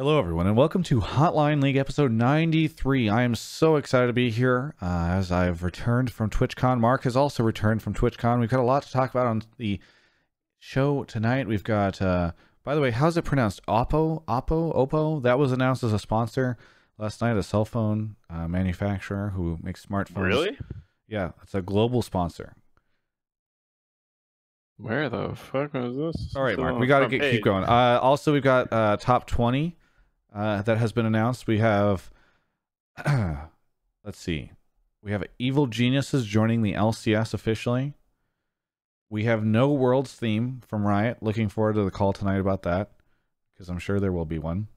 [0.00, 3.10] Hello, everyone, and welcome to Hotline League episode 93.
[3.10, 6.80] I am so excited to be here uh, as I've returned from TwitchCon.
[6.80, 8.40] Mark has also returned from TwitchCon.
[8.40, 9.78] We've got a lot to talk about on the
[10.58, 11.46] show tonight.
[11.46, 12.32] We've got, uh,
[12.64, 13.60] by the way, how's it pronounced?
[13.66, 14.24] Oppo?
[14.24, 14.74] Oppo?
[14.74, 15.22] Oppo?
[15.22, 16.56] That was announced as a sponsor
[16.96, 20.24] last night, a cell phone uh, manufacturer who makes smartphones.
[20.24, 20.58] Really?
[21.08, 22.54] Yeah, it's a global sponsor.
[24.78, 26.34] Where the fuck was this?
[26.34, 27.64] All right, Mark, we got to front get, keep going.
[27.64, 29.76] Uh, also, we've got uh, top 20
[30.34, 31.46] uh, that has been announced.
[31.46, 32.10] We have,
[33.06, 34.52] let's see,
[35.02, 37.94] we have Evil Geniuses joining the LCS officially.
[39.08, 41.18] We have No Worlds theme from Riot.
[41.22, 42.90] Looking forward to the call tonight about that
[43.54, 44.68] because I'm sure there will be one.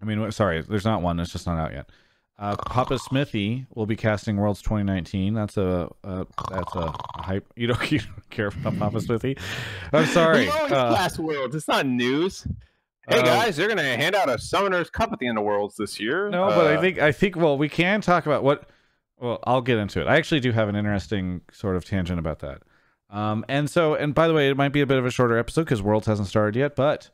[0.00, 1.20] I mean, sorry, there's not one.
[1.20, 1.90] It's just not out yet.
[2.38, 5.34] Uh, Papa Smithy will be casting Worlds 2019.
[5.34, 7.52] That's a, a that's a, hype.
[7.56, 9.36] You don't, you don't care about Papa Smithy.
[9.92, 10.48] I'm sorry.
[10.48, 11.56] Always Uh, Worlds.
[11.56, 12.46] It's not news.
[13.08, 15.76] Hey Uh, guys, they're gonna hand out a Summoner's Cup at the end of Worlds
[15.76, 16.28] this year.
[16.30, 18.68] No, but I Uh, think I think well, we can talk about what.
[19.20, 20.06] Well, I'll get into it.
[20.06, 22.62] I actually do have an interesting sort of tangent about that.
[23.10, 25.36] Um, and so, and by the way, it might be a bit of a shorter
[25.38, 27.10] episode because Worlds hasn't started yet, but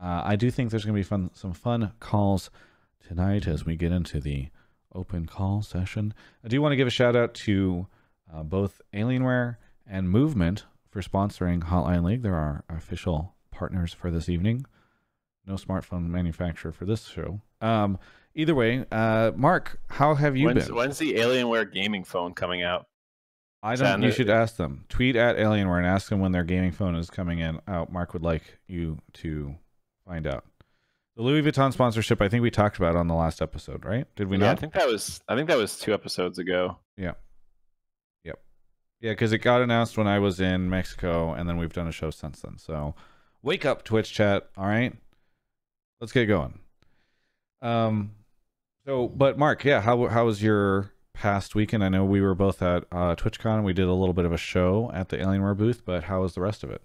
[0.00, 2.50] uh, I do think there's going to be fun, some fun calls
[3.04, 4.48] tonight as we get into the
[4.94, 6.14] open call session.
[6.44, 7.88] I do want to give a shout out to
[8.32, 9.56] uh, both Alienware
[9.88, 12.22] and Movement for sponsoring Hotline League.
[12.22, 14.66] They're our official partners for this evening.
[15.50, 17.40] No smartphone manufacturer for this show.
[17.60, 17.98] Um,
[18.36, 20.76] either way, uh, Mark, how have you when's, been?
[20.76, 22.86] when's the Alienware gaming phone coming out?
[23.60, 24.00] I don't.
[24.00, 24.84] You in- should ask them.
[24.88, 27.60] Tweet at Alienware and ask them when their gaming phone is coming in.
[27.66, 27.92] Out.
[27.92, 29.56] Mark would like you to
[30.06, 30.44] find out.
[31.16, 32.22] The Louis Vuitton sponsorship.
[32.22, 34.06] I think we talked about on the last episode, right?
[34.14, 36.78] Did we yeah, I think that was I think that was two episodes ago.
[36.96, 37.14] Yeah.
[38.22, 38.38] Yep.
[39.00, 41.92] Yeah, because it got announced when I was in Mexico, and then we've done a
[41.92, 42.56] show since then.
[42.56, 42.94] So,
[43.42, 44.48] wake up, Twitch chat.
[44.56, 44.94] All right,
[46.00, 46.58] let's get going.
[47.62, 48.12] Um,
[48.86, 51.84] so, but Mark, yeah, how how was your past weekend?
[51.84, 53.62] I know we were both at uh, TwitchCon.
[53.62, 56.34] We did a little bit of a show at the Alienware booth, but how was
[56.34, 56.82] the rest of it?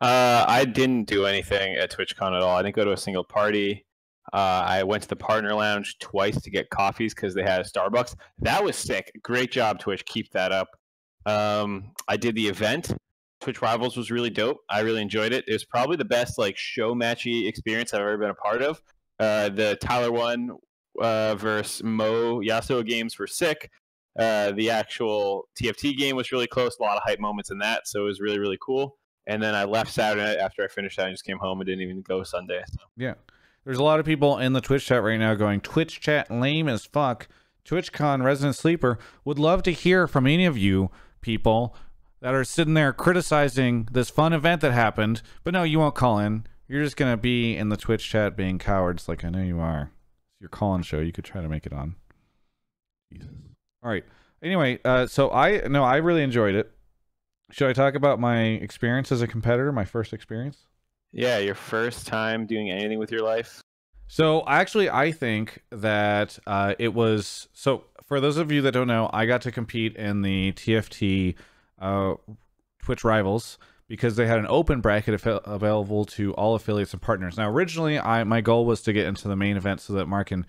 [0.00, 2.56] Uh, I didn't do anything at TwitchCon at all.
[2.56, 3.86] I didn't go to a single party.
[4.32, 7.64] Uh, I went to the partner lounge twice to get coffees because they had a
[7.64, 8.16] Starbucks.
[8.40, 9.12] That was sick.
[9.22, 10.04] Great job, Twitch.
[10.06, 10.68] Keep that up.
[11.26, 12.94] Um, I did the event.
[13.44, 14.62] Twitch Rivals was really dope.
[14.70, 15.44] I really enjoyed it.
[15.46, 18.80] It was probably the best like show matchy experience I've ever been a part of.
[19.20, 20.52] Uh, the Tyler one
[21.00, 23.70] uh, versus Mo Yassuo games were sick.
[24.18, 26.78] Uh, the actual TFT game was really close.
[26.78, 28.96] A lot of hype moments in that, so it was really really cool.
[29.26, 31.06] And then I left Saturday after I finished that.
[31.06, 32.62] I just came home and didn't even go Sunday.
[32.66, 32.78] So.
[32.96, 33.14] Yeah.
[33.64, 36.68] There's a lot of people in the Twitch chat right now going, Twitch chat lame
[36.68, 37.28] as fuck.
[37.66, 40.90] TwitchCon Resident Sleeper would love to hear from any of you
[41.22, 41.74] people
[42.24, 46.18] that are sitting there criticizing this fun event that happened, but no, you won't call
[46.18, 46.46] in.
[46.66, 49.60] You're just going to be in the Twitch chat being cowards like I know you
[49.60, 49.90] are.
[50.32, 51.00] It's your call in show.
[51.00, 51.96] You could try to make it on.
[53.12, 53.28] Jesus.
[53.82, 54.04] All right.
[54.42, 56.72] Anyway, uh, so I, no, I really enjoyed it.
[57.50, 60.64] Should I talk about my experience as a competitor, my first experience?
[61.12, 63.60] Yeah, your first time doing anything with your life.
[64.06, 67.84] So actually, I think that uh, it was so.
[68.06, 71.34] For those of you that don't know, I got to compete in the TFT
[71.78, 72.14] uh,
[72.82, 73.58] Twitch Rivals
[73.88, 77.36] because they had an open bracket available to all affiliates and partners.
[77.36, 80.30] Now, originally, I my goal was to get into the main event so that Mark
[80.30, 80.46] and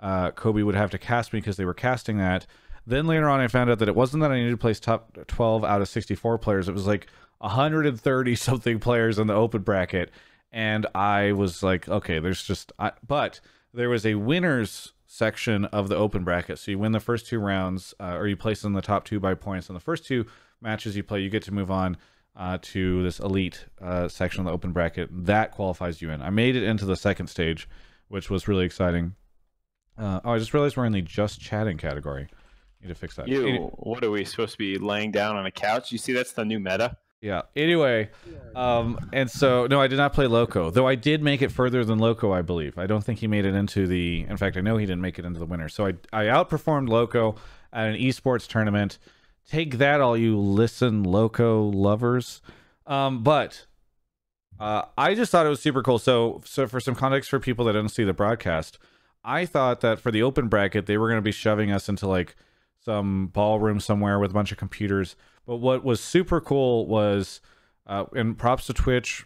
[0.00, 2.46] uh, Kobe would have to cast me because they were casting that.
[2.86, 5.18] Then later on, I found out that it wasn't that I needed to place top
[5.26, 6.68] 12 out of 64 players.
[6.68, 7.06] It was like
[7.38, 10.10] 130 something players in the open bracket.
[10.50, 13.40] And I was like, okay, there's just, I, but
[13.74, 16.58] there was a winners section of the open bracket.
[16.58, 19.20] So you win the first two rounds, uh, or you place in the top two
[19.20, 19.68] by points.
[19.68, 20.24] In the first two
[20.60, 21.96] matches you play, you get to move on
[22.36, 25.08] uh, to this elite uh, section of the open bracket.
[25.12, 26.22] That qualifies you in.
[26.22, 27.68] I made it into the second stage,
[28.08, 29.14] which was really exciting.
[29.96, 32.28] Uh, oh, I just realized we're in the just chatting category.
[32.80, 33.26] Need to fix that.
[33.26, 35.90] You, Any- what are we supposed to be laying down on a couch?
[35.90, 36.96] You see, that's the new meta.
[37.20, 37.42] yeah.
[37.56, 38.10] Anyway,
[38.54, 41.84] um, and so no, I did not play Loco, though I did make it further
[41.84, 42.78] than Loco, I believe.
[42.78, 44.24] I don't think he made it into the.
[44.28, 45.68] In fact, I know he didn't make it into the winner.
[45.68, 47.34] So I I outperformed Loco
[47.72, 48.98] at an esports tournament.
[49.48, 52.42] Take that, all you listen Loco lovers.
[52.86, 53.66] Um, but
[54.60, 55.98] uh, I just thought it was super cool.
[55.98, 58.78] So so for some context for people that didn't see the broadcast,
[59.24, 62.06] I thought that for the open bracket they were going to be shoving us into
[62.06, 62.36] like
[62.84, 65.16] some ballroom somewhere with a bunch of computers.
[65.46, 67.40] But what was super cool was,
[67.86, 69.24] uh, and props to Twitch.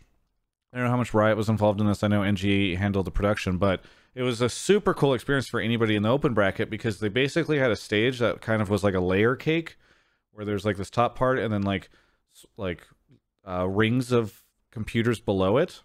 [0.73, 2.03] I don't know how much Riot was involved in this.
[2.03, 3.83] I know NG handled the production, but
[4.15, 7.59] it was a super cool experience for anybody in the open bracket because they basically
[7.59, 9.77] had a stage that kind of was like a layer cake,
[10.33, 11.91] where there's like this top part and then like
[12.57, 12.87] like
[13.47, 15.83] uh, rings of computers below it.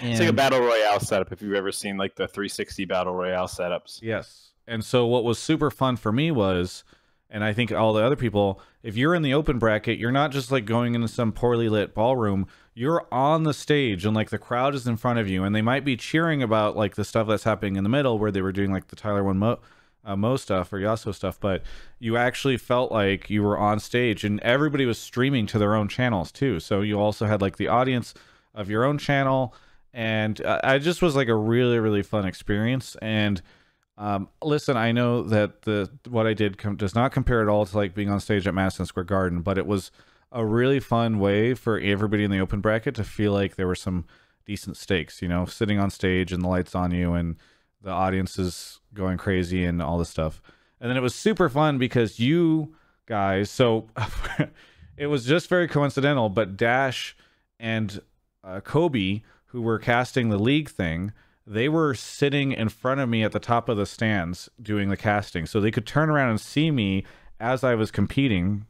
[0.00, 1.32] It's like a battle royale setup.
[1.32, 4.00] If you've ever seen like the 360 battle royale setups.
[4.00, 4.50] Yes.
[4.66, 6.84] And so what was super fun for me was,
[7.28, 10.30] and I think all the other people, if you're in the open bracket, you're not
[10.30, 12.46] just like going into some poorly lit ballroom.
[12.74, 15.62] You're on the stage and like the crowd is in front of you, and they
[15.62, 18.52] might be cheering about like the stuff that's happening in the middle where they were
[18.52, 19.58] doing like the Tyler One Mo,
[20.04, 21.62] uh, Mo stuff or Yassuo stuff, but
[21.98, 25.88] you actually felt like you were on stage, and everybody was streaming to their own
[25.88, 26.60] channels too.
[26.60, 28.14] So you also had like the audience
[28.54, 29.54] of your own channel,
[29.92, 33.42] and uh, I just was like a really really fun experience and.
[33.98, 37.66] Um, listen, I know that the what I did com- does not compare at all
[37.66, 39.92] to like being on stage at Madison Square Garden, but it was
[40.32, 43.74] a really fun way for everybody in the open bracket to feel like there were
[43.74, 44.06] some
[44.46, 45.20] decent stakes.
[45.20, 47.36] You know, sitting on stage and the lights on you and
[47.82, 50.40] the audience is going crazy and all this stuff.
[50.80, 52.74] And then it was super fun because you
[53.06, 53.50] guys.
[53.50, 53.88] So
[54.96, 57.16] it was just very coincidental, but Dash
[57.60, 58.00] and
[58.42, 61.12] uh, Kobe, who were casting the league thing
[61.46, 64.96] they were sitting in front of me at the top of the stands doing the
[64.96, 67.04] casting so they could turn around and see me
[67.40, 68.64] as i was competing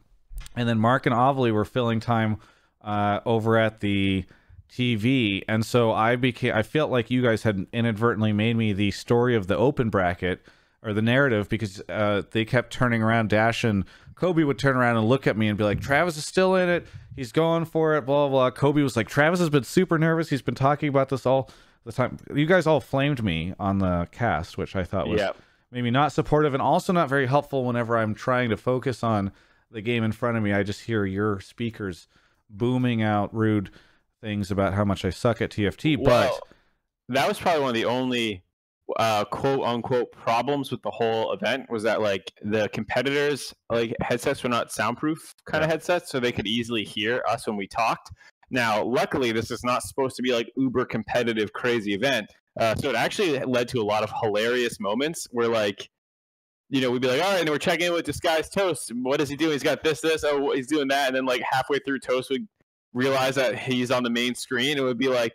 [0.56, 2.38] and then mark and Ovilee were filling time
[2.82, 4.25] uh, over at the
[4.73, 8.91] tv and so i became i felt like you guys had inadvertently made me the
[8.91, 10.41] story of the open bracket
[10.83, 13.85] or the narrative because uh, they kept turning around dash and
[14.15, 16.69] kobe would turn around and look at me and be like travis is still in
[16.69, 16.87] it.
[17.15, 18.51] He's going for it blah blah, blah.
[18.51, 20.31] kobe was like travis has been super nervous.
[20.31, 21.51] He's been talking about this all
[21.85, 22.17] the time.
[22.35, 25.33] You guys all flamed me on the cast which i thought was Yeah.
[25.71, 29.33] maybe not supportive and also not very helpful whenever i'm trying to focus on
[29.71, 30.53] the game in front of me.
[30.53, 32.07] I just hear your speakers
[32.51, 33.71] booming out rude
[34.23, 36.33] things about how much i suck at tft but
[37.09, 38.43] that was probably one of the only
[38.99, 44.43] uh, quote unquote problems with the whole event was that like the competitors like headsets
[44.43, 48.11] were not soundproof kind of headsets, so they could easily hear us when we talked.
[48.51, 52.27] Now, luckily, this is not supposed to be like uber competitive, crazy event.
[52.61, 55.89] Uh, so it actually led to a lot of hilarious moments where like
[56.69, 58.91] you know, we'd be like, all right, and we're checking in with this guy's toast.
[58.95, 59.53] What is he doing?
[59.53, 60.25] He's got this, this.
[60.25, 61.09] Oh, he's doing that.
[61.09, 62.47] And then, like, halfway through toast, we
[62.93, 64.79] realize that he's on the main screen.
[64.79, 65.33] It would be like,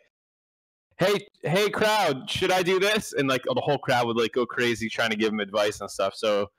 [0.98, 3.14] hey, hey, crowd, should I do this?
[3.14, 5.90] And like, the whole crowd would like go crazy trying to give him advice and
[5.90, 6.16] stuff.
[6.16, 6.50] So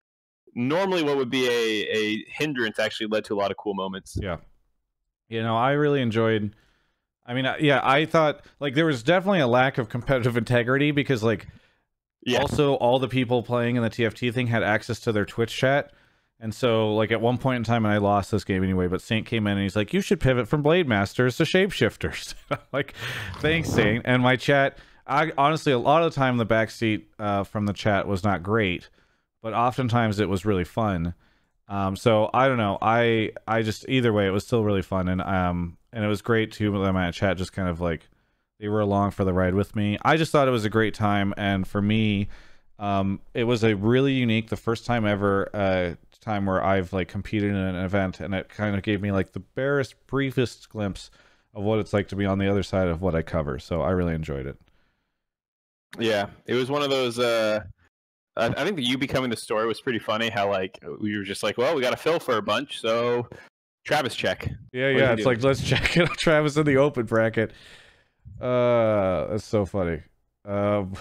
[0.54, 4.16] normally, what would be a, a hindrance actually led to a lot of cool moments.
[4.20, 4.38] Yeah.
[5.28, 6.54] You know, I really enjoyed.
[7.26, 10.90] I mean, uh, yeah, I thought like there was definitely a lack of competitive integrity
[10.90, 11.46] because like
[12.24, 12.40] Yeah.
[12.40, 15.92] also all the people playing in the TFT thing had access to their Twitch chat.
[16.40, 19.02] And so like at one point in time and I lost this game anyway, but
[19.02, 22.34] Saint came in and he's like, "You should pivot from Blade Masters to Shapeshifters."
[22.72, 22.94] Like,
[23.38, 27.44] "Thanks, Saint." And my chat I honestly a lot of the time the backseat uh,
[27.44, 28.90] from the chat was not great,
[29.42, 31.14] but oftentimes it was really fun.
[31.66, 32.78] Um, so I don't know.
[32.80, 36.22] I I just either way, it was still really fun, and um, and it was
[36.22, 36.70] great too.
[36.72, 38.08] That my chat just kind of like
[38.60, 39.98] they were along for the ride with me.
[40.02, 42.28] I just thought it was a great time, and for me,
[42.78, 45.94] um, it was a really unique, the first time ever, uh,
[46.28, 49.32] time where I've like competed in an event, and it kind of gave me like
[49.32, 51.10] the barest, briefest glimpse
[51.54, 53.58] of what it's like to be on the other side of what I cover.
[53.58, 54.58] So I really enjoyed it.
[55.98, 57.18] Yeah, it was one of those.
[57.18, 57.60] Uh,
[58.36, 60.28] I think the you becoming the story was pretty funny.
[60.28, 63.26] How like we were just like, well, we got to fill for a bunch, so
[63.84, 64.48] Travis check.
[64.72, 65.12] Yeah, What yeah.
[65.12, 66.08] It's you like let's check it.
[66.18, 67.52] Travis in the open bracket.
[68.40, 70.02] Uh, that's so funny.
[70.44, 70.92] Um,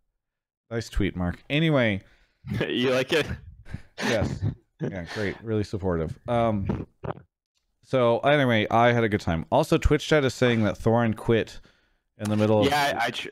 [0.70, 1.42] nice tweet, Mark.
[1.50, 2.02] Anyway,
[2.68, 3.26] you like it?
[4.02, 4.42] yes,
[4.90, 6.18] yeah, great, really supportive.
[6.28, 6.86] Um,
[7.82, 9.46] so anyway, I had a good time.
[9.52, 11.60] Also, Twitch chat is saying that Thorin quit
[12.18, 12.60] in the middle.
[12.60, 12.66] of...
[12.66, 13.28] Yeah, I, I, tr-.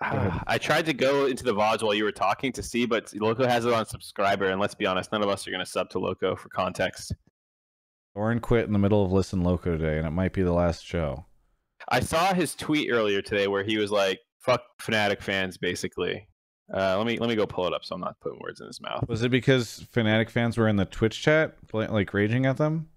[0.46, 3.46] I tried to go into the VODs while you were talking to see, but Loco
[3.46, 5.88] has it on subscriber, and let's be honest, none of us are going to sub
[5.90, 7.14] to Loco for context.
[8.16, 10.84] Thorin quit in the middle of Listen Loco today, and it might be the last
[10.84, 11.24] show.
[11.88, 16.28] I saw his tweet earlier today where he was like, "Fuck Fnatic fans," basically.
[16.72, 18.66] Uh, let me let me go pull it up so I'm not putting words in
[18.66, 19.06] his mouth.
[19.08, 22.88] Was it because Fnatic fans were in the Twitch chat, like raging at them?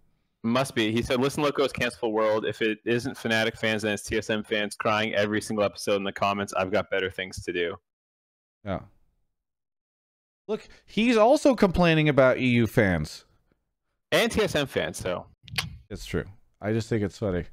[0.44, 0.92] Must be.
[0.92, 2.46] He said, "Listen, Loco is cancelable world.
[2.46, 6.12] If it isn't Fnatic fans, then it's TSM fans crying every single episode in the
[6.14, 6.54] comments.
[6.54, 7.76] I've got better things to do."
[8.64, 8.80] Yeah.
[10.48, 13.26] Look, he's also complaining about EU fans.
[14.12, 15.26] And TSM fans, so
[15.90, 16.24] It's true.
[16.62, 17.46] I just think it's funny.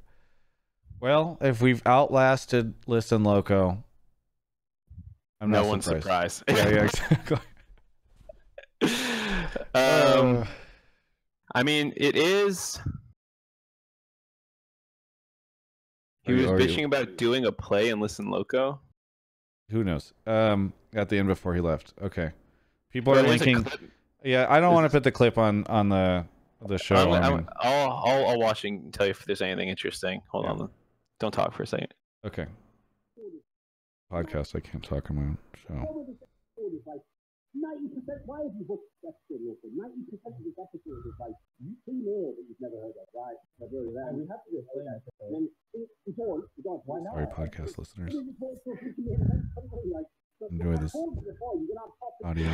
[1.00, 3.82] Well, if we've outlasted Listen Loco,
[5.40, 6.38] I'm no not one's surprised.
[6.38, 6.44] surprised.
[6.48, 7.38] yeah, yeah, exactly.
[9.74, 10.44] um, Uh,
[11.54, 12.80] I mean, it is.
[16.22, 18.80] He was are you- bitching about doing a play and listen loco.
[19.70, 20.12] who knows?
[20.26, 21.92] Um, at the end before he left.
[22.02, 22.30] Okay.
[22.90, 23.66] People are linking.
[24.22, 26.24] Yeah, I don't want to put the clip on on the
[26.66, 26.96] the show.
[26.96, 30.22] I'm, I I'm, mean, I'll, I'll, I'll watch and tell you if there's anything interesting.
[30.28, 30.50] Hold Yeah.
[30.52, 30.70] on.
[31.20, 31.92] Don't talk for a second.
[32.26, 32.46] okay.
[34.12, 34.54] Podcast.
[34.56, 35.36] I can't talk about.
[35.66, 35.74] So.
[37.54, 38.18] Ninety percent.
[38.26, 39.70] Why have you booked that local?
[39.78, 41.38] Ninety percent of this episode is like
[41.86, 43.38] female that you've never heard of, right?
[43.62, 44.10] Heard of that.
[44.10, 45.06] We have to explain that.
[45.30, 46.42] Then it's on.
[46.58, 46.66] It's.
[46.84, 47.14] Why not?
[47.14, 48.14] Sorry, podcast listeners.
[50.50, 50.96] Enjoy this
[52.24, 52.50] audio.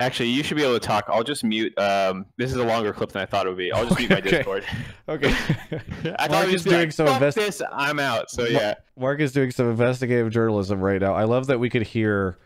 [0.00, 1.06] Actually, you should be able to talk.
[1.08, 1.76] I'll just mute.
[1.76, 3.72] Um, this is a longer clip than I thought it would be.
[3.72, 4.30] I'll just mute my Okay.
[4.30, 4.64] Discord.
[5.08, 5.28] Okay.
[6.18, 7.62] I thought Mark it is doing like, some invest- this.
[7.72, 8.30] I'm out.
[8.30, 8.74] So yeah.
[8.96, 11.14] Mark is doing some investigative journalism right now.
[11.14, 12.38] I love that we could hear.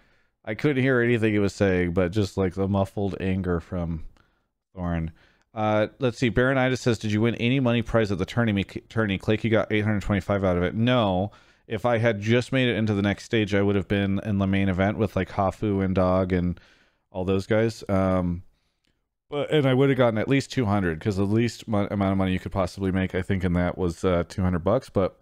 [0.44, 4.04] I couldn't hear anything he was saying, but just like the muffled anger from
[4.76, 5.10] Thorin.
[5.54, 6.30] Uh, let's see.
[6.30, 8.64] Baronitis says, "Did you win any money prize at the tourney?
[8.88, 10.74] Tourney, Clake, you got 825 out of it.
[10.74, 11.32] No.
[11.66, 14.38] If I had just made it into the next stage, I would have been in
[14.38, 16.58] the main event with like Hafu and Dog and
[17.12, 17.84] all those guys.
[17.88, 18.42] Um,
[19.30, 22.18] but and I would have gotten at least 200 because the least mo- amount of
[22.18, 24.90] money you could possibly make, I think, in that was uh, 200 bucks.
[24.90, 25.18] But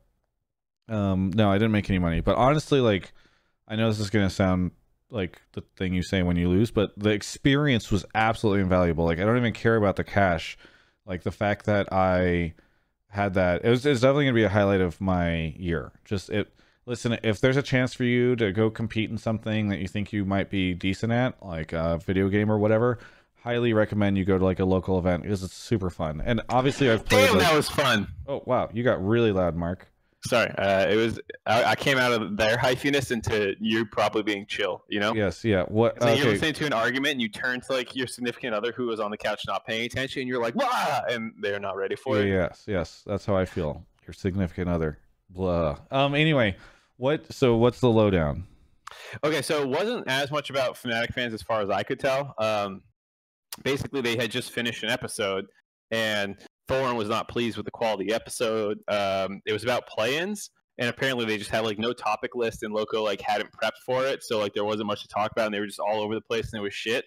[0.88, 2.20] um, no, I didn't make any money.
[2.20, 3.12] But honestly, like,
[3.68, 4.72] I know this is gonna sound
[5.10, 9.04] like the thing you say when you lose, but the experience was absolutely invaluable.
[9.04, 10.58] Like, I don't even care about the cash.
[11.06, 12.54] Like the fact that I
[13.08, 15.92] had that, it was it's definitely gonna be a highlight of my year.
[16.04, 16.52] Just it.
[16.90, 20.12] Listen, if there's a chance for you to go compete in something that you think
[20.12, 22.98] you might be decent at, like a video game or whatever,
[23.44, 26.20] highly recommend you go to like a local event because it's super fun.
[26.24, 27.26] And obviously, I've played.
[27.26, 28.08] Damn, like- that was fun.
[28.26, 29.86] oh wow, you got really loud, Mark.
[30.26, 30.50] Sorry.
[30.50, 31.20] Uh, it was.
[31.46, 34.82] I, I came out of their hyphiness into you probably being chill.
[34.88, 35.14] You know.
[35.14, 35.62] Yes, yeah.
[35.62, 35.96] What?
[36.02, 38.98] You're listening to an argument and you turn to like your significant other who was
[38.98, 40.22] on the couch not paying attention.
[40.22, 42.28] And you're like, "Wah!" and they're not ready for Yeah, it.
[42.50, 43.02] yes, yes.
[43.06, 43.86] That's how I feel.
[44.08, 44.98] Your significant other.
[45.30, 45.78] Blah.
[45.92, 46.14] Um.
[46.16, 46.56] Anyway,
[47.00, 47.32] what?
[47.32, 48.44] So what's the lowdown?
[49.24, 52.34] Okay, so it wasn't as much about Fnatic fans as far as I could tell.
[52.38, 52.82] Um,
[53.64, 55.46] basically, they had just finished an episode,
[55.90, 56.36] and
[56.68, 58.78] Thorin was not pleased with the quality episode.
[58.88, 62.74] Um, it was about play-ins, and apparently they just had like no topic list, and
[62.74, 65.54] Loco like hadn't prepped for it, so like there wasn't much to talk about, and
[65.54, 67.06] they were just all over the place, and it was shit.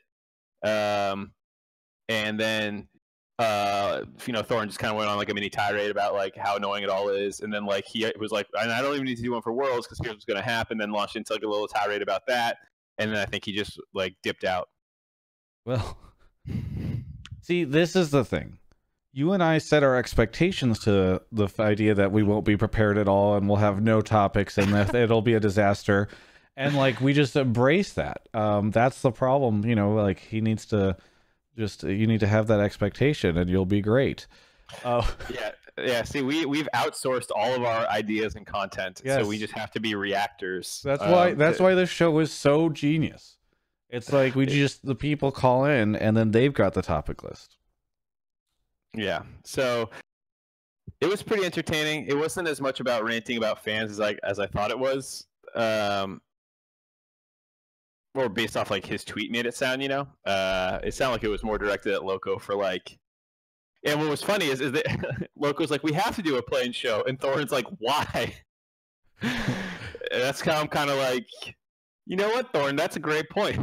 [0.66, 1.34] Um,
[2.10, 2.88] and then
[3.40, 6.36] uh you know Thorin just kind of went on like a mini tirade about like
[6.38, 9.06] how annoying it all is and then like he was like and I don't even
[9.06, 11.34] need to do one for worlds because here's what's going to happen then launched into
[11.34, 12.58] like a little tirade about that
[12.98, 14.70] and then I think he just like dipped out
[15.66, 15.98] Well,
[17.42, 18.60] see, this is the thing.
[19.12, 23.08] You and I set our expectations to the idea that we won't be prepared at
[23.08, 26.08] all and we'll have no topics and that it'll be a disaster.
[26.56, 28.28] And like we just embrace that.
[28.34, 29.66] Um, that's the problem.
[29.66, 30.98] You know, like he needs to
[31.58, 34.28] just you need to have that expectation and you'll be great.
[34.84, 39.20] Oh, yeah yeah see we we've outsourced all of our ideas and content Yes.
[39.24, 42.20] so we just have to be reactors That's why Um, that's to- why this show
[42.20, 43.38] is so genius.
[43.90, 47.58] It's like we just the people call in and then they've got the topic list.
[48.96, 49.24] Yeah.
[49.44, 49.90] So
[51.02, 52.06] it was pretty entertaining.
[52.08, 55.26] It wasn't as much about ranting about fans as I as I thought it was.
[55.56, 56.22] Um
[58.16, 60.08] or based off like his tweet made it sound, you know.
[60.26, 62.98] Uh it sounded like it was more directed at Loco for like
[63.86, 66.72] and what was funny is, is that Loco's like, we have to do a plane
[66.72, 68.34] show, and Thorin's like, why?
[70.12, 71.28] That's how I'm kind of like,
[72.06, 72.78] you know what, Thorin?
[72.78, 73.60] That's a great point.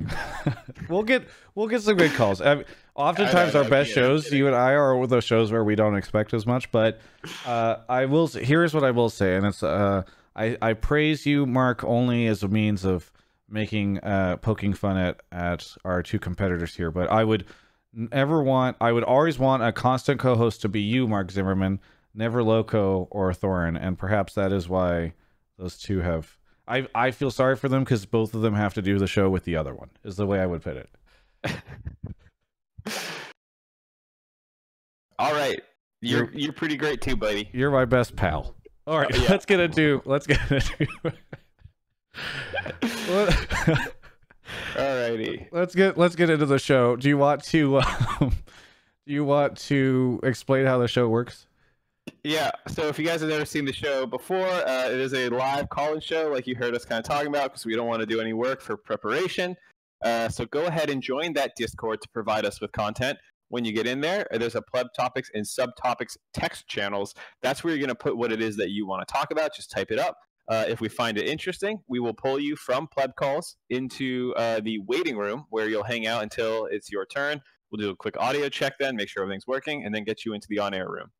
[0.88, 2.40] we'll get we'll get some good calls.
[2.40, 2.64] I mean,
[2.95, 5.97] oftentimes I know, our best shows, you and I, are those shows where we don't
[5.97, 6.71] expect as much.
[6.73, 7.00] But
[7.47, 8.26] uh, I will.
[8.28, 10.02] Here's what I will say, and it's uh,
[10.35, 13.12] I I praise you, Mark, only as a means of
[13.50, 16.90] making uh poking fun at at our two competitors here.
[16.90, 17.45] But I would
[17.92, 18.76] never want.
[18.80, 21.80] I would always want a constant co-host to be you, Mark Zimmerman,
[22.14, 25.14] never Loco or Thorin, and perhaps that is why
[25.59, 26.37] those two have.
[26.69, 29.28] I I feel sorry for them because both of them have to do the show
[29.28, 29.90] with the other one.
[30.04, 30.88] Is the way I would put it.
[35.19, 35.61] All right.
[36.00, 37.50] You're You're- pretty great too, buddy.
[37.52, 38.54] You're my best pal.
[38.87, 39.28] All right, Oh, yeah.
[39.30, 40.88] let's get into let's get into
[44.75, 45.47] Alrighty.
[45.52, 46.97] let's get let's get into the show.
[46.97, 47.79] Do you want to
[48.21, 48.33] um,
[49.07, 51.47] do you want to explain how the show works?
[52.25, 52.50] Yeah.
[52.69, 55.69] So if you guys have never seen the show before, uh, it is a live
[55.69, 58.07] call-in show, like you heard us kind of talking about, because we don't want to
[58.07, 59.57] do any work for preparation.
[60.02, 63.19] Uh, so go ahead and join that Discord to provide us with content.
[63.49, 67.14] When you get in there, there's a pleb topics and subtopics text channels.
[67.43, 69.55] That's where you're going to put what it is that you want to talk about.
[69.55, 70.17] Just type it up.
[70.50, 74.59] Uh, if we find it interesting, we will pull you from pleb calls into uh,
[74.61, 77.40] the waiting room where you'll hang out until it's your turn.
[77.71, 80.35] We'll do a quick audio check then, make sure everything's working, and then get you
[80.35, 81.12] into the on-air room.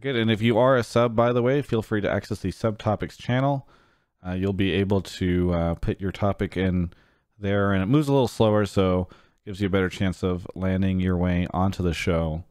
[0.00, 0.16] Good.
[0.16, 3.16] And if you are a sub, by the way, feel free to access the subtopics
[3.16, 3.68] channel.
[4.26, 6.92] Uh, you'll be able to uh, put your topic in
[7.38, 9.08] there, and it moves a little slower, so
[9.46, 12.42] gives you a better chance of landing your way onto the show.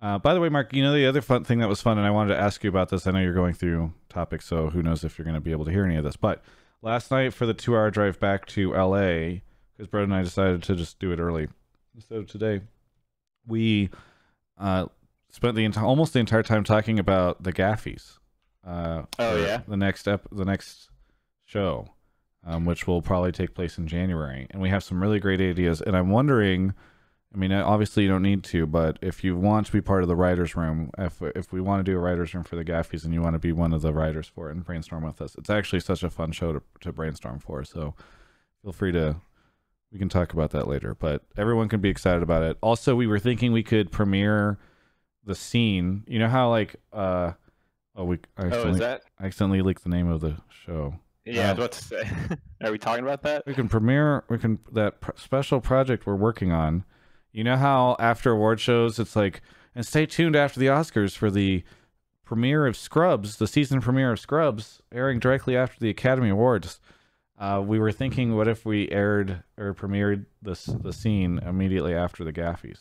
[0.00, 2.06] Uh, by the way, Mark, you know the other fun thing that was fun, and
[2.06, 3.06] I wanted to ask you about this.
[3.06, 4.40] I know you're going through topic.
[4.42, 6.16] So who knows if you're going to be able to hear any of this?
[6.16, 6.42] But
[6.82, 9.40] last night for the two-hour drive back to LA,
[9.76, 11.48] because Brett and I decided to just do it early
[11.94, 12.62] instead of today,
[13.46, 13.90] we
[14.58, 14.86] uh,
[15.30, 18.18] spent the entire almost the entire time talking about the Gaffies.
[18.66, 19.60] Uh, Oh, yeah?
[19.68, 20.88] the next ep- the next
[21.44, 21.88] show,
[22.44, 25.80] um, which will probably take place in January, and we have some really great ideas.
[25.80, 26.74] And I'm wondering,
[27.36, 30.08] I mean, obviously you don't need to, but if you want to be part of
[30.08, 33.04] the writers' room, if if we want to do a writers' room for the Gaffies,
[33.04, 35.34] and you want to be one of the writers for it and brainstorm with us,
[35.36, 37.62] it's actually such a fun show to to brainstorm for.
[37.62, 37.94] So
[38.62, 39.16] feel free to.
[39.92, 42.56] We can talk about that later, but everyone can be excited about it.
[42.60, 44.58] Also, we were thinking we could premiere
[45.24, 46.04] the scene.
[46.06, 47.32] You know how like uh
[47.94, 49.02] oh we I Oh, accidentally, is that?
[49.20, 50.94] I accidentally leaked the name of the show.
[51.24, 52.36] Yeah, I Um, was about to say.
[52.64, 53.44] Are we talking about that?
[53.46, 54.24] We can premiere.
[54.30, 56.84] We can that pr- special project we're working on.
[57.36, 59.42] You know how after award shows, it's like,
[59.74, 61.64] and stay tuned after the Oscars for the
[62.24, 66.80] premiere of Scrubs, the season premiere of Scrubs, airing directly after the Academy Awards.
[67.38, 72.24] Uh, we were thinking, what if we aired or premiered this the scene immediately after
[72.24, 72.78] the Gaffies?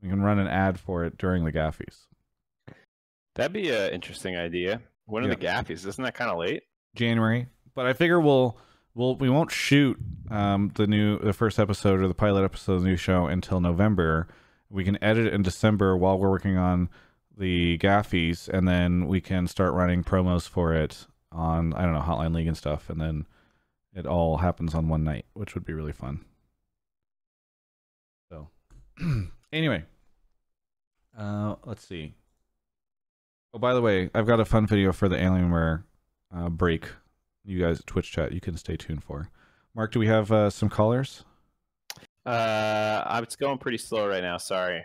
[0.00, 2.06] We can run an ad for it during the Gaffies.
[3.34, 4.80] That'd be an interesting idea.
[5.04, 5.34] When are Yeah.
[5.34, 5.86] the Gaffies?
[5.86, 6.62] Isn't that kind of late?
[6.94, 8.56] January, but I figure we'll
[8.96, 9.96] we'll we won't shoot
[10.30, 13.60] um the new the first episode or the pilot episode of the new show until
[13.60, 14.26] November.
[14.68, 16.88] We can edit it in December while we're working on
[17.36, 22.00] the Gaffies, and then we can start running promos for it on I don't know
[22.00, 23.26] Hotline League and stuff, and then
[23.94, 26.24] it all happens on one night, which would be really fun.
[28.28, 28.48] So,
[29.52, 29.84] anyway,
[31.16, 32.14] uh, let's see.
[33.54, 35.84] Oh, by the way, I've got a fun video for the Alienware
[36.34, 36.88] uh, break.
[37.46, 39.30] You guys, Twitch chat, you can stay tuned for.
[39.74, 41.24] Mark, do we have uh, some callers?
[42.24, 44.36] Uh, it's going pretty slow right now.
[44.36, 44.84] Sorry.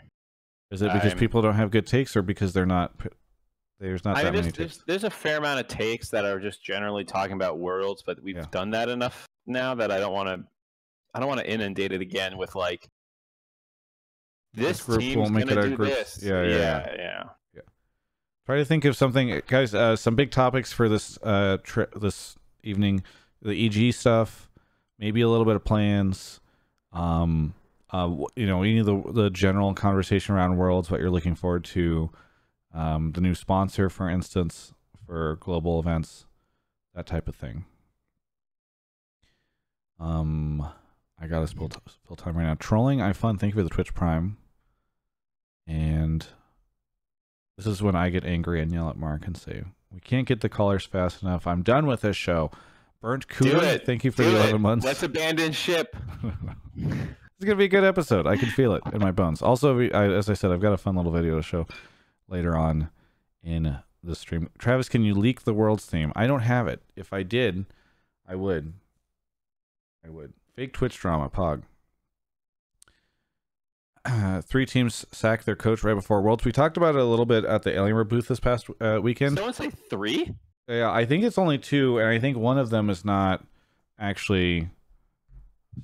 [0.69, 2.93] Is it because I'm- people don't have good takes, or because they're not?
[3.79, 6.39] There's not I that mean, many there's, there's, a fair amount of takes that are
[6.39, 8.45] just generally talking about worlds, but we've Yeah.
[8.51, 10.47] done that enough now that I don't want to.
[11.15, 12.87] I don't want to inundate it again with like.
[14.53, 16.19] This group team's gonna do this.
[16.21, 17.24] Yeah, yeah, yeah,
[17.55, 17.61] yeah.
[18.45, 19.74] Try to think of something, guys.
[19.74, 23.03] Uh, some big topics for this uh tri- this evening:
[23.41, 24.50] the EG stuff,
[25.00, 26.39] maybe a little bit of plans.
[26.93, 27.53] Um,
[27.91, 31.63] uh, you know, any of the the general conversation around worlds, what you're looking forward
[31.65, 32.09] to,
[32.74, 34.74] um, the new sponsor, for instance,
[35.05, 36.25] for global events,
[36.95, 37.65] that type of thing.
[40.00, 40.67] Um,
[41.19, 42.55] I gotta spill, t- spill time right now.
[42.55, 43.37] Trolling, I fun.
[43.37, 44.37] Thank you for the Twitch Prime.
[45.67, 46.25] And
[47.57, 50.41] this is when I get angry and yell at Mark and say, "We can't get
[50.41, 51.47] the callers fast enough.
[51.47, 52.51] I'm done with this show."
[53.01, 54.41] Burnt Cooler, thank you for Do the it.
[54.41, 54.85] 11 months.
[54.85, 55.95] Let's abandon ship.
[56.77, 58.27] it's gonna be a good episode.
[58.27, 59.41] I can feel it in my bones.
[59.41, 61.65] Also, I, as I said, I've got a fun little video to show
[62.27, 62.89] later on
[63.43, 64.49] in the stream.
[64.59, 66.13] Travis, can you leak the world's theme?
[66.15, 66.83] I don't have it.
[66.95, 67.65] If I did,
[68.27, 68.73] I would.
[70.05, 70.33] I would.
[70.55, 71.63] Fake Twitch drama, Pog.
[74.05, 76.44] Uh, three teams sack their coach right before Worlds.
[76.46, 79.37] We talked about it a little bit at the Alienware booth this past uh, weekend.
[79.37, 80.33] Someone say three?
[80.68, 83.44] Yeah, I think it's only two, and I think one of them is not
[84.00, 84.70] actually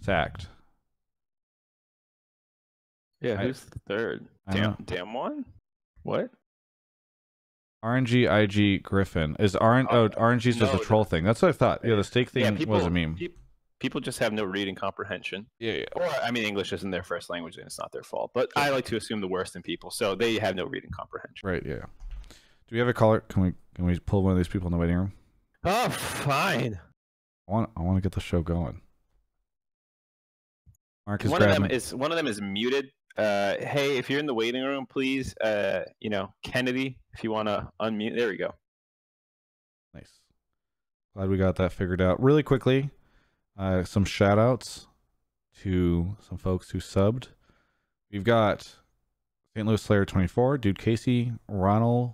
[0.01, 0.47] sacked.
[3.21, 4.25] Yeah, I- who's the third?
[4.49, 5.43] Damn, damn one.
[6.03, 6.29] What?
[7.83, 9.87] RNG IG Griffin is RN.
[9.89, 11.23] Oh, Uh, RNG's just a no, troll thing.
[11.25, 11.81] That's what I thought.
[11.83, 13.15] Yeah, the steak thing yeah, people was a meme.
[13.15, 13.27] pe-
[13.79, 15.45] People just have no reading comprehension.
[15.59, 15.85] Yeah, yeah.
[15.95, 18.31] Or, I mean, English isn't their first language, and it's not their fault.
[18.33, 21.47] But I like to assume the worst in people, so they have no reading comprehension.
[21.47, 21.63] Right.
[21.65, 21.85] Yeah.
[22.67, 23.21] Do we have a caller?
[23.21, 25.13] Can we can we pull one of these people in the waiting room?
[25.63, 26.79] Oh, fine.
[27.47, 28.81] I want I want to get the show going.
[31.05, 32.91] Mark is One of them is one of them is muted.
[33.17, 37.31] Uh, hey, if you're in the waiting room, please, uh, you know, Kennedy, if you
[37.31, 38.15] want to unmute.
[38.15, 38.53] There we go.
[39.93, 40.19] Nice.
[41.15, 42.91] Glad we got that figured out really quickly.
[43.57, 44.87] Uh, some shout outs
[45.61, 47.29] to some folks who subbed.
[48.11, 48.75] We've got
[49.55, 49.67] St.
[49.67, 52.13] Louis Slayer 24, Dude Casey, Ronald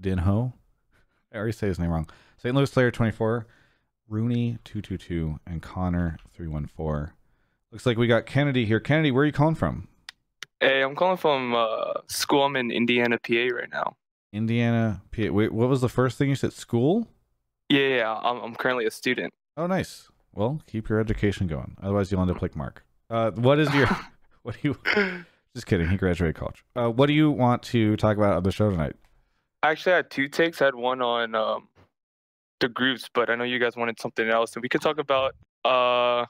[0.00, 0.54] Dinho.
[1.32, 2.08] I already say his name wrong.
[2.36, 2.54] St.
[2.54, 3.46] Louis Slayer 24,
[4.08, 7.14] Rooney 222, and Connor 314.
[7.70, 8.80] Looks like we got Kennedy here.
[8.80, 9.88] Kennedy, where are you calling from?
[10.60, 12.44] Hey, I'm calling from uh, school.
[12.44, 13.96] I'm in Indiana, PA right now.
[14.32, 15.02] Indiana.
[15.10, 16.52] P- Wait, what was the first thing you said?
[16.52, 17.08] School?
[17.68, 19.32] Yeah, yeah, yeah, I'm, I'm currently a student.
[19.56, 20.08] Oh, nice.
[20.34, 21.76] Well, keep your education going.
[21.82, 22.84] Otherwise, you'll end up like Mark.
[23.08, 23.86] Uh, what is your?
[24.42, 25.24] what do you?
[25.54, 25.88] Just kidding.
[25.88, 26.64] He graduated college.
[26.74, 28.96] Uh, what do you want to talk about on the show tonight?
[29.62, 30.60] I actually had two takes.
[30.60, 31.68] I had one on um,
[32.60, 35.34] the groups, but I know you guys wanted something else, and we could talk about
[35.64, 36.26] uh,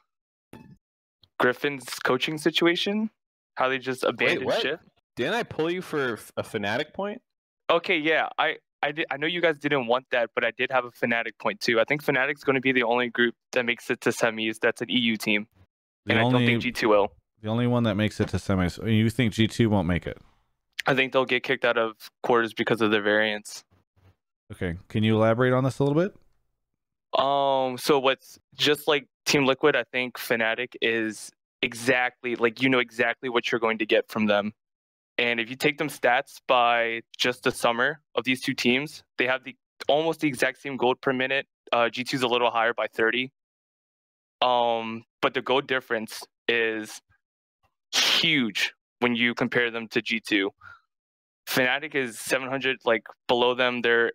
[1.40, 3.10] Griffin's coaching situation,
[3.56, 4.60] how they just abandoned what?
[4.60, 4.80] ship.
[5.16, 7.22] Didn't I pull you for a Fnatic point?
[7.70, 10.70] Okay, yeah, I I did, I know you guys didn't want that, but I did
[10.70, 11.80] have a Fnatic point too.
[11.80, 14.58] I think Fnatic's going to be the only group that makes it to semis.
[14.60, 15.46] That's an EU team,
[16.06, 17.12] The and I don't think G2 will.
[17.42, 18.78] the only one that makes it to semis.
[18.90, 20.18] You think G two won't make it?
[20.86, 21.92] I think they'll get kicked out of
[22.22, 23.64] quarters because of their variance.
[24.52, 26.14] Okay, can you elaborate on this a little bit?
[27.18, 31.30] Um, so what's just like Team Liquid, I think Fnatic is
[31.62, 34.52] exactly like you know exactly what you're going to get from them.
[35.18, 39.26] And if you take them stats by just the summer of these two teams, they
[39.26, 39.56] have the
[39.88, 41.46] almost the exact same gold per minute.
[41.72, 43.30] Uh, G2's a little higher by 30.
[44.42, 47.00] Um, but the gold difference is
[47.92, 50.50] huge when you compare them to G2.
[51.48, 53.82] Fnatic is 700, like below them.
[53.82, 54.12] They're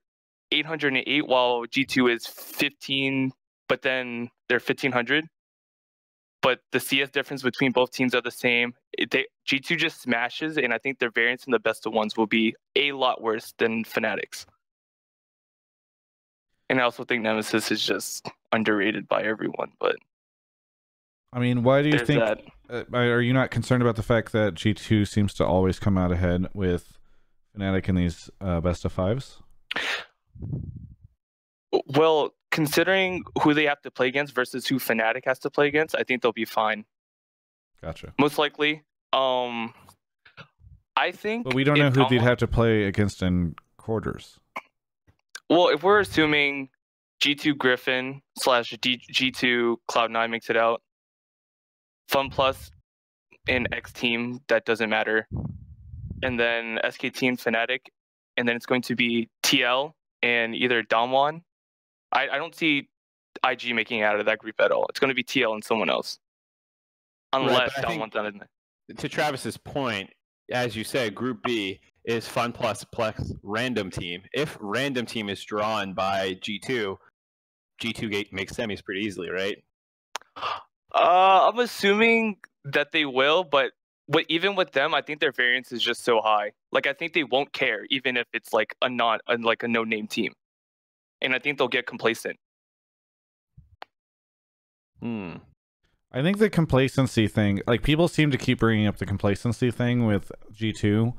[0.51, 3.31] 808, while G2 is 15,
[3.67, 5.25] but then they're 1500.
[6.41, 8.73] But the CS difference between both teams are the same.
[9.11, 12.27] They, G2 just smashes, and I think their variance in the best of ones will
[12.27, 14.45] be a lot worse than Fnatic's.
[16.69, 19.71] And I also think Nemesis is just underrated by everyone.
[19.79, 19.97] But
[21.33, 22.19] I mean, why do you think?
[22.19, 22.41] that.
[22.69, 25.97] Uh, are you not concerned about the fact that G two seems to always come
[25.97, 26.99] out ahead with
[27.57, 29.41] Fnatic in these uh, best of fives?
[31.87, 35.95] Well, considering who they have to play against versus who Fnatic has to play against,
[35.95, 36.85] I think they'll be fine.
[37.81, 38.13] Gotcha.
[38.19, 38.83] Most likely.
[39.13, 39.73] Um,
[40.95, 41.45] I think.
[41.45, 44.39] But we don't know who they'd have to play against in quarters.
[45.49, 46.69] Well, if we're assuming
[47.21, 50.81] G2 Griffin slash D- G2 Cloud9 makes it out,
[52.07, 52.71] Fun Plus
[53.47, 55.27] and X Team, that doesn't matter.
[56.21, 57.79] And then SKT and Fnatic,
[58.35, 61.41] and then it's going to be TL and either Damwon.
[62.11, 62.89] I, I don't see
[63.47, 64.85] IG making it out of that group at all.
[64.89, 66.19] It's going to be TL and someone else.
[67.33, 68.47] Unless but I think- Damwon's not
[68.97, 70.09] to Travis's point,
[70.51, 74.23] as you said, Group B is Fun Plus Plex Random Team.
[74.33, 76.97] If Random Team is drawn by G2,
[77.81, 79.63] G2 gate makes semis pretty easily, right?
[80.35, 83.71] Uh, I'm assuming that they will, but
[84.07, 86.51] what even with them, I think their variance is just so high.
[86.71, 89.67] Like I think they won't care, even if it's like a not a, like a
[89.67, 90.33] no name team,
[91.21, 92.37] and I think they'll get complacent.
[95.01, 95.35] Hmm.
[96.11, 100.05] I think the complacency thing, like people seem to keep bringing up the complacency thing
[100.05, 101.13] with G2,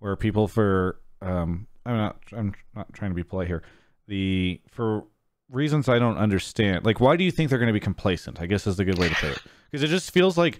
[0.00, 3.62] where people for, um, I'm not, I'm not trying to be polite here.
[4.08, 5.04] The for
[5.48, 8.40] reasons I don't understand, like why do you think they're going to be complacent?
[8.40, 10.58] I guess is the good way to put it, because it just feels like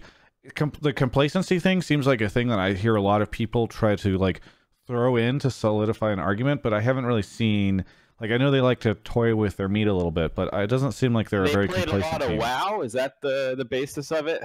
[0.55, 3.67] com- the complacency thing seems like a thing that I hear a lot of people
[3.67, 4.39] try to like
[4.87, 7.83] throw in to solidify an argument, but I haven't really seen.
[8.19, 10.67] Like I know they like to toy with their meat a little bit, but it
[10.67, 12.37] doesn't seem like they're They a very played a complacent lot of team.
[12.37, 12.81] WoW.
[12.81, 14.43] Is that the the basis of it?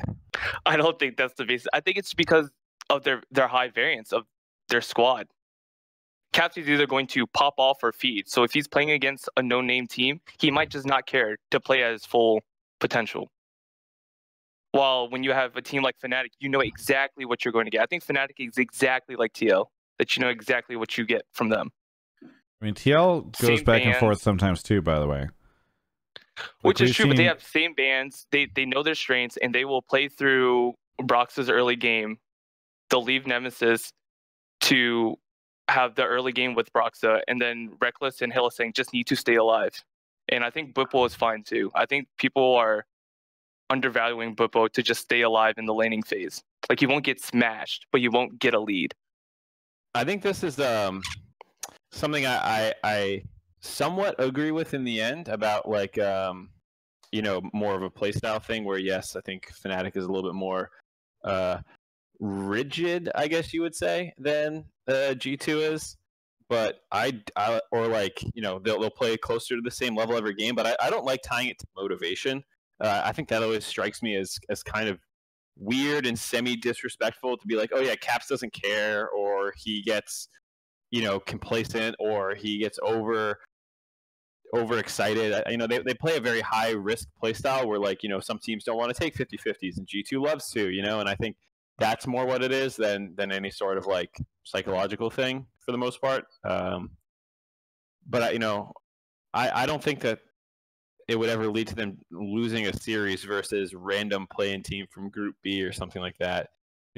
[0.67, 1.69] I don't think that's the basis.
[1.73, 2.51] I think it's because
[2.91, 4.25] of their their high variance of
[4.69, 5.27] their squad.
[6.33, 8.29] Caps is either going to pop off or feed.
[8.29, 11.61] So if he's playing against a no name team, he might just not care to
[11.61, 12.43] play at his full
[12.81, 13.31] potential.
[14.73, 17.71] While when you have a team like Fnatic, you know exactly what you're going to
[17.71, 17.81] get.
[17.81, 19.67] I think Fnatic is exactly like TL,
[19.99, 21.71] that you know exactly what you get from them.
[22.61, 24.83] I mean, TL goes Same back and forth sometimes too.
[24.83, 25.29] By the way,
[26.63, 28.27] Which Like, is we've true, but they seen- have same bands.
[28.33, 32.19] They they know their strengths and they will play through Broxah's early game.
[32.91, 33.93] They'll leave Nemesis
[34.63, 35.17] to
[35.69, 39.35] have the early game with Broxah, and then Rekkles and Hylissang just need to stay
[39.37, 39.73] alive.
[40.31, 41.71] And I think Bwipo is fine too.
[41.75, 42.87] I think people are
[43.71, 46.43] undervaluing Bwipo to just stay alive in the laning phase.
[46.69, 48.95] Like he won't get smashed, but you won't get a lead.
[49.95, 51.03] I think this is um
[51.91, 53.23] something I, I I
[53.61, 56.51] somewhat agree with in the end about like um
[57.13, 60.31] you know more of a playstyle thing where yes I think Fnatic is a little
[60.31, 60.71] bit more
[61.25, 61.59] uh
[62.21, 65.97] rigid I guess you would say than uh, G2 is.
[66.49, 70.17] But I, I or like you know they'll, they'll play closer to the same level
[70.17, 72.43] every game but I, I don't like tying it to motivation.
[72.81, 74.99] Uh, I think that always strikes me as as kind of
[75.59, 80.29] weird and semi disrespectful to be like, oh yeah, Caps doesn't care, or he gets,
[80.91, 83.39] you know, complacent, or he gets over
[84.55, 85.43] overexcited.
[85.49, 88.21] You know, they, they play a very high risk play style where like, you know,
[88.21, 91.15] some teams don't want to take 50-50s and G2 loves to, you know, and I
[91.15, 91.37] think
[91.79, 94.11] that's more what it is than than any sort of like
[94.45, 96.25] psychological thing for the most part.
[96.45, 96.91] Um,
[98.09, 98.73] but you know,
[99.33, 100.21] I, I don't think that
[101.09, 105.37] it would ever lead to them losing a series versus random playing team from Group
[105.43, 106.49] B or something like that.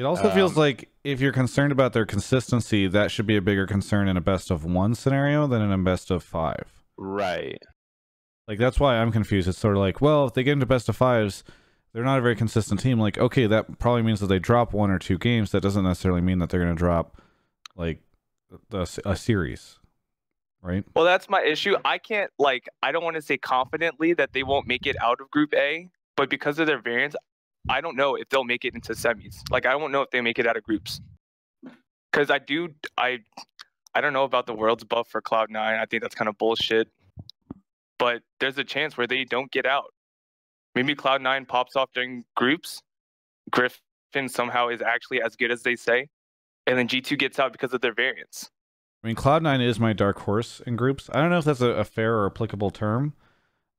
[0.01, 3.43] It also feels Um, like if you're concerned about their consistency, that should be a
[3.43, 6.83] bigger concern in a best of one scenario than in a best of five.
[6.97, 7.63] Right.
[8.49, 9.47] Like that's why I'm confused.
[9.47, 11.45] It's sort of like, well, if they get into best of fives,
[11.93, 12.99] they're not a very consistent team.
[12.99, 15.51] Like, okay, that probably means that they drop one or two games.
[15.51, 17.21] That doesn't necessarily mean that they're going to drop
[17.77, 18.01] like
[18.71, 19.81] the, a series.
[20.63, 20.83] right?
[20.97, 21.77] Well, that's my issue.
[21.85, 25.21] I can't like I don't want to say confidently that they won't make it out
[25.21, 27.15] of Group A, but because of their variance,
[27.69, 29.43] I don't know if they'll make it into semis.
[29.51, 31.01] Like I don't know if they make it out of groups.
[32.13, 33.21] Cuz I do I
[33.95, 35.57] I don't know about the world's buff for Cloud9.
[35.57, 36.89] I think that's kind of bullshit.
[37.99, 39.93] But there's a chance where they don't get out.
[40.75, 42.81] Maybe Cloud9 pops off during groups.
[43.51, 46.09] Griffin somehow is actually as good as they say.
[46.67, 48.49] And then G2 gets out because of their variance.
[49.03, 51.11] I mean, Cloud9 is my dark horse in groups.
[51.13, 53.15] I don't know if that's a, a fair or applicable term.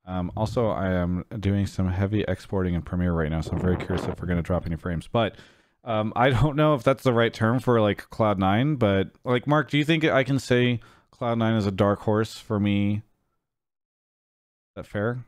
[0.06, 3.78] Um, also, I am doing some heavy exporting in Premiere right now, so I'm very
[3.78, 5.08] curious if we're going to drop any frames.
[5.08, 5.36] But
[5.84, 8.80] um, I don't know if that's the right term for like Cloud9.
[8.80, 10.80] But like, Mark, do you think I can say
[11.16, 12.96] Cloud9 is a dark horse for me?
[12.96, 15.24] Is that fair?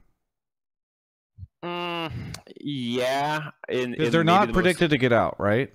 [1.64, 2.12] Mm,
[2.60, 5.72] yeah, in, Because they're not the most- predicted to get out, right?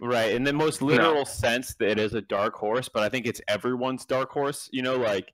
[0.00, 3.26] right in the most literal sense that it is a dark horse, but I think
[3.26, 4.68] it's everyone's dark horse.
[4.72, 5.32] You know, like,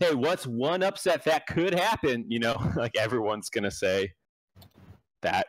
[0.00, 2.24] hey, what's one upset that could happen?
[2.28, 4.12] You know, like everyone's gonna say
[5.22, 5.46] that.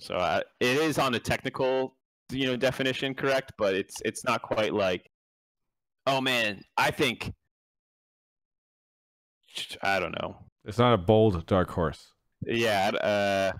[0.00, 1.96] So uh, it is on a technical,
[2.30, 5.08] you know, definition correct, but it's it's not quite like,
[6.06, 7.32] oh man, I think.
[9.82, 10.36] I don't know.
[10.64, 12.12] It's not a bold dark horse.
[12.44, 13.56] Yeah, uh,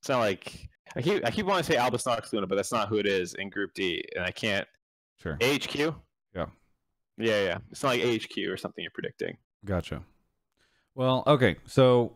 [0.00, 2.72] it's not like I keep I keep wanting to say Albus Nox Luna, but that's
[2.72, 4.66] not who it is in Group D, and I can't.
[5.16, 5.36] Sure.
[5.40, 5.94] AHQ.
[6.34, 6.46] Yeah.
[7.16, 7.58] Yeah, yeah.
[7.70, 9.36] It's not like AHQ or something you're predicting.
[9.64, 10.02] Gotcha.
[10.94, 11.56] Well, okay.
[11.66, 12.12] So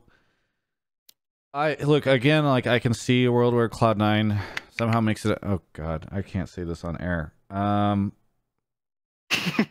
[1.53, 4.39] I look again like I can see a world where Cloud9
[4.71, 7.33] somehow makes it oh god, I can't say this on air.
[7.51, 8.13] Um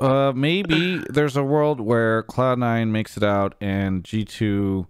[0.00, 4.86] uh maybe there's a world where Cloud9 makes it out and G2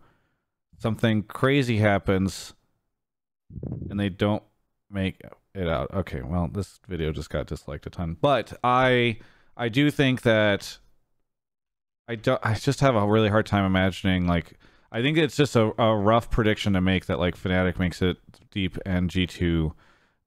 [0.78, 2.54] something crazy happens
[3.90, 4.42] and they don't
[4.90, 5.20] make
[5.54, 5.92] it out.
[5.94, 8.16] Okay, well, this video just got disliked a ton.
[8.20, 9.18] But I
[9.56, 10.78] I do think that
[12.08, 12.40] I don't.
[12.44, 14.26] I just have a really hard time imagining.
[14.26, 14.54] Like,
[14.92, 18.18] I think it's just a, a rough prediction to make that like Fnatic makes it
[18.50, 19.74] deep and G two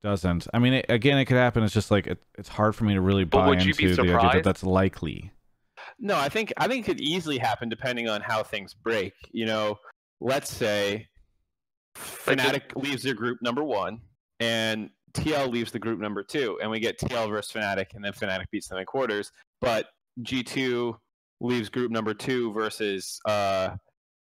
[0.03, 0.47] doesn't.
[0.53, 1.63] I mean, it, again, it could happen.
[1.63, 4.43] It's just like it, it's hard for me to really buy into the idea that
[4.43, 5.31] that's likely.
[5.99, 9.13] No, I think I think it could easily happen depending on how things break.
[9.31, 9.77] You know,
[10.19, 11.07] let's say
[12.25, 14.01] Like Fnatic leaves their group number one,
[14.39, 18.13] and TL leaves the group number two, and we get TL versus Fnatic, and then
[18.13, 19.31] Fnatic beats them in quarters.
[19.61, 19.87] But
[20.21, 20.97] G two
[21.41, 23.75] leaves group number two versus uh,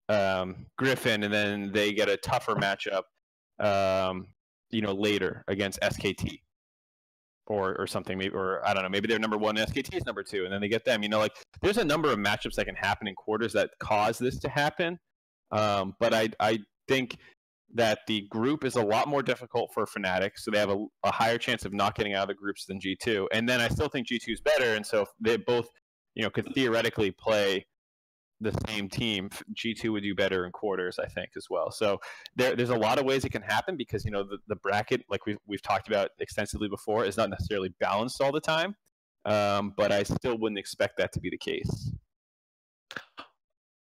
[0.08, 3.02] um, Griffin, and then they get a tougher matchup,
[3.58, 4.26] um,
[4.70, 6.40] you know, later against SKT.
[7.48, 10.22] Or, or something maybe or I don't know maybe they're number one SKT is number
[10.22, 12.66] two and then they get them you know like there's a number of matchups that
[12.66, 14.96] can happen in quarters that cause this to happen
[15.50, 17.18] um, but I I think
[17.74, 21.12] that the group is a lot more difficult for Fnatic, so they have a, a
[21.12, 23.26] higher chance of not getting out of the groups than G2.
[23.32, 25.68] And then I still think G2 is better, and so they both,
[26.14, 27.66] you know, could theoretically play
[28.42, 29.30] the same team.
[29.54, 31.70] G2 would do better in quarters, I think, as well.
[31.70, 31.98] So
[32.36, 35.02] there, there's a lot of ways it can happen because you know the, the bracket,
[35.08, 38.74] like we've we've talked about extensively before, is not necessarily balanced all the time.
[39.24, 41.92] Um, but I still wouldn't expect that to be the case.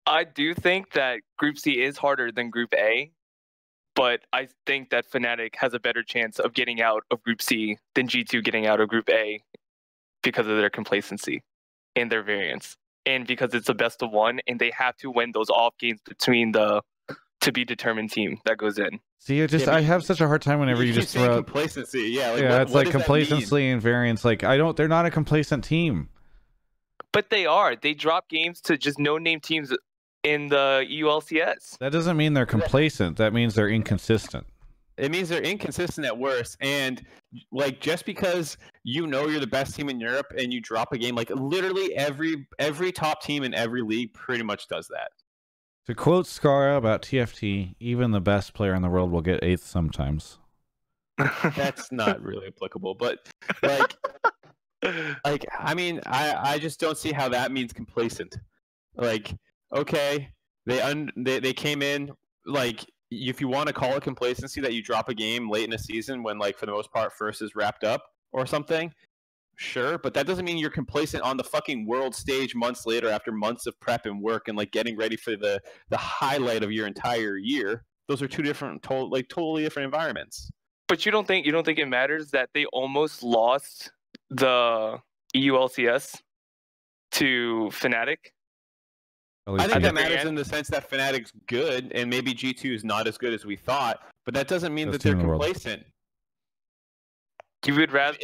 [0.07, 3.11] I do think that Group C is harder than Group A,
[3.95, 7.77] but I think that Fnatic has a better chance of getting out of Group C
[7.95, 9.41] than G2 getting out of Group A
[10.23, 11.43] because of their complacency
[11.95, 12.75] and their variance,
[13.05, 15.99] and because it's a best of one, and they have to win those off games
[16.05, 16.81] between the
[17.41, 18.99] to be determined team that goes in.
[19.19, 21.25] See, I just but I have such a hard time whenever you, keep just saying
[21.25, 21.37] throw.
[21.37, 22.09] out- complacency.
[22.09, 23.25] Yeah, like yeah, what- it's what like does that mean?
[23.25, 24.25] complacency and variance.
[24.25, 24.75] Like I don't.
[24.77, 26.09] They're not a complacent team.
[27.11, 27.75] But they are.
[27.75, 29.73] They drop games to just no-name teams
[30.23, 31.77] in the EULCS.
[31.79, 33.17] That doesn't mean they're complacent.
[33.17, 34.45] That means they're inconsistent.
[34.97, 36.57] It means they're inconsistent at worst.
[36.59, 37.01] And
[37.51, 40.97] like just because you know you're the best team in Europe and you drop a
[40.97, 45.11] game, like literally every every top team in every league pretty much does that.
[45.87, 49.65] To quote Scarra about TFT, even the best player in the world will get eighth
[49.65, 50.37] sometimes.
[51.55, 52.95] That's not really applicable.
[52.95, 53.19] But
[53.63, 53.95] like
[55.25, 58.37] like I mean, I I just don't see how that means complacent.
[58.95, 59.33] Like,
[59.73, 60.29] okay,
[60.65, 62.11] they un they, they came in
[62.45, 65.73] like if you want to call it complacency that you drop a game late in
[65.73, 68.93] a season when like for the most part first is wrapped up or something,
[69.55, 73.31] sure, but that doesn't mean you're complacent on the fucking world stage months later after
[73.31, 76.87] months of prep and work and like getting ready for the the highlight of your
[76.87, 77.85] entire year.
[78.07, 80.49] Those are two different to- like totally different environments.
[80.87, 83.91] But you don't think you don't think it matters that they almost lost
[84.29, 84.99] the
[85.35, 86.21] EULCS
[87.11, 88.17] to Fnatic?
[89.55, 92.73] At I think that matters end- in the sense that Fnatic's good, and maybe G2
[92.75, 95.23] is not as good as we thought, but that doesn't mean Best that they're team
[95.27, 95.83] the complacent.
[97.65, 98.17] You would rather.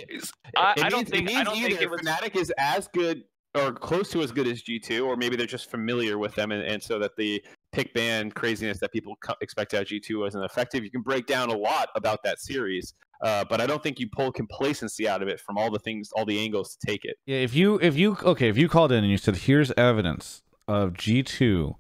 [0.56, 1.30] I, It I don't means- think.
[1.30, 2.02] it I don't think either it was.
[2.02, 5.70] Fnatic is as good or close to as good as G2, or maybe they're just
[5.70, 9.74] familiar with them, and, and so that the pick ban craziness that people co- expect
[9.74, 10.84] out of G2 wasn't effective.
[10.84, 14.08] You can break down a lot about that series, uh, but I don't think you
[14.10, 17.18] pull complacency out of it from all the things, all the angles to take it.
[17.26, 20.44] Yeah, if you if you okay, if you called in and you said, "Here's evidence
[20.68, 21.76] of G two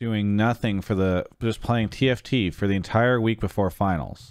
[0.00, 4.30] doing nothing for the just playing TFT for the entire week before finals,"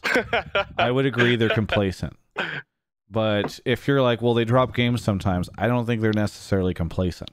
[0.78, 2.16] I would agree they're complacent.
[3.10, 7.32] But if you're like, "Well, they drop games sometimes," I don't think they're necessarily complacent.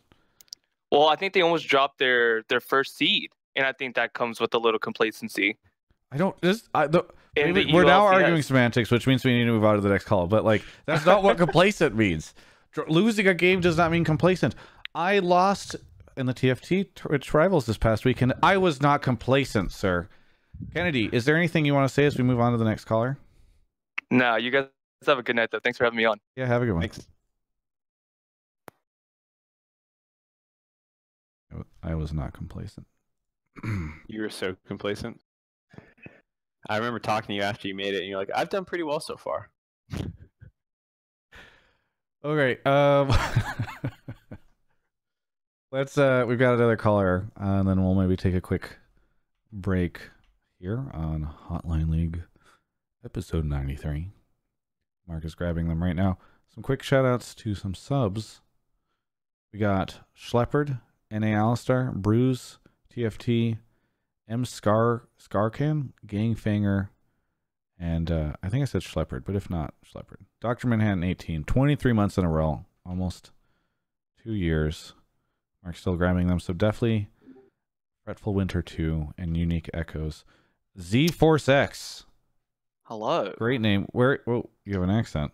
[0.91, 4.41] well, I think they almost dropped their their first seed, and I think that comes
[4.41, 5.57] with a little complacency.
[6.13, 6.39] I don't.
[6.41, 7.05] This, I, the,
[7.37, 10.05] maybe- we're now arguing semantics, which means we need to move on to the next
[10.05, 10.27] call.
[10.27, 12.35] But like, that's not what complacent means.
[12.73, 14.55] Dr- Losing a game does not mean complacent.
[14.95, 15.77] I lost
[16.17, 18.33] in the TFT Twitch Rivals this past weekend.
[18.43, 20.09] I was not complacent, sir.
[20.75, 22.85] Kennedy, is there anything you want to say as we move on to the next
[22.85, 23.19] caller?
[24.11, 24.67] No, you guys
[25.07, 25.61] have a good night though.
[25.61, 26.19] Thanks for having me on.
[26.37, 26.83] Yeah, have a good one.
[26.83, 27.07] Thanks.
[31.83, 32.87] I was not complacent.
[34.09, 35.21] You were so complacent.
[36.69, 38.83] I remember talking to you after you made it, and you're like, "I've done pretty
[38.83, 39.51] well so far."
[42.23, 42.59] Okay.
[42.67, 43.09] Um,
[45.71, 45.97] let's.
[45.97, 48.79] Uh, we've got another caller, uh, and then we'll maybe take a quick
[49.53, 50.11] break
[50.59, 52.23] here on Hotline League,
[53.05, 54.09] episode ninety-three.
[55.07, 56.19] Mark is grabbing them right now.
[56.55, 58.41] Some quick shout outs to some subs.
[59.53, 60.81] We got Schleppard,
[61.11, 62.59] NA Alistar, Bruise,
[62.95, 63.59] TFT,
[64.29, 66.89] M Scar Scarcan, Gangfanger,
[67.79, 70.19] and uh, I think I said Schleppard, but if not, Schleppard.
[70.41, 70.69] Dr.
[70.69, 73.31] Manhattan 18, 23 months in a row, almost
[74.23, 74.95] two years.
[75.63, 77.09] Mark's still grabbing them, so definitely
[78.05, 80.25] Fretful Winter 2 and Unique Echoes.
[80.81, 82.05] Z Force X,
[82.85, 83.35] Hello.
[83.37, 83.87] great name.
[83.93, 84.21] Where?
[84.27, 85.33] Oh, you have an accent.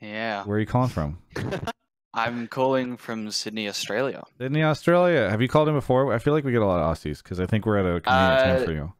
[0.00, 0.44] Yeah.
[0.44, 1.18] Where are you calling from?
[2.14, 4.24] I'm calling from Sydney, Australia.
[4.38, 5.30] Sydney, Australia.
[5.30, 6.12] Have you called in before?
[6.12, 8.00] I feel like we get a lot of Aussies because I think we're at a
[8.00, 8.92] convenient time Uh, for you.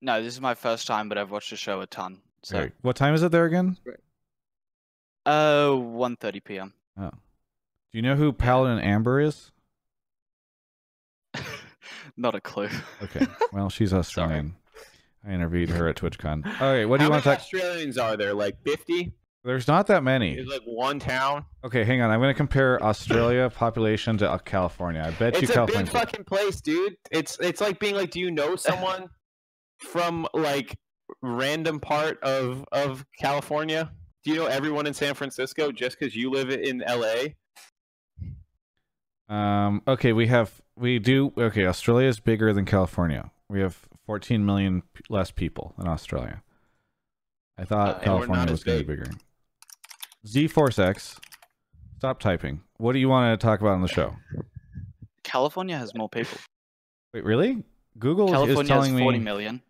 [0.00, 2.22] No, this is my first time, but I've watched the show a ton.
[2.42, 2.72] So, Okay.
[2.80, 3.76] What time is it there again?
[5.26, 6.72] uh, 1:30 p.m.
[6.98, 7.10] Oh.
[7.92, 9.52] Do you know who Paladin Amber is?
[12.16, 12.68] Not a clue.
[13.02, 13.26] Okay.
[13.52, 14.56] Well, she's Australian.
[15.26, 16.46] I interviewed her at TwitchCon.
[16.46, 17.40] Okay, what do How you want to many talk?
[17.40, 18.32] Australians are there?
[18.34, 19.12] Like 50?
[19.44, 20.34] There's not that many.
[20.34, 21.44] There's like one town.
[21.64, 22.10] Okay, hang on.
[22.10, 25.02] I'm going to compare Australia population to uh, California.
[25.06, 26.96] I bet you It's a big fucking place, dude.
[27.12, 29.08] It's it's like being like, do you know someone
[29.78, 30.76] from like
[31.22, 33.92] random part of of California?
[34.24, 37.26] Do you know everyone in San Francisco just because you live in LA?
[39.28, 39.82] Um.
[39.88, 41.32] Okay, we have we do.
[41.36, 43.30] Okay, Australia is bigger than California.
[43.48, 46.42] We have 14 million p- less people than Australia.
[47.58, 49.10] I thought Uh, California was going to be bigger.
[50.26, 51.18] Z Force X.
[51.98, 52.60] Stop typing.
[52.78, 54.14] What do you want to talk about on the show?
[55.22, 56.38] California has more people.
[57.14, 57.64] Wait, really?
[57.98, 59.24] Google is California has telling 40 me.
[59.24, 59.62] million.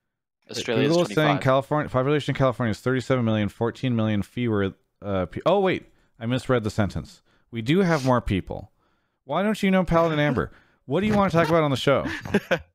[0.50, 4.74] Australia is Google is saying California population in California is 37 million, 14 million fewer.
[5.00, 5.86] Uh, pe- oh wait,
[6.18, 7.22] I misread the sentence.
[7.50, 8.70] We do have more people.
[9.26, 10.52] Why don't you know Paladin Amber?
[10.86, 12.06] What do you want to talk about on the show?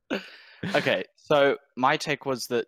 [0.76, 2.68] okay, so my take was that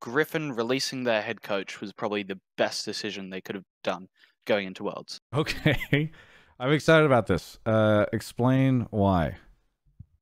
[0.00, 4.08] Griffin releasing their head coach was probably the best decision they could have done
[4.46, 5.20] going into Worlds.
[5.34, 6.10] Okay,
[6.58, 7.58] I'm excited about this.
[7.66, 9.36] Uh, explain why.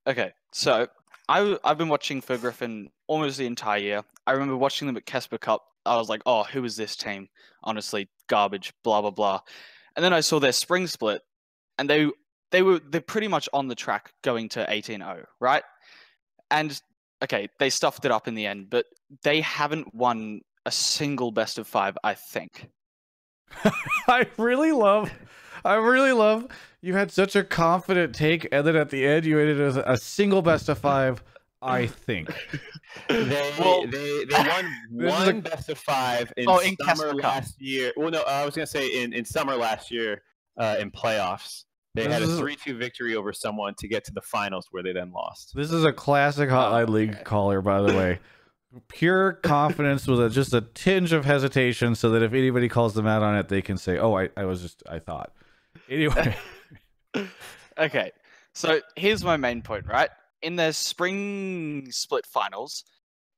[0.08, 0.88] Okay, so
[1.28, 4.02] I, I've been watching for Griffin almost the entire year.
[4.26, 5.62] I remember watching them at KeSPA Cup.
[5.84, 7.28] I was like, oh, who is this team?
[7.62, 8.72] Honestly, garbage.
[8.82, 9.40] Blah blah blah.
[9.94, 11.22] And then I saw their spring split,
[11.78, 12.10] and they
[12.52, 15.62] they were they're pretty much on the track going to 18-0, right?
[16.50, 16.80] And
[17.22, 18.86] okay, they stuffed it up in the end, but
[19.22, 21.96] they haven't won a single best of five.
[22.04, 22.68] I think.
[24.08, 25.10] I really love.
[25.64, 26.46] I really love.
[26.80, 29.96] You had such a confident take, and then at the end, you ended as a
[29.96, 31.22] single best of five.
[31.62, 32.28] I think.
[33.08, 34.72] They Well- they they won
[35.08, 37.34] one a- best of five in Oh, in summer KeSPA Cup.
[37.34, 37.92] last year.
[37.96, 40.22] Well, no, I was gonna say in, in summer last year
[40.58, 41.64] uh, in playoffs.
[41.96, 45.10] They had a three-two victory over someone to get to the finals, where they then
[45.12, 45.52] lost.
[45.54, 47.22] This is a classic Hotline Oh, League okay.
[47.24, 48.20] caller, by the way.
[48.88, 53.06] Pure confidence with a, just a tinge of hesitation, so that if anybody calls them
[53.06, 55.32] out on it, they can say, "Oh, I, I was just, I thought."
[55.88, 56.36] Anyway,
[57.78, 58.10] Okay,
[58.54, 60.10] so here's my main point, right?
[60.42, 62.84] In their spring split finals,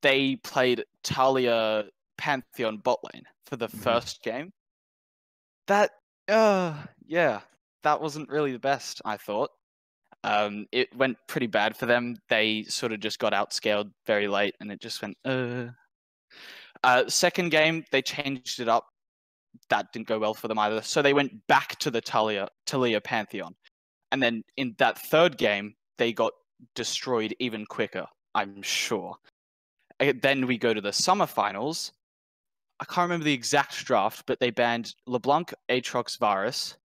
[0.02, 3.82] they played Taliyah Pantheon bot lane for the Mhm.
[3.82, 4.52] first game.
[5.66, 5.90] That,
[6.28, 6.74] uh,
[7.06, 7.40] yeah,
[7.82, 9.50] that wasn't really the best, I thought.
[10.24, 12.16] Um, it went pretty bad for them.
[12.28, 15.66] They sort of just got outscaled very late, and it just went, uh.
[16.84, 18.86] Uh, second game, they changed it up.
[19.70, 20.82] that didn't go well for them either.
[20.82, 23.54] So they went back to the Taliyah Taliyah Pantheon,
[24.12, 26.32] and then in that third game they got
[26.74, 28.06] destroyed even quicker.
[28.34, 29.16] I'm sure.
[30.00, 31.92] Uh, Then we go to the summer finals.
[32.80, 36.76] I can't remember the exact draft, but they banned LeBlanc, Aatrox, Varus,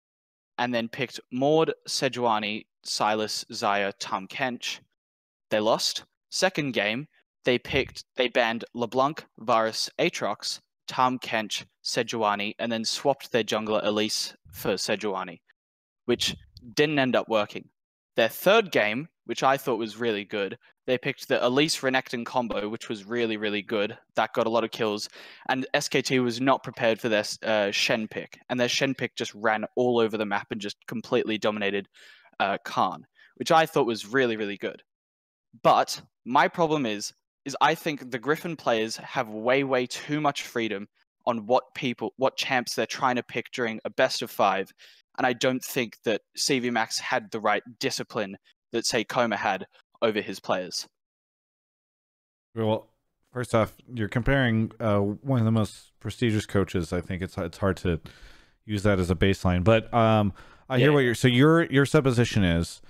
[0.58, 4.80] and then picked Maud, Sejuani, Sylas, Xayah, Tahm Kench.
[5.50, 6.04] They lost.
[6.30, 7.08] Second game,
[7.46, 13.84] they picked they banned LeBlanc, Varus, Aatrox, Tahm Kench, Sejuani, and then swapped their jungler
[13.84, 15.42] Elise for Sejuani,
[16.06, 16.36] which
[16.74, 17.70] didn't end up working.
[18.16, 22.68] Their third game, which I thought was really good, they picked the Elise Renekton combo,
[22.68, 23.98] which was really, really good.
[24.16, 25.08] That got a lot of kills.
[25.50, 28.38] And SKT was not prepared for their uh, Shen pick.
[28.50, 31.88] And their Shen pick just ran all over the map and just completely dominated
[32.40, 33.06] uh, Khan,
[33.36, 34.84] which I thought was really, really good.
[35.62, 37.14] But my problem is,
[37.46, 40.88] is I think the Griffin players have way, way too much freedom
[41.26, 44.72] on what people, what champs they're trying to pick during a best of five.
[45.18, 48.36] And I don't think that cvMax had the right discipline
[48.72, 49.66] that, say, kkOma had
[50.04, 50.86] over his players.
[52.56, 52.88] Well,
[53.32, 56.94] first off, you're comparing uh, one of the most prestigious coaches.
[56.94, 58.00] I think it's it's hard to
[58.66, 59.64] use that as a baseline.
[59.64, 60.34] But um,
[60.70, 60.94] I hear Yeah.
[60.94, 61.16] what you're.
[61.16, 62.82] So your your supposition is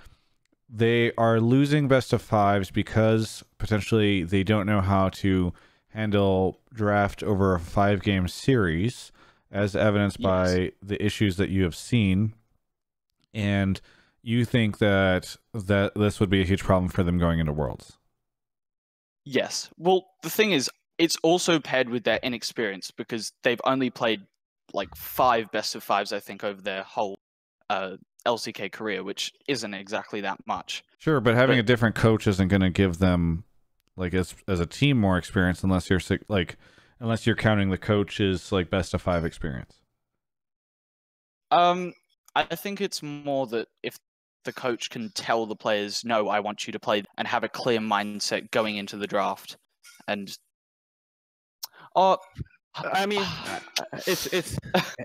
[0.68, 5.52] they are losing best of fives because potentially they don't know how to
[5.88, 9.12] handle draft over a five game series,
[9.50, 10.26] as evidenced Yes.
[10.26, 12.34] by the issues that you have seen,
[13.32, 13.80] and
[14.24, 17.98] you think that that this would be a huge problem for them going into worlds.
[19.24, 19.70] Yes.
[19.78, 24.22] Well, the thing is, it's also paired with their inexperience because they've only played
[24.72, 27.16] like five best of fives, I think, over their whole
[27.70, 27.96] uh,
[28.26, 30.82] LCK career, which isn't exactly that much.
[30.98, 33.44] Sure, but having But- a different coach isn't going to give them
[33.96, 36.56] like as as a team more experience unless you're like
[36.98, 39.80] unless you're counting the coach's like best of 5 experience.
[41.50, 41.92] Um,
[42.34, 43.96] I think it's more that if
[44.44, 47.48] the coach can tell the players, "No, I want you to play," and have a
[47.48, 49.56] clear mindset going into the draft,
[50.08, 50.36] and
[51.96, 52.18] uh, oh,
[52.92, 53.60] I mean, uh,
[54.06, 54.58] it's it's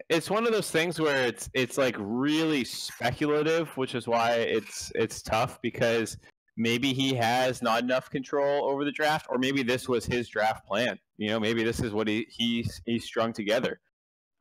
[0.09, 4.91] it's one of those things where it's it's like really speculative, which is why it's
[4.95, 6.17] it's tough because
[6.57, 10.65] maybe he has not enough control over the draft, or maybe this was his draft
[10.65, 10.97] plan.
[11.17, 13.79] You know, maybe this is what he he's he's strung together.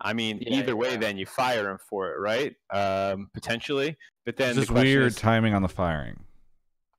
[0.01, 0.96] I mean, Yeah, either way, yeah.
[0.99, 2.55] then you fire him for it, right?
[2.72, 6.24] Um, potentially, but then It's the weird is- timing on the firing.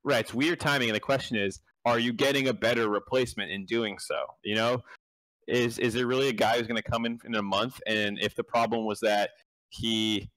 [0.02, 3.64] Right, it's weird timing, and the question is, are you getting a better replacement in
[3.66, 4.24] doing so?
[4.44, 4.82] You know,
[5.46, 7.80] is is there really a guy who's going to come in in a month?
[7.86, 9.30] And if the problem was that
[9.70, 10.30] he,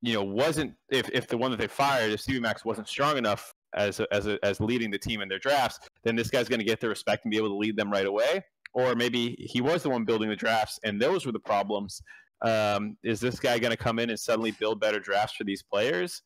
[0.00, 3.52] you know, wasn't if if the one that they fired, if cvMax wasn't strong enough
[3.74, 6.58] as a, as a, as leading the team in their drafts, then this guy's going
[6.60, 8.44] to get the respect and be able to lead them right away.
[8.74, 12.00] Or maybe he was the one building the drafts, and those were the problems.
[12.42, 15.62] Um, is this guy going to come in and suddenly build better drafts for these
[15.62, 16.22] players?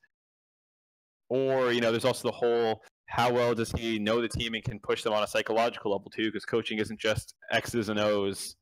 [1.29, 4.65] Or you know, there's also the whole how well does he know the team and
[4.65, 6.27] can push them on a psychological level too?
[6.27, 8.57] Because coaching isn't just X's and O's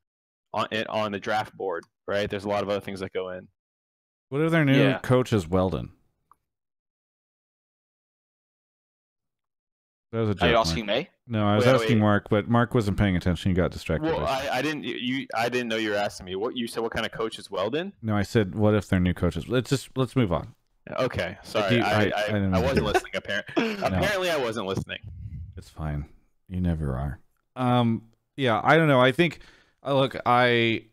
[0.52, 2.28] on it on the draft board, right?
[2.28, 3.48] There's a lot of other things that go in.
[4.30, 4.98] What if their new Yeah.
[5.00, 5.92] coach is Weldon?
[10.14, 10.42] That was a joke.
[10.42, 10.66] are you Mark.
[10.68, 11.08] asking me?
[11.26, 12.00] No, I was Wait, asking wait.
[12.02, 13.50] Mark, but Mark wasn't paying attention.
[13.50, 14.12] He got distracted.
[14.12, 16.36] Well, I, I didn't you I didn't know you were asking me.
[16.36, 16.84] What you said?
[16.84, 17.92] What kind of coach is Weldon?
[18.00, 19.48] no, I said, what if they're new coaches?
[19.48, 20.54] Let's just let's move on.
[21.00, 22.60] Okay, sorry, you- I, I- I, I I, didn't know.
[22.60, 23.12] wasn't listening.
[23.16, 24.98] Apparently, apparently I wasn't listening.
[25.56, 26.04] It's fine.
[26.48, 27.18] You never are.
[27.56, 28.02] Um
[28.36, 29.00] yeah, I don't know.
[29.00, 29.40] I think
[29.84, 30.84] uh, look, I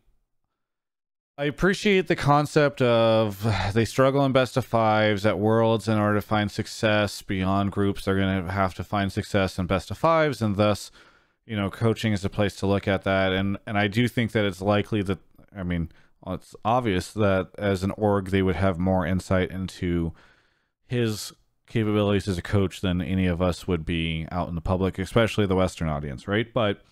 [1.42, 6.14] I appreciate the concept of they struggle in best of fives at worlds in order
[6.14, 8.04] to find success beyond groups.
[8.04, 10.92] They're going to have to find success in best of fives, and thus,
[11.44, 13.32] you know, coaching is a place to look at that.
[13.32, 15.18] And and I do think that it's likely that
[15.52, 15.90] I mean,
[16.28, 20.12] it's obvious that as an org they would have more insight into
[20.86, 21.32] his
[21.66, 25.46] capabilities as a coach than any of us would be out in the public, especially
[25.46, 26.54] the Western audience, right?
[26.54, 26.82] But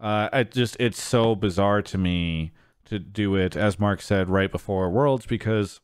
[0.00, 2.50] uh, it just it's so bizarre to me
[2.86, 5.80] to do it, as Mark said, right before Worlds because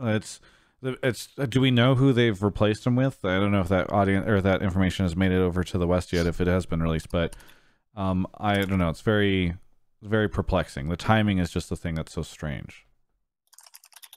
[0.00, 0.40] it's
[0.82, 1.28] it's.
[1.48, 3.24] Do we know who they've replaced him with?
[3.24, 5.86] I don't know if that audience or that information has made it over to the
[5.86, 7.36] West yet, if it has been released, but
[7.96, 8.90] um, I don't know.
[8.90, 9.56] It's very
[10.02, 10.88] very perplexing.
[10.88, 12.86] The timing is just the thing that's so strange.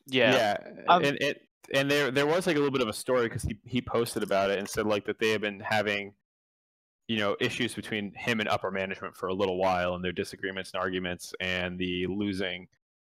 [0.07, 0.57] Yeah.
[0.87, 1.41] Um, and it
[1.73, 4.23] and there there was like a little bit of a story because he he posted
[4.23, 6.13] about it and said like that they have been having
[7.11, 10.71] you know issues between him and upper management for a little while and their disagreements
[10.73, 12.65] and arguments and the losing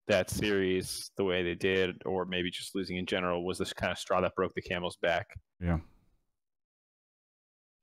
[0.09, 3.93] that series the way they did or maybe just losing in general was this kind
[3.93, 5.29] of straw that broke the camel's back.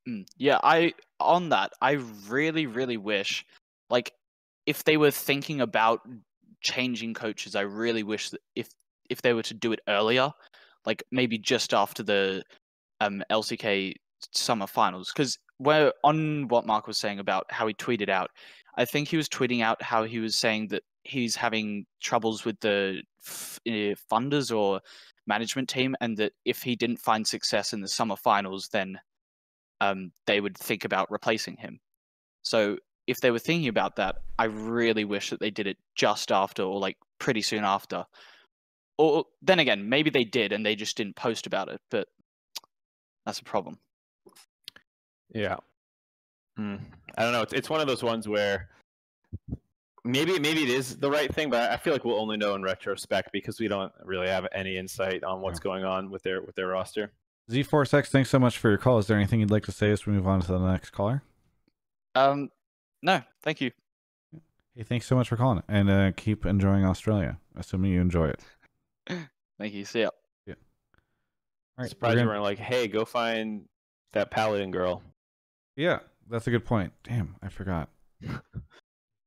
[0.05, 1.93] Mm, Yeah, I on that, I
[2.27, 3.45] really, really wish,
[3.89, 4.11] like,
[4.65, 6.01] if they were thinking about
[6.59, 8.67] changing coaches, I really wish that if
[9.09, 10.33] if they were to do it earlier,
[10.85, 12.43] like maybe just after the
[12.99, 13.95] um, LCK
[14.33, 18.31] summer finals, because we're on what Mark was saying about how he tweeted out.
[18.77, 22.59] I think he was tweeting out how he was saying that he's having troubles with
[22.61, 24.81] the f- uh, funders or
[25.27, 28.99] management team, and that if he didn't find success in the summer finals, then
[29.81, 31.79] um, they would think about replacing him.
[32.43, 36.31] So if they were thinking about that, I really wish that they did it just
[36.31, 38.05] after or like pretty soon after.
[38.97, 42.07] Or then again, maybe they did and they just didn't post about it, but
[43.25, 43.79] that's a problem.
[45.33, 45.57] Yeah.
[46.57, 46.75] Hmm.
[47.17, 47.41] I don't know.
[47.41, 48.69] It's, it's one of those ones where
[50.03, 52.63] maybe maybe it is the right thing, but I feel like we'll only know in
[52.63, 56.55] retrospect because we don't really have any insight on what's going on with their with
[56.55, 57.11] their roster.
[57.49, 58.97] Z4X, thanks so much for your call.
[58.99, 61.23] Is there anything you'd like to say as we move on to the next caller?
[62.15, 62.49] Um,
[63.01, 63.71] no, thank you.
[64.75, 68.39] Hey, thanks so much for calling, and uh, keep enjoying Australia, assuming you enjoy it.
[69.59, 69.83] Thank you.
[69.85, 70.09] See ya.
[70.47, 70.55] All
[71.77, 73.65] right, Surprised we're gonna- weren't like, hey, go find
[74.13, 75.01] that paladin girl.
[75.81, 75.97] Yeah,
[76.29, 76.93] that's a good point.
[77.01, 77.89] Damn, I forgot.
[78.21, 78.39] Should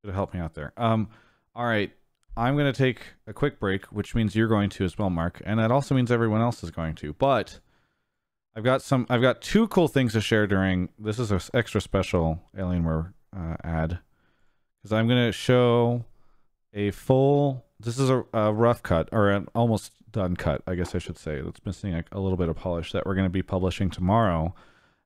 [0.05, 0.73] have helped me out there.
[0.77, 1.09] Um,
[1.53, 1.91] all right,
[2.37, 5.59] I'm gonna take a quick break, which means you're going to as well, Mark, and
[5.59, 7.13] that also means everyone else is going to.
[7.15, 7.59] But
[8.55, 9.05] I've got some.
[9.11, 10.91] I've got two cool things to share during.
[10.97, 13.99] This is an extra special Alienware uh, ad
[14.81, 16.05] because I'm gonna show
[16.73, 17.65] a full.
[17.81, 21.19] This is a, a rough cut or an almost done cut, I guess I should
[21.19, 21.41] say.
[21.41, 24.55] That's missing a, a little bit of polish that we're going to be publishing tomorrow.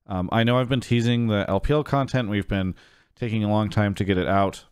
[0.08, 2.30] Um, I know I've been teasing the LPL content.
[2.30, 2.74] We've been
[3.14, 4.64] taking a long time to get it out,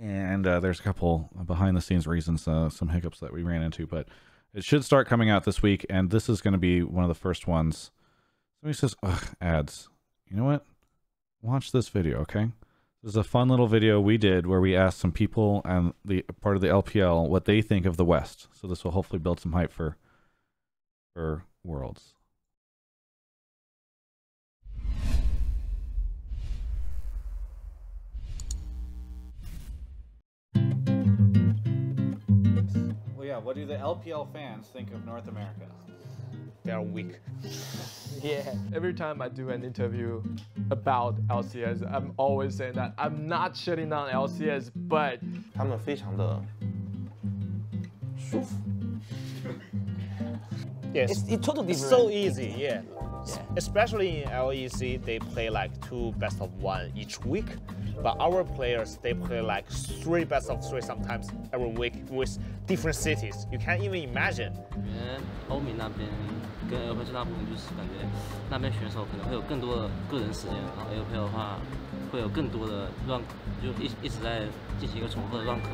[0.00, 3.62] and uh, there's a couple behind the scenes reasons, uh, some hiccups that we ran
[3.62, 4.08] into, but
[4.52, 7.08] it should start coming out this week, and this is going to be one of
[7.08, 7.92] the first ones.
[8.60, 9.88] Somebody says, "Ugh, ads."
[10.28, 10.64] You know what?
[11.40, 12.50] Watch this video, okay?
[13.02, 16.22] This is a fun little video we did where we asked some people and the
[16.40, 18.48] part of the LPL what they think of the West.
[18.52, 19.96] So this will hopefully build some hype for
[21.14, 22.15] for Worlds.
[33.35, 33.37] Well, yeah.
[33.37, 35.67] What do the LPL fans think of North America?
[36.63, 37.19] They are weak.
[38.21, 40.21] Yeah, every time I do an interview
[40.69, 45.19] about LCS, I'm always saying that I'm not shutting down LCS, but
[45.55, 46.39] 他们非常的
[48.17, 48.55] 舒服。
[50.93, 51.09] Yes.
[51.11, 52.03] It's, it's totally It's different.
[52.03, 52.81] so easy, yeah.
[53.23, 57.45] S- Especially in LEC, they play like two best of one each week.
[58.02, 59.64] But our players, they play like
[60.02, 63.46] three best of three sometimes every week with different cities.
[63.50, 64.52] You can't even imagine.
[64.76, 65.18] 因为
[65.48, 66.08] 欧米那边
[66.70, 68.06] 跟 L P 最大不同就是感觉
[68.50, 71.58] 那边选手可能会有更多的个人时间，然后 L P 的话
[72.12, 73.20] 会有更多的乱，
[73.62, 74.42] 就一一直在
[74.78, 75.70] 进行一个重复的乱可。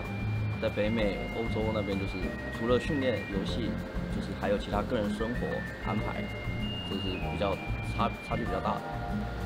[0.62, 2.12] 在北美、欧洲那边，就是
[2.56, 3.68] 除了训练、游戏，
[4.14, 5.46] 就是还有其他个人生活
[5.84, 6.22] 安排，
[6.88, 7.56] 就是比较
[7.96, 8.80] 差差距比较大的。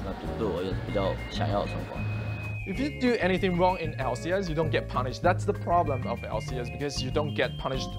[0.05, 1.97] 那对我也是比较想要的生活。
[2.67, 5.23] If you do anything wrong in LCS, you don't get punished.
[5.23, 7.91] That's the problem of LCS because you don't get punished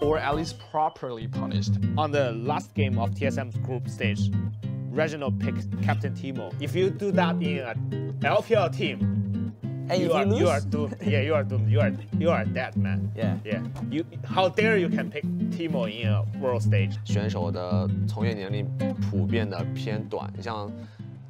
[0.00, 1.72] or at least properly punished.
[1.98, 4.30] On the last game of TSM's group stage,
[4.90, 6.50] Reginald picked Captain Teemo.
[6.62, 9.52] If you do that in an LPL team,
[9.88, 10.96] and you, are, you are doomed.
[11.06, 11.70] Yeah, you are doomed.
[11.70, 13.12] You are you are dead, man.
[13.16, 13.36] Yeah.
[13.44, 13.62] Yeah.
[13.88, 16.96] You how dare you can pick Teemo in a world stage?
[17.04, 18.66] 选手的从业年龄
[19.10, 20.72] 普遍的偏短，像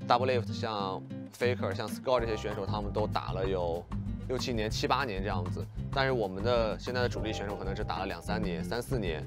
[0.09, 1.03] Doublelift，像
[1.35, 3.85] Faker、像 Score 这些选手，他们都打了有
[4.29, 5.65] 六七年、七八年这样子。
[5.93, 9.23] 但是我们的现在的主力选手可能只打了两三年、三四年，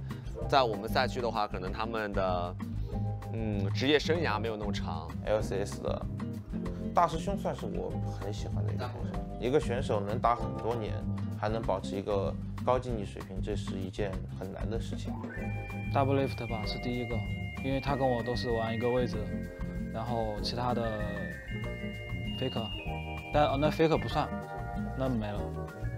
[0.47, 2.55] 在我们赛区的话，可能他们的
[3.33, 5.07] 嗯职业生涯没有那么长。
[5.25, 6.05] LCS 的
[6.93, 9.19] 大师兄算是我很喜欢的一个选手。
[9.39, 10.93] 一个选手能打很多年，
[11.39, 12.33] 还能保持一个
[12.65, 15.13] 高竞技水平，这是一件很难的事情。
[15.93, 17.15] Double Lift 吧是第一个，
[17.63, 19.17] 因为他跟我都是玩一个位置，
[19.93, 20.83] 然后其他的
[22.39, 22.67] Faker，
[23.33, 24.27] 但哦那 Faker 不算，
[24.97, 25.39] 那没了。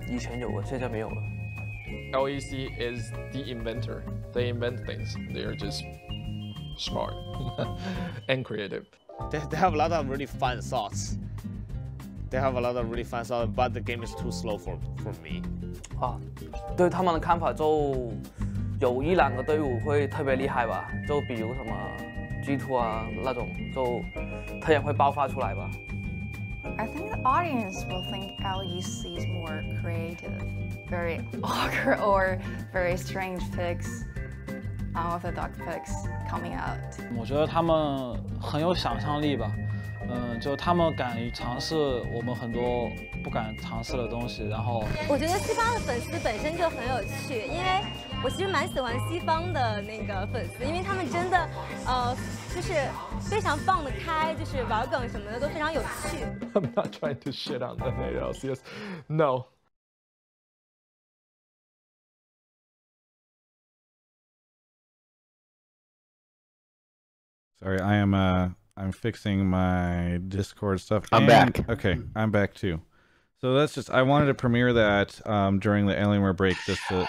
[0.09, 1.15] 以前有过，现在没有了。
[2.13, 4.01] LEC is the inventor.
[4.33, 5.15] They invent things.
[5.33, 5.83] They are just
[6.77, 7.13] smart
[8.27, 8.85] and creative.
[9.29, 11.17] They, they have a lot of really fun thoughts.
[12.31, 14.77] They have a lot of really fun thoughts, but the game is too slow for
[15.03, 15.41] for me.
[15.99, 16.17] 啊，
[16.75, 18.11] 对他们的看法就
[18.79, 21.73] 有一两个队伍会特别厉害吧，就比如什么
[22.43, 24.01] G2 啊那种，就
[24.61, 25.69] 突然会爆发出来吧。
[26.78, 30.32] I think the audience will think LEC is more creative,
[30.90, 32.38] very awkward or
[32.72, 34.04] very strange picks,
[34.94, 35.92] unorthodox picks
[36.28, 36.78] coming out.
[37.16, 39.50] 我觉得他们很有想象力吧，
[40.08, 41.74] 嗯，就他们敢于尝试
[42.12, 42.90] 我们很多
[43.22, 47.82] 不敢尝试的东西，然后我觉得西方的粉丝本身就很有趣，因为
[48.24, 51.48] 我其实蛮喜欢西方的那个粉丝，因为他们真的，
[51.86, 52.16] 呃，
[52.54, 52.74] 就是
[53.20, 56.24] 非常放得开，就是玩梗什么的都非常有趣。
[56.54, 58.60] I'm not trying to shit on the LCS.
[59.08, 59.46] No.
[67.58, 71.04] Sorry, I am uh I'm fixing my Discord stuff.
[71.10, 71.68] I'm and- back.
[71.70, 72.80] Okay, I'm back too.
[73.40, 77.08] So that's just I wanted to premiere that um during the Alienware break just to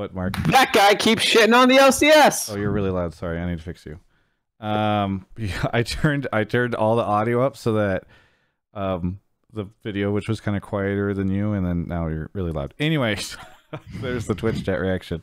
[0.00, 0.34] what Mark?
[0.46, 2.52] That guy keeps shitting on the LCS.
[2.52, 3.12] Oh, you're really loud.
[3.12, 4.00] Sorry, I need to fix you.
[4.58, 8.04] Um, yeah, I turned I turned all the audio up so that
[8.72, 9.20] um
[9.52, 12.72] the video, which was kind of quieter than you, and then now you're really loud.
[12.78, 13.36] Anyways,
[14.00, 15.22] there's the Twitch chat reaction.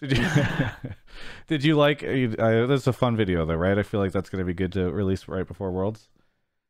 [0.00, 0.26] Did you
[1.46, 2.02] did you like?
[2.02, 3.78] Uh, that's a fun video though, right?
[3.78, 6.08] I feel like that's gonna be good to release right before Worlds.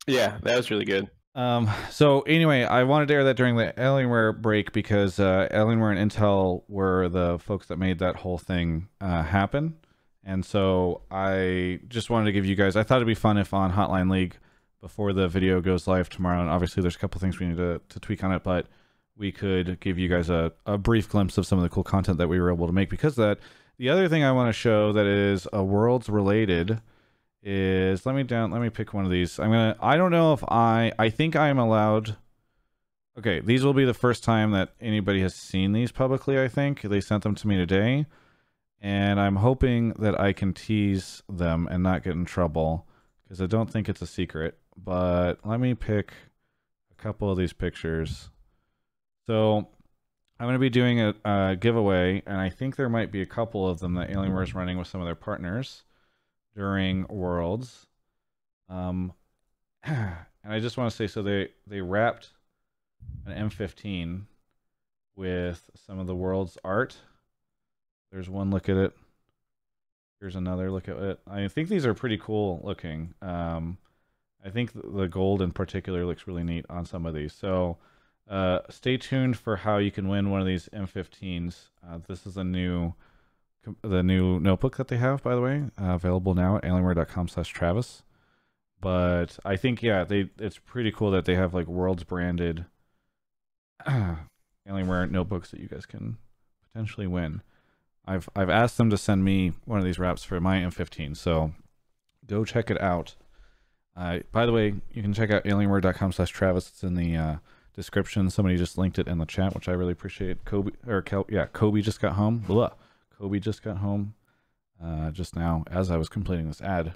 [0.05, 1.09] Yeah, that was really good.
[1.35, 5.97] Um, so anyway, I wanted to air that during the Alienware break because uh, Alienware
[5.97, 9.77] and Intel were the folks that made that whole thing uh, happen,
[10.23, 12.75] and so I just wanted to give you guys.
[12.75, 14.37] I thought it'd be fun if on Hotline League
[14.79, 17.81] before the video goes live tomorrow, and obviously there's a couple things we need to,
[17.89, 18.67] to tweak on it, but
[19.17, 22.17] we could give you guys a, a brief glimpse of some of the cool content
[22.17, 23.39] that we were able to make because of that.
[23.77, 26.79] The other thing I want to show that is a worlds related
[27.43, 29.39] is let me down let me pick one of these.
[29.39, 32.15] I'm gonna I don't know if I I think I am allowed
[33.15, 36.81] Okay, these will be the first time that anybody has seen these publicly, I think.
[36.81, 38.07] They sent them to me today.
[38.81, 42.87] And I'm hoping that I can tease them and not get in trouble
[43.23, 44.57] because I don't think it's a secret.
[44.75, 46.11] But let me pick
[46.91, 48.29] a couple of these pictures.
[49.27, 49.67] So
[50.39, 53.27] I'm going to be doing a, a giveaway, and I think there might be a
[53.27, 55.83] couple of them that Alienware is running with some of their partners
[56.55, 57.87] during Worlds.
[58.69, 59.13] Um,
[59.83, 62.29] and I just want to say, so they they wrapped
[63.25, 64.21] an M15
[65.15, 66.97] with some of the world's art.
[68.11, 68.93] There's one look at it.
[70.19, 71.19] Here's another look at it.
[71.27, 73.13] I think these are pretty cool looking.
[73.21, 73.77] Um,
[74.45, 77.33] I think the gold in particular looks really neat on some of these.
[77.33, 77.77] So
[78.29, 81.69] uh, stay tuned for how you can win one of these M15s.
[81.85, 82.93] Uh, this is a new,
[83.81, 87.49] the new notebook that they have, by the way, uh, available now at alienware.com slash
[87.49, 88.03] Travis.
[88.81, 92.65] But I think yeah, they it's pretty cool that they have like worlds branded
[93.87, 96.17] Alienware notebooks that you guys can
[96.71, 97.41] potentially win.
[98.05, 101.53] I've I've asked them to send me one of these wraps for my M15, so
[102.25, 103.15] go check it out.
[103.95, 106.69] Uh, by the way, you can check out alienware.com/travis.
[106.69, 107.35] It's in the uh,
[107.75, 108.29] description.
[108.29, 110.43] Somebody just linked it in the chat, which I really appreciate.
[110.43, 112.39] Kobe or Kel, yeah, Kobe just got home.
[112.39, 112.71] Blah.
[113.23, 114.15] Kobe just got home
[114.83, 116.95] uh, just now as I was completing this ad, and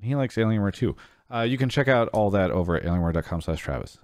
[0.00, 0.96] he likes Alienware too.
[1.30, 3.98] Uh, you can check out all that over at alienware.com/travis.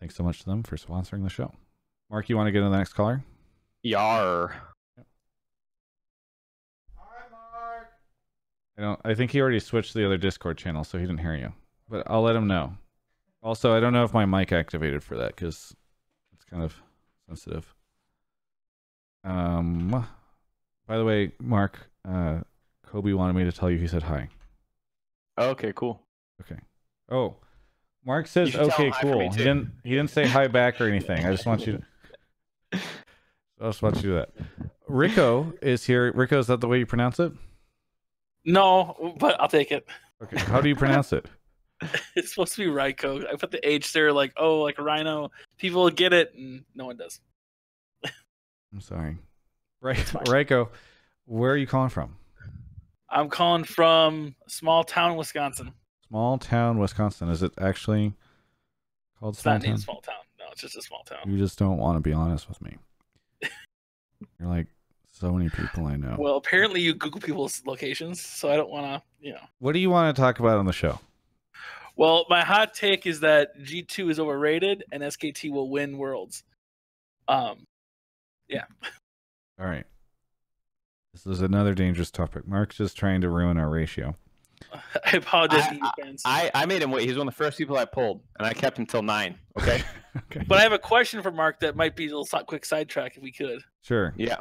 [0.00, 1.54] Thanks so much to them for sponsoring the show.
[2.10, 3.24] Mark, you want to get to the next caller?
[3.82, 4.54] Yar.
[6.98, 7.88] Hi Mark.
[8.76, 9.00] I don't.
[9.02, 11.54] I think he already switched to the other Discord channel, so he didn't hear you.
[11.88, 12.74] But I'll let him know.
[13.42, 15.74] Also, I don't know if my mic activated for that because
[16.34, 16.74] it's kind of
[17.26, 17.74] sensitive.
[19.24, 20.06] Um.
[20.86, 22.40] By the way, Mark, uh,
[22.86, 24.28] Kobe wanted me to tell you he said hi.
[25.38, 26.00] Okay, cool.
[26.42, 26.60] Okay.
[27.10, 27.36] Oh,
[28.04, 29.30] Mark says okay, him hi for cool.
[29.30, 29.72] He didn't.
[29.82, 31.24] He didn't say hi back or anything.
[31.24, 31.82] I just want you
[32.72, 32.78] to.
[33.60, 34.30] I just want you to do that.
[34.88, 36.12] Rico is here.
[36.12, 37.32] Rico, is that the way you pronounce it?
[38.44, 39.86] No, but I'll take it.
[40.22, 40.38] Okay.
[40.38, 41.26] How do you pronounce it?
[42.14, 43.30] It's supposed to be Ryko.
[43.30, 45.30] I put the H there, like oh, like Rhino.
[45.58, 47.20] People get it, and no one does.
[48.72, 49.18] I'm sorry.
[49.84, 50.70] Right, Rico,
[51.26, 52.16] where are you calling from?
[53.10, 55.74] I'm calling from small town, Wisconsin.
[56.08, 57.28] Small town, Wisconsin.
[57.28, 58.14] Is it actually
[59.20, 59.82] called It's small not named town?
[59.82, 60.14] small town.
[60.38, 61.18] No, it's just a small town.
[61.26, 62.78] You just don't want to be honest with me.
[64.40, 64.68] You're like
[65.10, 66.16] so many people I know.
[66.18, 69.44] Well, apparently you Google people's locations, so I don't want to, you know.
[69.58, 70.98] What do you want to talk about on the show?
[71.94, 76.42] Well, my hot take is that G2 is overrated and SKT will win Worlds.
[77.28, 77.66] Um,
[78.48, 78.64] yeah.
[79.58, 79.84] All right.
[81.12, 82.46] This is another dangerous topic.
[82.46, 84.16] Mark's just trying to ruin our ratio.
[84.72, 86.22] I apologize to you fans.
[86.24, 87.06] I, I made him wait.
[87.06, 89.38] He's one of the first people I pulled, and I kept him till nine.
[89.56, 90.44] Okay.
[90.46, 93.22] But I have a question for Mark that might be a little quick sidetrack if
[93.22, 93.60] we could.
[93.82, 94.14] Sure.
[94.16, 94.36] Yeah.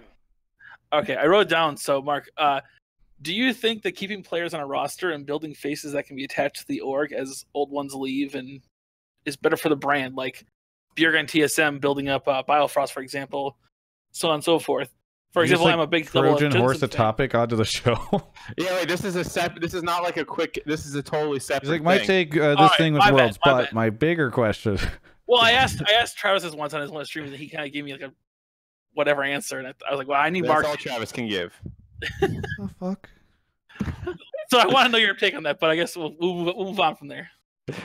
[0.93, 1.77] Okay, I wrote it down.
[1.77, 2.61] So, Mark, uh,
[3.23, 6.25] do you think that keeping players on a roster and building faces that can be
[6.25, 8.61] attached to the org as old ones leave and
[9.25, 10.15] is better for the brand?
[10.15, 10.45] Like
[10.95, 13.57] Bjerg and TSM building up uh, Biofrost, for example,
[14.11, 14.89] so on and so forth.
[15.33, 16.97] For You just, like, I'm a big Trojan horse a Jensen fan.
[16.97, 17.95] topic onto the show.
[18.57, 18.87] Yeah, wait.
[18.87, 20.61] This is a sep- This is not like a quick.
[20.67, 21.63] This is a totally separate.
[21.63, 22.29] He's like, might thing.
[22.29, 23.73] take uh, this Alright, thing with my bad, worlds, my but bad.
[23.73, 24.77] my bigger question.
[25.25, 27.47] Well, I asked I asked Travis this once on his one stream, the and he
[27.47, 28.11] kind of gave me like a
[28.93, 30.65] whatever answer, and I, I was like, well, I need That's Mark.
[30.67, 31.53] all Travis can give.
[32.21, 33.09] the fuck?
[34.49, 36.53] So I want to know your take on that, but I guess we'll, we'll, move-
[36.57, 37.29] we'll move on from there.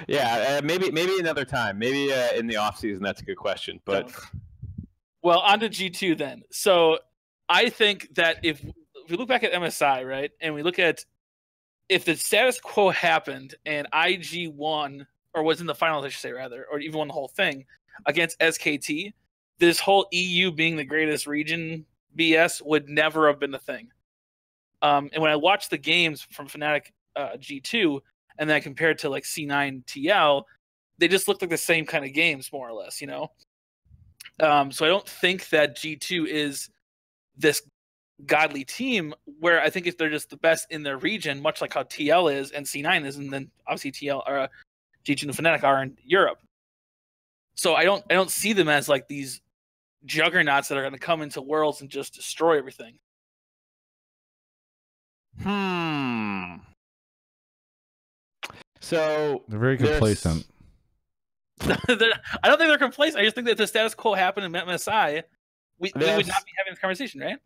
[0.08, 1.78] Yeah, uh, maybe maybe another time.
[1.78, 3.04] Maybe uh, in the off season.
[3.04, 3.80] That's a good question.
[3.84, 4.12] But
[5.22, 6.42] Well, on to G2 then.
[6.50, 6.98] So
[7.48, 11.04] I think that if, if we look back at MSI, right, and we look at
[11.88, 16.20] if the status quo happened and IG won, or was in the finals, I should
[16.20, 17.64] say, rather, or even won the whole thing
[18.06, 19.12] against SKT,
[19.58, 21.84] this whole EU being the greatest region
[22.16, 23.88] BS would never have been a thing.
[24.82, 28.00] Um, and when I watched the games from Fnatic uh, G2
[28.38, 30.44] and then compared to like C9 TL,
[30.98, 33.30] they just looked like the same kind of games, more or less, you know?
[34.40, 36.70] Um, so I don't think that G2 is
[37.38, 37.62] this
[38.26, 41.72] godly team where I think if they're just the best in their region, much like
[41.72, 44.48] how TL is and C9 is, and then obviously TL or uh,
[45.04, 46.38] G2 and Fnatic are in Europe.
[47.54, 49.40] So I don't I don't see them as like these
[50.04, 52.98] juggernauts that are going to come into worlds and just destroy everything.
[55.42, 56.56] hmm.
[58.80, 60.46] So They're very complacent.
[61.60, 61.74] I
[62.44, 63.20] don't think they're complacent.
[63.20, 65.24] I just think that the status quo happened in MSI,
[65.78, 67.38] we, we would not be having this conversation, right?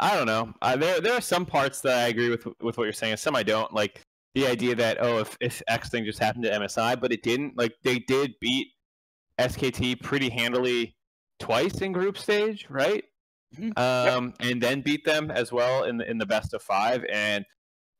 [0.00, 0.52] I don't know.
[0.62, 3.20] Uh, there there are some parts that I agree with with what you're saying, and
[3.20, 3.72] some I don't.
[3.72, 4.00] Like
[4.34, 7.56] the idea that oh, if if X thing just happened to MSI, but it didn't.
[7.56, 8.68] Like they did beat
[9.38, 10.96] SKT pretty handily
[11.38, 13.04] twice in group stage, right?
[13.76, 17.04] Um, and then beat them as well in the in the best of five.
[17.10, 17.44] And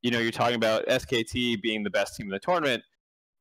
[0.01, 2.83] you know, you're talking about SKT being the best team in the tournament,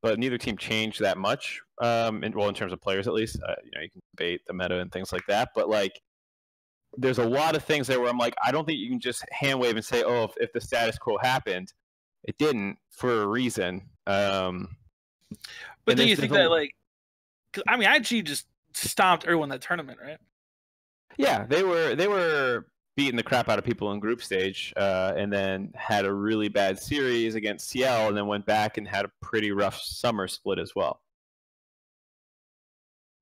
[0.02, 1.60] but neither team changed that much.
[1.80, 4.40] Um, in, well, in terms of players at least, uh, you know, you can debate
[4.46, 6.00] the meta and things like that, but like
[7.00, 9.24] there's a lot of things there where I'm like, I don't think you can just
[9.30, 11.72] hand wave and say, oh, if, if the status quo happened,
[12.24, 13.88] it didn't for a reason.
[14.06, 14.76] Um,
[15.84, 16.74] But do you think that like,
[17.52, 20.18] 'cause, I mean, IG just stomped everyone in that tournament, right?
[21.16, 25.14] Yeah, they were they were beating the crap out of people in group stage, uh,
[25.16, 29.04] and then had a really bad series against TL, and then went back and had
[29.04, 31.00] a pretty rough summer split as well.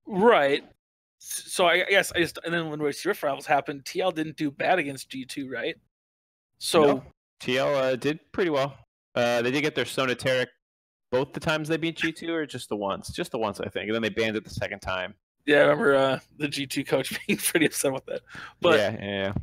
[0.05, 0.63] Right.
[1.19, 4.51] So I guess I just and then when Race Rift Rivals happened, TL didn't do
[4.51, 5.75] bad against G2, right?
[6.59, 7.03] So No,
[7.41, 8.75] TL uh, did pretty well.
[9.15, 10.47] Uh, they did get their Sona Taric
[11.11, 13.09] both the times they beat G2, or just the once?
[13.09, 15.15] Just the once, I think, and then they banned it the second time.
[15.45, 18.21] yeah, I remember uh, the G2 coach being pretty upset with that.
[18.61, 19.33] But yeah, yeah, yeah.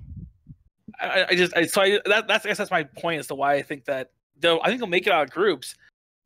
[1.00, 3.34] I, I just I so I that that's I guess that's my point as to
[3.34, 5.74] why I think that they'll I think they'll make it out of groups,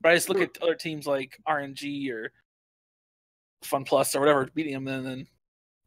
[0.00, 2.32] but I just look at other teams like RNG or
[3.62, 5.26] Fun Plus or whatever beating them, and then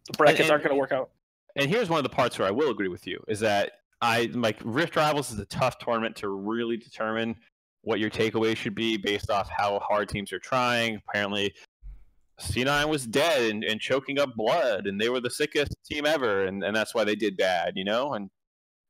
[0.07, 1.09] the brackets and- aren't going to work out.
[1.57, 4.29] And here's one of the parts where I will agree with you is that I
[4.33, 7.35] like Rift Rivals is a tough tournament to really determine
[7.81, 11.01] what your takeaway should be based off how hard teams are trying.
[11.07, 11.53] Apparently,
[12.39, 16.45] C9 was dead and, and choking up blood, and they were the sickest team ever,
[16.45, 18.13] and, and that's why they did bad, you know.
[18.13, 18.29] And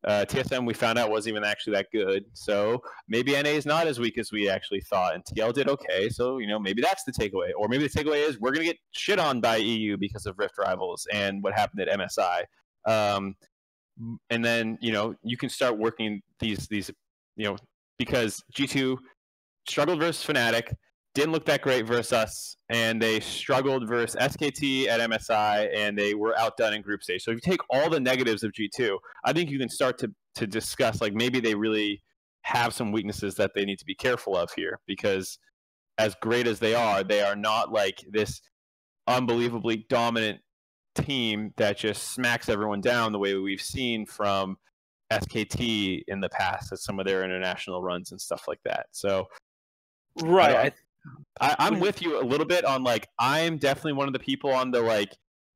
[0.06, 3.88] uh, TSM we found out wasn't even actually that good, so maybe NA is not
[3.88, 6.10] as weak as we actually thought, and TL did okay.
[6.10, 8.78] So you know maybe that's the takeaway, or maybe the takeaway is we're gonna get
[8.92, 12.44] shit on by EU because of Rift Rivals and what happened at MSI.
[12.88, 13.36] Um,
[14.30, 16.90] and then you know you can start working these these
[17.36, 17.58] you know
[17.98, 18.98] because G2
[19.68, 20.74] struggled versus Fnatic,
[21.14, 26.14] didn't look that great versus us, and they struggled versus SKT at MSI, and they
[26.14, 27.24] were outdone in group stage.
[27.24, 30.12] So if you take all the negatives of G2, I think you can start to
[30.36, 32.02] to discuss like maybe they really
[32.44, 35.38] have some weaknesses that they need to be careful of here because
[35.98, 38.42] as great as they are, they are not like this
[39.08, 40.40] unbelievably dominant
[40.96, 44.58] team that just smacks everyone down the way we've seen from
[45.12, 48.86] SKT in the past at some of their international runs and stuff like that.
[48.92, 49.28] So,
[50.22, 50.56] Right.
[50.56, 50.72] I,
[51.40, 54.72] I'm with you a little bit on like I'm definitely one of the people on
[54.72, 55.16] the like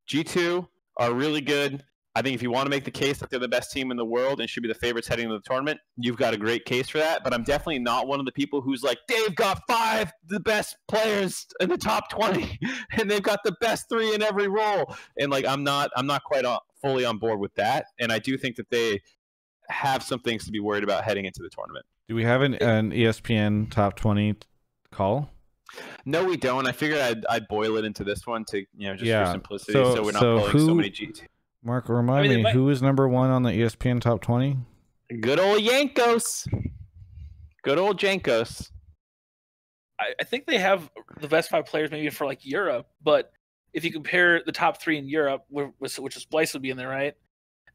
[0.09, 0.67] G2
[0.97, 1.83] are really good.
[2.17, 3.97] I think if you want to make the case that they're the best team in
[3.97, 6.63] the world and should be the favorites heading into the tournament, you've got a great
[6.63, 7.25] case for that.
[7.25, 10.77] But I'm definitely not one of the people who's like, they've got five the best
[10.87, 12.57] players in the top 20,
[12.97, 14.95] and they've got the best three in every role.
[15.19, 17.87] And like, I'm not, I'm not quite on, fully on board with that.
[17.99, 19.01] And I do think that they
[19.67, 21.85] have some things to be worried about heading into the tournament.
[22.07, 24.37] Do we have an, an ESPN top 20
[24.89, 25.29] call?
[26.05, 26.67] No, we don't.
[26.67, 29.25] I figured I'd, I'd boil it into this one to, you know, just Yeah.
[29.25, 31.23] for simplicity, so, we're not so pulling so who- many G2.
[31.63, 34.57] Mark, remind I mean, me, might- who is number one on the ESPN top 20?
[35.21, 36.47] Good old Jankos.
[37.63, 38.69] Good old Jankos.
[39.99, 43.31] I, I think they have the best five players maybe for like Europe, but
[43.73, 46.77] if you compare the top three in Europe, which which is Splyce would be in
[46.77, 47.15] there, right?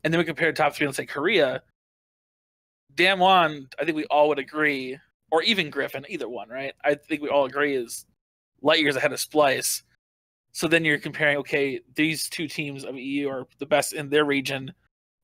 [0.02, 1.62] and then we compare the top three, let's say Korea.
[2.94, 4.98] Damwon, I think we all would agree,
[5.30, 6.74] or even Griffin, either one, right?
[6.84, 8.06] I think we all agree is
[8.62, 9.82] light years ahead of Splyce.
[10.52, 14.24] So then you're comparing, okay, these two teams of EU are the best in their
[14.24, 14.72] region,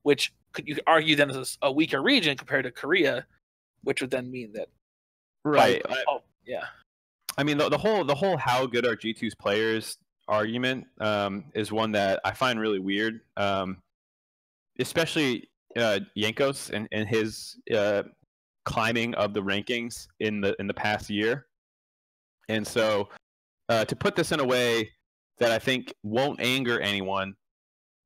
[0.02, 3.26] which could you could argue then is a weaker region compared to Korea,
[3.82, 4.68] which would then mean that
[5.46, 5.80] Right.
[6.08, 6.64] oh, yeah.
[7.38, 11.70] I mean, the, the whole the whole how good are G2's players argument um, is
[11.70, 13.78] one that I find really weird, um,
[14.80, 18.04] especially uh, Jankos and, and his uh,
[18.66, 21.46] climbing of the rankings in the in the past year.
[22.48, 23.08] And so,
[23.70, 24.90] uh, to put this in a way
[25.38, 27.34] that I think won't anger anyone,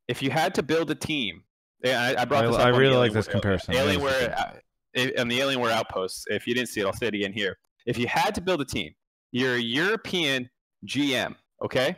[0.09, 1.43] if you had to build a team,
[1.85, 3.75] I, I brought I- this up I really like Alienware- this comparison.
[3.75, 6.25] Alienware, uh, on the Alienware Outposts.
[6.29, 7.59] If you didn't see it, I'll say it again here.
[7.87, 8.93] If you had to build a team,
[9.33, 10.49] you're a European
[10.87, 11.97] GM, okay?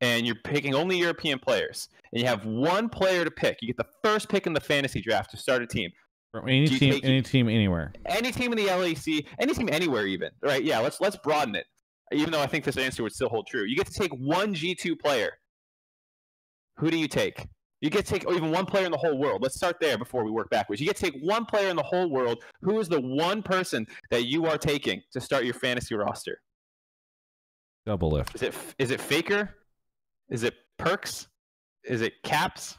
[0.00, 3.58] And you're picking only European players, and you have one player to pick.
[3.62, 5.90] You get the first pick in the fantasy draft to start a team.
[6.32, 7.92] From any team, any team, anywhere.
[8.06, 10.64] Any team in the LEC, any team anywhere, even right?
[10.64, 11.66] Yeah, let's let's broaden it.
[12.10, 14.54] Even though I think this answer would still hold true, you get to take one
[14.54, 15.32] G2 player.
[16.78, 17.46] Who do you take?
[17.82, 19.42] You get to take even one player in the whole world.
[19.42, 20.80] Let's start there before we work backwards.
[20.80, 22.42] You get to take one player in the whole world.
[22.62, 26.40] Who is the one person that you are taking to start your fantasy roster?
[27.86, 28.34] Doublelift.
[28.36, 29.56] Is it is it Faker?
[30.30, 31.26] Is it Perkz?
[31.84, 32.78] Is it Caps?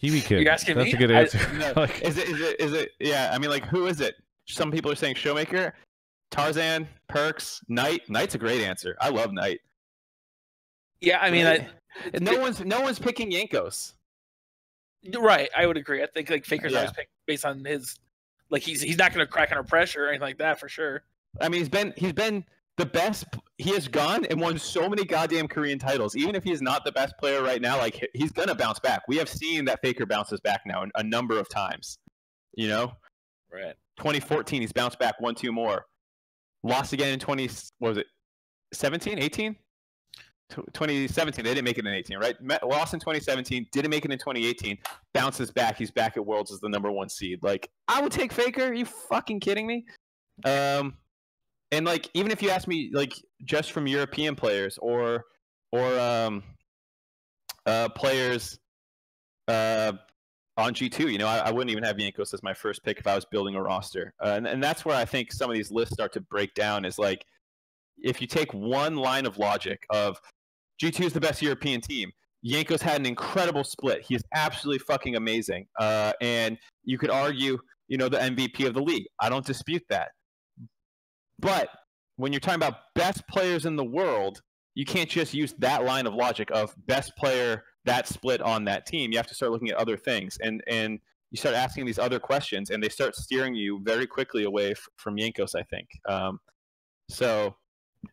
[0.00, 0.42] Kiwi kid.
[0.42, 0.92] You asking That's me?
[0.92, 1.52] a good I- answer.
[1.54, 4.16] no, Like- is it is it is it yeah, I mean like who is it?
[4.46, 5.72] Some people are saying Showmaker,
[6.30, 8.08] Tarzan, Perkz, Knight.
[8.08, 8.96] Knight's a great answer.
[9.00, 9.60] I love Knight.
[11.00, 11.68] Yeah, I mean, I,
[12.20, 13.92] no one's no one's picking Jankos.
[15.18, 15.48] right.
[15.56, 16.02] I would agree.
[16.02, 16.78] I think like Faker's Yeah.
[16.78, 17.96] always picked based on his,
[18.50, 21.02] like he's he's not going to crack under pressure or anything like that for sure.
[21.40, 22.44] I mean, he's been he's been
[22.78, 23.26] the best.
[23.58, 26.16] He has gone and won so many goddamn Korean titles.
[26.16, 29.02] Even if he's not the best player right now, like he's gonna bounce back.
[29.08, 31.98] We have seen that Faker bounces back now a number of times.
[32.54, 32.92] You know,
[33.52, 33.74] Right.
[33.96, 35.86] 2014, he's bounced back one, two more.
[36.62, 37.48] Lost again in 20.
[37.78, 38.06] What was it?
[38.74, 39.56] 17, 18.
[40.50, 42.36] 2017, They didn't make it in 18, right?
[42.64, 43.66] Lost in 2017.
[43.72, 44.78] Didn't make it in 2018.
[45.12, 45.76] Bounces back.
[45.76, 47.40] He's back at Worlds as the number one seed.
[47.42, 48.64] Like I would take Faker.
[48.64, 49.84] Are you fucking kidding me?
[50.44, 50.96] Um,
[51.72, 53.12] and like even if you ask me, like
[53.44, 55.24] just from European players or
[55.72, 56.42] or um,
[57.66, 58.58] uh, players
[59.48, 59.92] uh,
[60.56, 61.12] on G2.
[61.12, 63.24] You know, I, I wouldn't even have Jankos as my first pick if I was
[63.24, 64.12] building a roster.
[64.22, 66.84] Uh, and, and that's where I think some of these lists start to break down
[66.84, 67.24] is like,
[67.98, 70.18] if you take one line of logic of
[70.82, 72.10] G2 is the best European team,
[72.46, 74.04] Jankos had an incredible split.
[74.06, 75.66] He is absolutely fucking amazing.
[75.78, 77.58] Uh, and you could argue,
[77.88, 79.06] you know, the MVP of the league.
[79.20, 80.10] I don't dispute that.
[81.38, 81.68] But
[82.16, 84.42] when you're talking about best players in the world,
[84.74, 88.86] you can't just use that line of logic of best player that split on that
[88.86, 89.10] team.
[89.12, 90.98] You have to start looking at other things, and and
[91.30, 94.88] you start asking these other questions, and they start steering you very quickly away f-
[94.96, 95.54] from Jankos.
[95.56, 95.88] I think.
[96.08, 96.38] Um,
[97.08, 97.56] so,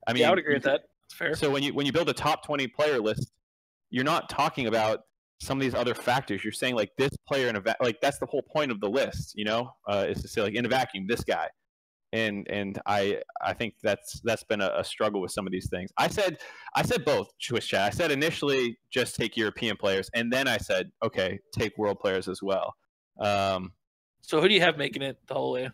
[0.07, 0.81] I mean, yeah, I would agree with that.
[1.05, 1.35] It's fair.
[1.35, 3.31] So when you when you build a top twenty player list,
[3.89, 5.01] you're not talking about
[5.41, 6.43] some of these other factors.
[6.43, 8.89] You're saying like this player in a va- like that's the whole point of the
[8.89, 9.33] list.
[9.35, 11.47] You know, uh, is to say like in a vacuum this guy
[12.15, 15.69] and and I I think that's that's been a, a struggle with some of these
[15.69, 15.91] things.
[15.97, 16.37] I said
[16.75, 17.81] I said both Swiss chat.
[17.81, 22.27] I said initially just take European players, and then I said okay, take world players
[22.27, 22.73] as well.
[23.19, 23.73] Um,
[24.21, 25.69] So who do you have making it the whole way?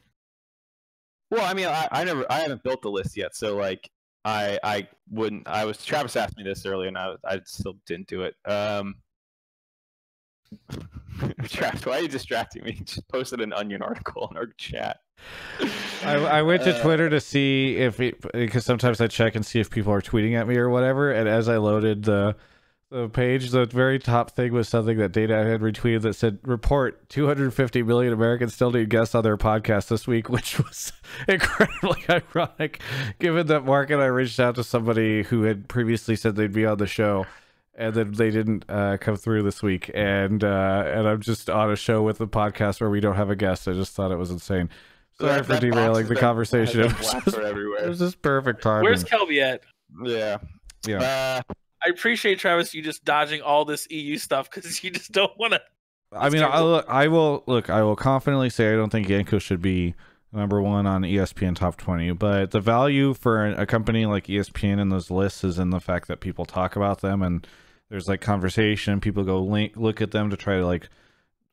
[1.32, 3.90] well, I mean, I, I never I haven't built the list yet, so like
[4.26, 5.48] I I wouldn't.
[5.48, 8.36] I was Travis asked me this earlier, and I I still didn't do it.
[8.46, 8.96] Um,
[11.46, 12.74] Travis, why are you distracting me?
[12.86, 15.02] Just posted an Onion article in our chat.
[16.04, 19.46] I, I went to Uh, Twitter to see if it because sometimes I check and
[19.46, 21.12] see if people are tweeting at me or whatever.
[21.12, 22.36] And as I loaded the
[22.90, 27.08] the page, the very top thing was something that Data had retweeted that said, "Report:
[27.10, 30.92] 250 million Americans still need guests on their podcast this week," which was
[31.28, 32.82] incredibly ironic,
[33.20, 36.66] given that Mark and I reached out to somebody who had previously said they'd be
[36.66, 37.26] on the show.
[37.82, 41.72] And then they didn't uh, come through this week, and uh, and I'm just on
[41.72, 43.68] a show with a podcast where we don't have a guest.
[43.68, 44.70] I just thought it was insane.
[45.20, 46.82] Sorry That- for that derailing the been- conversation.
[46.82, 47.84] It was, black just, everywhere.
[47.86, 48.84] it was just perfect timing.
[48.84, 49.62] Where's Kelby at?
[50.04, 50.38] Yeah.
[50.86, 51.42] Yeah.
[51.50, 51.54] Uh,
[51.84, 55.54] I appreciate Travis you just dodging all this EU stuff because you just don't want
[55.54, 55.62] to.
[56.14, 57.72] I mean, I, look, I will look.
[57.72, 59.96] I will confidently say I don't think Janko should be
[60.32, 62.12] number one on ESPN top twenty.
[62.12, 66.08] But the value for a company like ESPN in those lists is in the fact
[66.10, 67.48] that people talk about them and
[67.92, 69.00] there's like conversation.
[69.02, 70.90] People go link, look at them to try to like.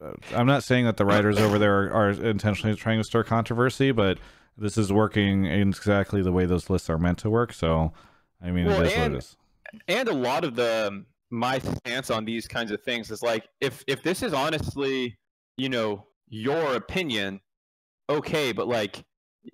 [0.01, 3.24] Uh, I'm not saying that the writers over there are, are intentionally trying to stir
[3.24, 4.18] controversy, but
[4.57, 7.53] this is working in exactly the way those lists are meant to work.
[7.53, 7.93] So,
[8.41, 9.36] I mean, Well, it is and- what it is.
[9.89, 13.82] and a lot of the my stance on these kinds of things is like if
[13.89, 15.18] if this is honestly,
[15.57, 17.41] you know, your opinion,
[18.09, 19.05] okay, but like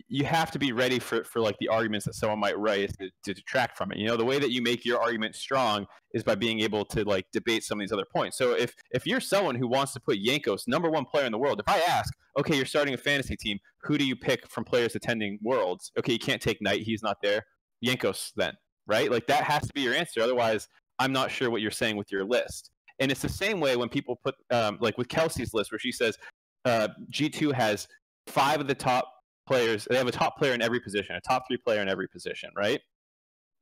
[0.09, 3.11] you have to be ready for, for like the arguments that someone might raise to,
[3.25, 3.99] to detract from it.
[3.99, 7.05] You know, the way that you make your argument strong is by being able to
[7.05, 8.39] like debate some of these other points.
[8.39, 11.39] So if if you're someone who wants to put Jankos number one player in the
[11.39, 14.65] world, if I ask, okay, you're starting a fantasy team, who do you pick from
[14.65, 15.93] players attending Worlds?
[15.99, 17.45] Okay, you can't take Knight, he's not there.
[17.85, 18.55] Jankos then,
[18.87, 19.11] right?
[19.11, 20.21] Like that has to be your answer.
[20.21, 20.69] Otherwise,
[20.99, 22.71] I'm not sure what you're saying with your list.
[23.01, 25.91] And it's the same way when people put um, like with Kelsey's list where she
[25.91, 26.17] says
[26.65, 27.89] uh, G2 has
[28.27, 29.11] five of the top
[29.47, 29.87] players.
[29.89, 32.51] They have a top player in every position, a top three player in every position,
[32.57, 32.81] right?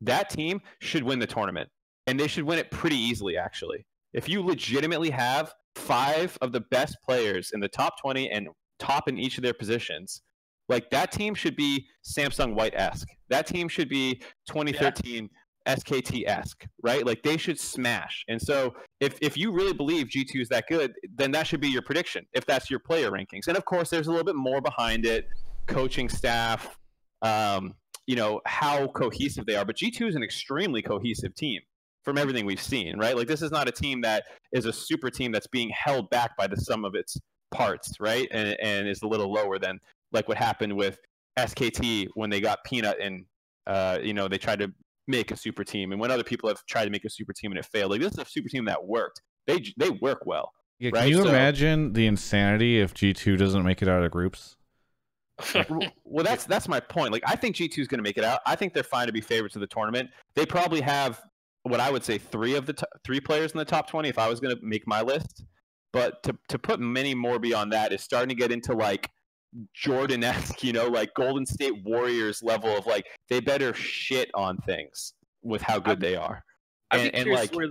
[0.01, 1.69] That team should win the tournament,
[2.07, 3.87] and they should win it pretty easily, actually.
[4.13, 9.09] If you legitimately have five of the best players in the top 20 and top
[9.09, 10.23] in each of their positions,
[10.69, 13.09] like that team should be Samsung White esque.
[13.29, 15.29] That team should be 2013
[15.67, 17.07] SKT esque, right?
[17.07, 18.25] Like they should smash.
[18.29, 21.69] And so if if you really believe G2 is that good, then that should be
[21.69, 23.47] your prediction if that's your player rankings.
[23.49, 25.29] And of course, there's a little bit more behind it,
[25.67, 26.79] coaching staff,
[27.23, 27.75] um,
[28.07, 29.65] you know, how cohesive they are.
[29.65, 31.61] But G2 is an extremely cohesive team
[32.05, 33.17] from everything we've seen, right?
[33.17, 36.37] Like this is not a team that is a super team that's being held back
[36.37, 37.17] by the sum of its
[37.53, 38.29] parts, right?
[38.33, 39.79] And and is a little lower than
[40.11, 40.99] like what happened with
[41.39, 43.25] SKT when they got Peanut and
[43.67, 44.73] uh, you know, they tried to
[45.07, 47.53] make a super team and when other people have tried to make a super team
[47.53, 47.91] and it failed.
[47.93, 49.21] Like this is a super team that worked.
[49.47, 50.51] They they work well.
[50.81, 51.03] Yeah, right?
[51.03, 54.57] can you So- imagine the insanity if G2 doesn't make it out of groups?
[56.05, 57.13] well, that's that's my point.
[57.13, 58.41] Like, I think G two is going to make it out.
[58.47, 60.11] I think they're fine to be favorites of the tournament.
[60.35, 61.21] They probably have
[61.65, 64.19] what I would say three of the t- three players in the top twenty if
[64.19, 65.45] I was going to make my list.
[65.93, 69.09] But to to put many more beyond that is starting to get into like
[69.75, 74.57] Jordan esque, you know, like Golden State Warriors level of like they better shit on
[74.59, 76.43] things with how good they are.
[76.93, 77.69] Be And, and like where.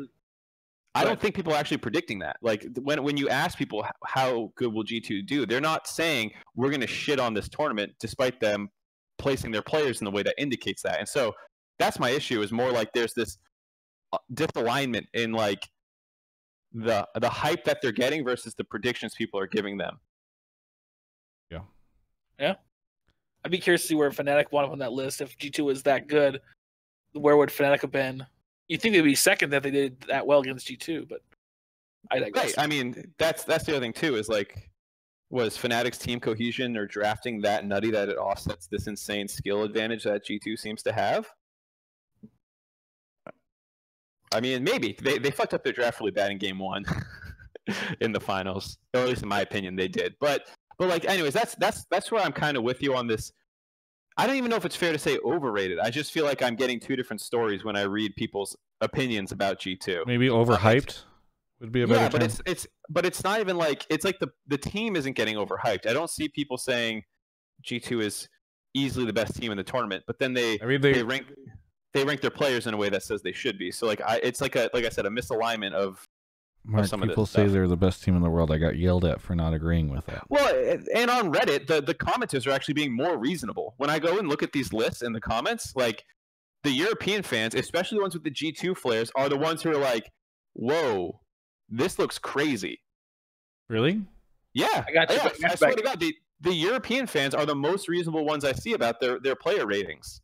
[0.94, 2.38] I don't think people are actually predicting that.
[2.42, 6.70] Like when when you ask people how good will G2 do, they're not saying we're
[6.70, 8.70] going to shit on this tournament despite them
[9.18, 11.00] placing their players in the way that indicates that.
[11.00, 11.34] And so
[11.80, 13.38] that's my issue is more like there's this
[14.12, 15.70] uh, disalignment in like
[16.74, 19.98] the the hype that they're getting versus the predictions people are giving them.
[21.50, 21.60] Yeah.
[22.38, 22.56] Yeah.
[23.46, 25.22] I'd be curious to see where Fnatic wound up on that list.
[25.22, 26.42] If G2 was that good,
[27.14, 28.26] where would Fnatic have been?
[28.72, 31.20] You'd think they'd be second that they did that well against G2, but
[32.10, 32.56] I digress.
[32.56, 32.64] Right.
[32.64, 34.16] I mean, that's that's the other thing too.
[34.16, 34.70] Is like,
[35.30, 40.06] was Fnatic's team cohesion or drafting that nutty that it offsets this insane skill advantage
[40.06, 41.28] that G two seems to have?
[44.34, 46.86] I mean, maybe they they fucked up their draft really bad in game one,
[48.00, 50.16] in the finals, or at least in my opinion, they did.
[50.22, 50.48] But
[50.80, 53.34] but like, anyways, that's that's that's where I'm kind of with you on this.
[54.18, 55.80] I don't even know if it's fair to say overrated.
[55.80, 59.60] I just feel like I'm getting two different stories when I read people's opinions about
[59.60, 60.04] G two.
[60.06, 61.04] Maybe uh, overhyped
[61.60, 62.26] would be a better Yeah, but term.
[62.30, 65.88] it's it's but it's not even like it's like the the team isn't getting overhyped.
[65.88, 67.04] I don't see people saying
[67.62, 68.28] G two is
[68.74, 71.26] easily the best team in the tournament, but then they I mean, they- rank
[71.94, 73.70] they rank their players in a way that says they should be.
[73.72, 76.06] So like I it's like a like I said a misalignment of
[76.64, 77.54] Mark, some people this say stuff.
[77.54, 78.52] they're the best team in the world.
[78.52, 80.24] I got yelled at for not agreeing with that.
[80.30, 83.74] Well, and on Reddit, the, the commenters are actually being more reasonable.
[83.78, 86.06] When I go and look at these lists in the comments, like
[86.64, 89.78] the European fans, especially the ones with the G2 flares, are the ones who are
[89.78, 90.12] like,
[90.54, 91.20] whoa,
[91.68, 92.80] this looks crazy.
[93.68, 94.02] Really?
[94.54, 97.56] Yeah, I got you, yeah, I swear to God, the, the European fans are the
[97.56, 100.22] most reasonable ones I see about their, their player ratings.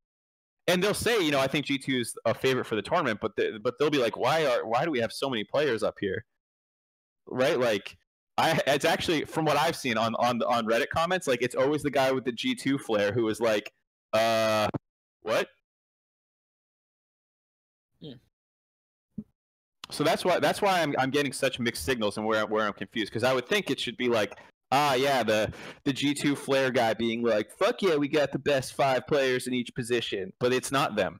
[0.67, 3.35] And they'll say, you know, I think G2 is a favorite for the tournament, but
[3.37, 5.95] they, but they'll be like, why are why do we have so many players up
[5.99, 6.25] here?
[7.25, 7.57] Right?
[7.57, 7.97] Like
[8.37, 11.83] I it's actually from what I've seen on on on Reddit comments, like it's always
[11.83, 13.71] the guy with the G2 flare who is like,
[14.13, 14.67] uh
[15.21, 15.47] what?
[17.99, 18.15] Yeah.
[19.89, 22.73] So that's why that's why I'm I'm getting such mixed signals and where where I'm
[22.73, 24.37] confused because I would think it should be like
[24.71, 25.51] ah yeah the
[25.85, 29.53] the G2 flare guy being like fuck yeah we got the best five players in
[29.53, 31.19] each position but it's not them,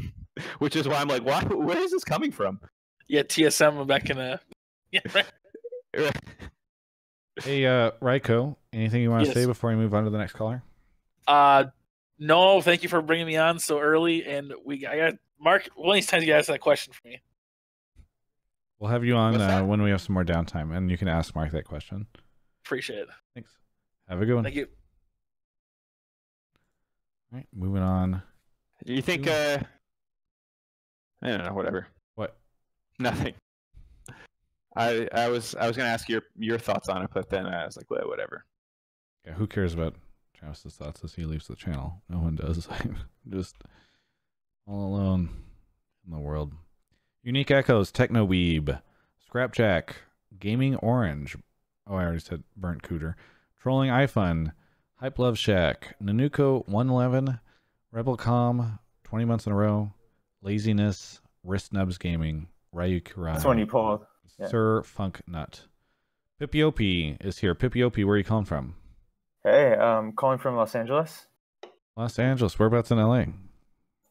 [0.58, 2.60] which is why I'm like why where is this coming from?
[3.08, 4.40] Yeah, TSM back in a.
[4.90, 5.26] Yeah, right.
[7.44, 9.34] Hey, uh, Raiko, anything you want to Yes.
[9.34, 10.62] say before we move on to the next caller?
[11.26, 11.66] Uh,
[12.18, 14.24] no, thank you for bringing me on so early.
[14.26, 15.68] And we, I got Mark.
[15.76, 17.20] One of these times you gotta ask that question for me.
[18.80, 21.34] We'll have you on uh, when we have some more downtime, and you can ask
[21.34, 22.06] Mark that question.
[22.68, 23.08] Appreciate it.
[23.34, 23.50] Thanks.
[24.10, 24.44] Have a good one.
[24.44, 24.66] Thank you.
[27.32, 28.20] All right, moving on.
[28.84, 29.58] You think uh
[31.22, 32.36] I don't know whatever What?
[32.98, 33.32] nothing.
[34.76, 37.64] I I was I was gonna ask your your thoughts on it but then I
[37.64, 38.44] was like well, whatever.
[39.24, 39.94] Yeah, who cares about
[40.34, 42.02] Travis's thoughts as he leaves the channel?
[42.10, 42.68] No one does.
[42.70, 42.98] I'm
[43.30, 43.56] just
[44.66, 45.30] all alone
[46.04, 46.52] in the world.
[47.22, 48.78] Unique Echoes, Techno Weeb,
[49.26, 49.92] Scrapjack,
[50.38, 51.34] Gaming Orange.
[51.88, 53.14] Oh, I already said Burnt Cooter.
[53.60, 54.52] Trolling iFun,
[54.96, 57.40] Hype Love Shack, Nanuko 111,
[57.94, 59.92] Rebelcom, 20 months in a row,
[60.42, 63.32] Laziness, Wrist Nubs Gaming, Ryu Kurai.
[63.34, 64.04] That's one you pulled.
[64.38, 64.48] Yeah.
[64.48, 65.62] Sir Funk Nut.
[66.40, 67.54] Pipiopi is here.
[67.54, 68.74] Pipiopi, where are you calling from?
[69.42, 71.26] Hey, um, calling from Los Angeles.
[71.96, 72.56] Los Angeles.
[72.58, 73.24] Whereabouts in LA?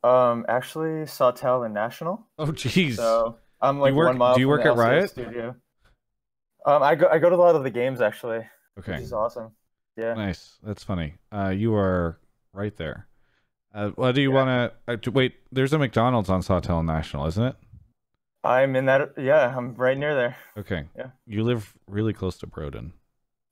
[0.04, 2.28] Um, actually, Sawtelle and National.
[2.38, 2.96] Oh, jeez.
[2.96, 4.36] So I'm Do you like work- one mile.
[4.36, 5.10] do you from work at Riot?
[5.12, 5.56] Studio.
[6.68, 8.46] Um, I go I go to a lot of the games actually.
[8.78, 8.94] Okay.
[8.94, 9.52] Which is awesome.
[9.96, 10.14] Yeah.
[10.14, 10.58] Nice.
[10.62, 11.16] That's funny.
[11.32, 12.20] Uh, you are
[12.54, 13.08] right there.
[13.74, 15.36] Uh, well, do you want to uh, wait?
[15.52, 17.56] There's a McDonald's on Sawtelle National, isn't it?
[18.44, 19.14] I'm in that.
[19.18, 20.36] Yeah, I'm right near there.
[20.58, 20.86] Okay.
[20.96, 21.08] Yeah.
[21.26, 22.92] You live really close to Broden.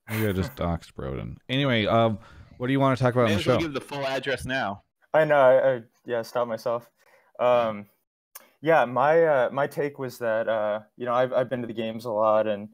[0.10, 1.38] Maybe I just doxed Broden.
[1.50, 2.20] Anyway, um,
[2.58, 3.64] what do you want to talk about on the as well show?
[3.64, 4.84] give the full address now.
[5.14, 5.38] I know.
[5.38, 6.90] I, I yeah, stop myself.
[7.40, 7.86] Um,
[8.62, 11.74] yeah, my uh, my take was that uh, you know I've I've been to the
[11.74, 12.70] games a lot, and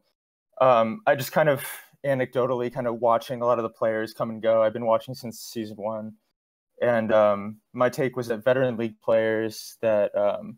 [0.60, 1.64] um, I just kind of
[2.06, 4.62] anecdotally kind of watching a lot of the players come and go.
[4.62, 6.14] I've been watching since season one,
[6.82, 10.58] and um, my take was that veteran league players that um,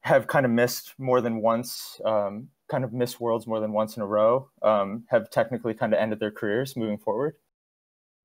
[0.00, 3.96] have kind of missed more than once, um, kind of missed worlds more than once
[3.96, 7.34] in a row, um, have technically kind of ended their careers moving forward.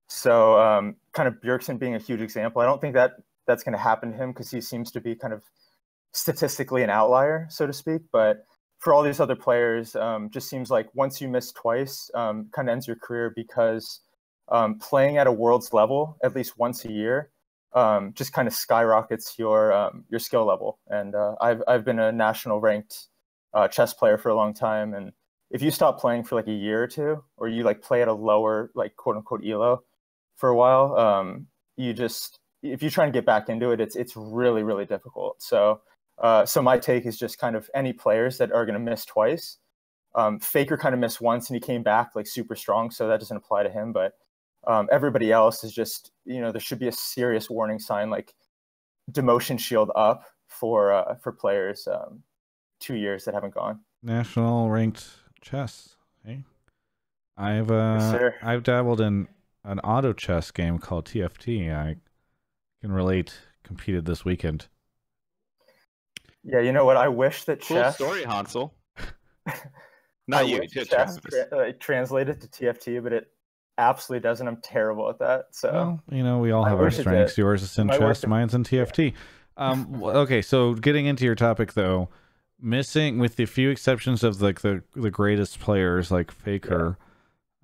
[0.08, 2.60] So um, kind of Bjergsen being a huge example.
[2.60, 3.16] I don't think that
[3.46, 5.42] that's going to happen to him because he seems to be kind of
[6.12, 8.02] statistically an outlier, so to speak.
[8.12, 8.46] But
[8.84, 12.68] for all these other players, um, just seems like once you miss twice, um, kind
[12.68, 14.00] of ends your career because
[14.48, 17.30] um, playing at a world's level at least once a year
[17.74, 20.78] um, just kind of skyrockets your um, your skill level.
[20.88, 23.08] And uh, I've I've been a national ranked
[23.52, 25.12] uh, chess player for a long time, and
[25.50, 28.08] if you stop playing for like a year or two, or you like play at
[28.08, 29.82] a lower like quote unquote elo
[30.36, 33.96] for a while, um, you just if you try and get back into it, it's
[33.96, 35.42] it's really really difficult.
[35.42, 35.80] So
[36.18, 39.04] uh, so my take is just kind of any players that are going to miss
[39.04, 39.58] twice.
[40.14, 43.18] Um, Faker kind of missed once and he came back like super strong, so that
[43.20, 43.92] doesn't apply to him.
[43.92, 44.12] But
[44.66, 48.32] um, everybody else is just you know there should be a serious warning sign like
[49.10, 52.22] demotion shield up for uh, for players um,
[52.78, 53.80] two years that haven't gone.
[54.02, 55.08] National ranked
[55.40, 55.96] chess.
[56.24, 56.44] Hey,
[57.36, 58.34] I've uh, sir.
[58.40, 59.26] I've dabbled in
[59.64, 61.74] an auto chess game called TFT.
[61.74, 61.96] I
[62.82, 63.34] can relate.
[63.64, 64.68] Competed this weekend.
[66.44, 66.96] Yeah, you know what?
[66.96, 67.94] I wish that Cool chess.
[67.96, 68.74] story, Hansel.
[69.46, 69.54] I
[70.26, 71.48] Not you, wish just chess Travis.
[71.48, 73.28] tra- translated to TFT, but it
[73.78, 74.46] absolutely doesn't.
[74.46, 75.46] I'm terrible at that.
[75.52, 77.36] So Well, you know, we all I have our strengths.
[77.38, 79.14] Yours is in I chess, it- mine's in TFT.
[79.56, 82.08] Um, okay, so getting into your topic though,
[82.60, 86.98] missing with the few exceptions of like the the greatest players like Faker,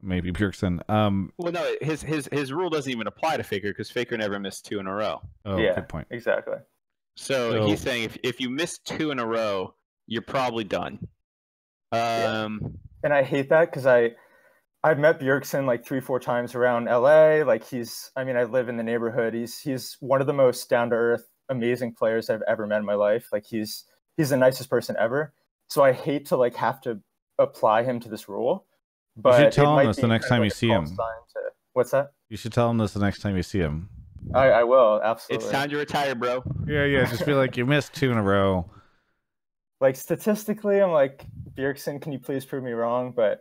[0.00, 0.88] maybe Bjergsen.
[0.88, 4.38] Um, Well, no, his his his rule doesn't even apply to Faker because Faker never
[4.38, 5.20] missed two in a row.
[5.44, 6.06] oh, yeah, good point.
[6.10, 6.58] exactly.
[7.16, 9.74] So, So- he's saying if if you miss two in a row,
[10.06, 11.06] you're probably done.
[11.92, 14.12] Um, and I hate that because I
[14.82, 17.42] I've met Bjergsen like three four times around LA.
[17.44, 19.34] Like he's I mean I live in the neighborhood.
[19.34, 22.84] He's he's one of the most down to earth, amazing players I've ever met in
[22.86, 23.28] my life.
[23.32, 23.84] Like he's
[24.16, 25.34] he's the nicest person ever.
[25.68, 27.00] So I hate to like have to
[27.38, 28.66] apply him to this rule.
[29.16, 30.86] But you should tell him this the next time like you see him.
[30.86, 30.96] to-
[31.72, 32.12] what's that?
[32.28, 33.88] You should tell him this the next time you see him.
[34.34, 35.44] I, I will absolutely.
[35.46, 36.42] it's time to retire, bro.
[36.66, 37.04] Yeah, yeah.
[37.06, 38.70] Just be like, you missed two in a row.
[39.80, 41.24] like statistically i'm like
[41.56, 43.40] bjergsen can you please prove me wrong but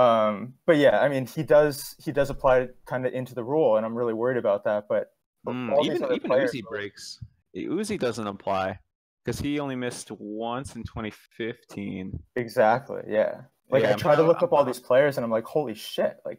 [0.00, 3.76] um but yeah i mean he does he does apply kind of into the rule
[3.76, 5.10] and i'm really worried about that but
[5.46, 7.18] Mm, even even players Uzi breaks.
[7.54, 8.78] Uzi doesn't apply
[9.22, 12.18] because he only missed once in 2015.
[12.36, 15.30] exactly yeah like Yeah, i I'm- try to look up all these players and i'm
[15.30, 16.38] like holy shit like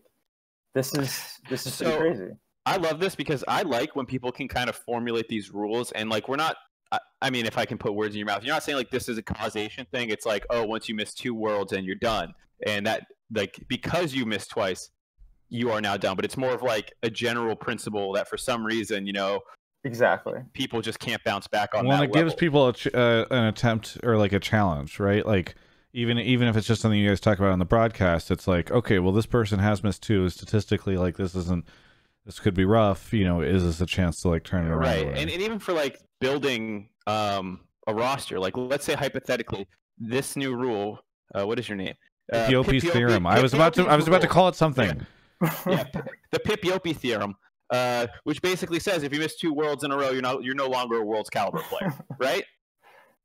[0.73, 2.31] this is this is pretty So- crazy
[2.65, 6.09] I love this because I like when people can kind of formulate these rules and
[6.09, 6.57] like we're not.
[6.91, 8.91] I, I mean, if I can put words in your mouth, you're not saying like
[8.91, 10.09] this is a causation thing.
[10.09, 12.33] It's like oh, once you miss two worlds and you're done,
[12.65, 14.89] and that like because you missed twice,
[15.49, 16.15] you are now done.
[16.15, 19.41] But it's more of like a general principle that for some reason, you know,
[19.83, 22.93] exactly people just can't bounce back on well, that and it gives people a ch-
[22.93, 25.25] uh, an attempt or like a challenge, right?
[25.25, 25.55] Like
[25.93, 28.71] even even if it's just something you guys talk about on the broadcast, it's like
[28.71, 30.29] okay, well, this person has missed two.
[30.29, 31.65] Statistically, like this isn't
[32.25, 33.13] this could be rough.
[33.13, 34.81] You know, is this a chance to like turn it around?
[34.81, 39.67] right and, and even for like building um a roster like let's say hypothetically
[39.99, 40.99] this new rule
[41.35, 41.93] uh, what is your name
[42.33, 43.27] uh, Pipiopi's Pipiopi- theorem.
[43.27, 45.05] I was about to I was about to call it something.
[45.67, 45.83] yeah,
[46.31, 47.35] the Pipiopi theorem,
[47.69, 50.55] uh, which basically says if you miss two worlds in a row, you're not you're
[50.55, 52.43] no longer a world's caliber player, right?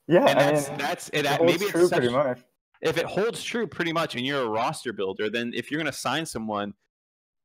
[0.09, 2.41] yeah and I that's mean, that's it, it maybe it's true such- pretty much
[2.83, 5.91] if it holds true pretty much, and you're a roster builder, then if you're going
[5.93, 6.75] to sign someone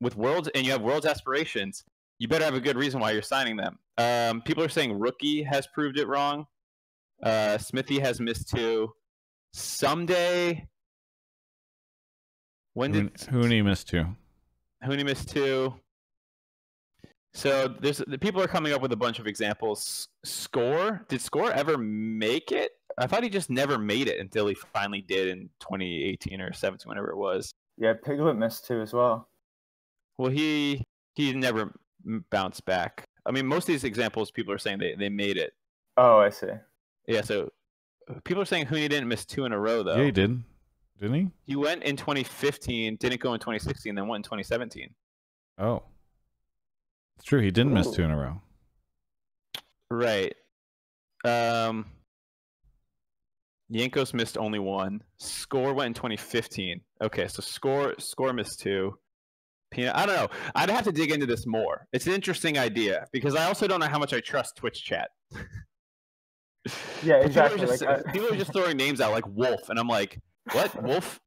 [0.06, 1.84] with worlds and you have worlds aspirations,
[2.20, 3.80] you better have a good reason why you're signing them.
[3.98, 6.46] Um, people are saying rookie has proved it wrong.
[7.24, 8.94] Uh, Smithy has missed two.
[9.52, 10.68] Someday.
[12.74, 14.06] When did Huni missed two?
[14.86, 15.74] Huni missed two?
[17.34, 20.08] So there's the people are coming up with a bunch of examples.
[20.24, 22.72] Score did Score ever make it?
[22.98, 26.88] I thought he just never made it until he finally did in 2018 or 17,
[26.88, 27.54] whenever it was.
[27.78, 29.28] Yeah, Piglet missed two as well.
[30.18, 30.86] Well, he
[31.16, 31.74] he never
[32.30, 33.08] bounced back.
[33.26, 35.54] I mean, most of these examples, people are saying they, they made it.
[35.98, 36.48] Oh, I see.
[37.08, 37.50] Yeah, so
[38.24, 39.98] people are saying Huni didn't miss two in a row though.
[39.98, 40.44] Yeah, he did.
[41.00, 41.28] Didn't he?
[41.46, 44.90] He went in 2015, didn't go in 2016, then went in 2017.
[45.58, 45.84] Oh,
[47.18, 47.42] it's true.
[47.42, 48.42] He didn't miss two in a row.
[49.90, 50.34] Right.
[51.24, 51.86] Um,
[53.72, 55.02] Jankos missed only one.
[55.18, 56.82] Score went in 2015.
[57.02, 58.98] Okay, so score score missed two.
[59.76, 60.28] Peanut, I don't know.
[60.56, 61.88] I'd have to dig into this more.
[61.94, 65.10] It's an interesting idea because I also don't know how much I trust Twitch chat.
[65.36, 65.42] Yeah,
[67.04, 67.60] People are exactly.
[67.60, 70.20] just- Like, I- people are just throwing names out like Wolf, and I'm like,
[70.54, 70.74] what?
[70.84, 71.20] Wolf?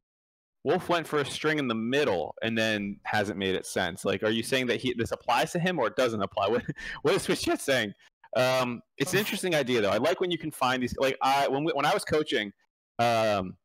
[0.65, 4.05] Wolf went for a string in the middle and then hasn't made it sense.
[4.05, 6.49] Like, are you saying that he this applies to him or it doesn't apply?
[6.49, 6.65] What
[7.03, 7.93] what is Twitch chat saying?
[8.37, 9.91] Um, it's an interesting idea though.
[9.91, 10.95] I like when you can find these.
[10.99, 12.53] Like, I when we, when I was coaching,
[12.99, 13.57] um,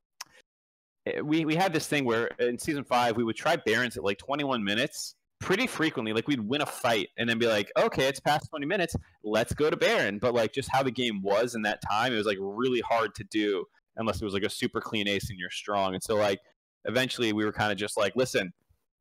[1.06, 4.04] Eh, we we had this thing where in season five we would try Barons at
[4.04, 6.14] like 21 minutes pretty frequently.
[6.14, 9.54] Like we'd win a fight and then be like, okay, it's past 20 minutes, let's
[9.54, 10.18] go to Baron.
[10.20, 13.14] But like just how the game was in that time, it was like really hard
[13.16, 13.66] to do
[13.98, 15.94] unless it was like a super clean ace and you're strong.
[15.94, 16.40] And so like
[16.86, 18.54] eventually we were kind of just like, listen,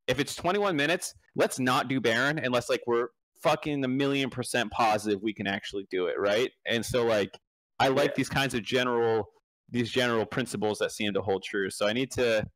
[0.08, 3.08] if it's 21 minutes, let's not do Baron unless like we're
[3.40, 6.50] fucking a million percent positive we can actually do it, right?
[6.66, 7.38] And so like
[7.78, 9.28] I like these kinds of general
[9.72, 11.70] these general principles that seem to hold true.
[11.70, 12.46] So I need to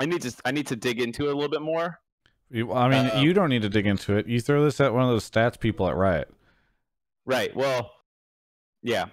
[0.00, 1.98] I need to I need to dig into it a little bit more.
[2.50, 4.26] You- I mean, Uh, you don't need to dig into it.
[4.26, 6.28] You throw this at one of those stats people at Riot.
[7.24, 7.54] Right.
[7.56, 7.90] Well,
[8.82, 9.06] yeah,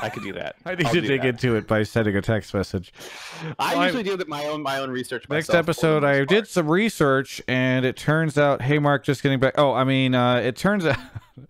[0.00, 0.56] I could do that.
[0.64, 1.28] I need I'll to dig that.
[1.28, 2.92] into it by sending a text message.
[3.58, 5.28] I Well, usually do that my own my own research.
[5.28, 6.28] Next episode, I part.
[6.28, 9.54] did some research, and it turns out, hey, Mark, just getting back.
[9.58, 10.96] Oh, I mean, uh, it turns out.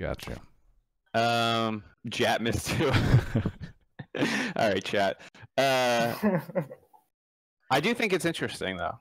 [0.00, 0.40] gotcha.
[1.14, 2.90] Um, Jat missed too.
[4.56, 5.20] All right, chat.
[5.56, 6.14] Uh,
[7.70, 8.98] I do think it's interesting though.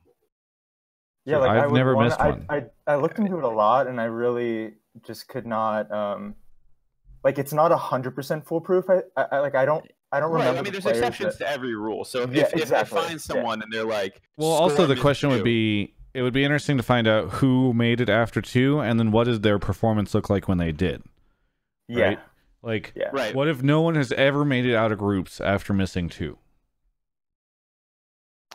[1.26, 2.46] Yeah, like I I've would never wanna- missed I, one.
[2.50, 4.74] I I looked into it a lot, and I really
[5.06, 5.92] just could not.
[5.92, 6.36] Um,
[7.24, 8.86] like it's not a hundred percent foolproof.
[8.90, 10.48] I, I I- like I don't I don't Right.
[10.48, 12.04] I mean, the there's players exceptions that- to every rule.
[12.06, 12.98] So if, Yeah, if, exactly.
[12.98, 13.18] if I find Yeah.
[13.18, 16.78] someone and they're like, Well, also the missed question would be: it would be interesting
[16.78, 20.30] to find out who made it after two, and then what does their performance look
[20.30, 21.04] like when they did.
[21.88, 22.06] Yeah.
[22.06, 22.20] Right?
[22.64, 23.10] Like, Yeah.
[23.12, 23.34] Right.
[23.34, 26.38] what if no one has ever made it out of groups after missing two?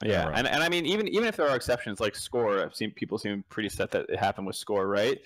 [0.04, 0.38] Yeah, Right.
[0.38, 3.16] and, and I mean, even even if there are exceptions like score, I've seen people
[3.18, 5.18] seem pretty set that it happened with score, right?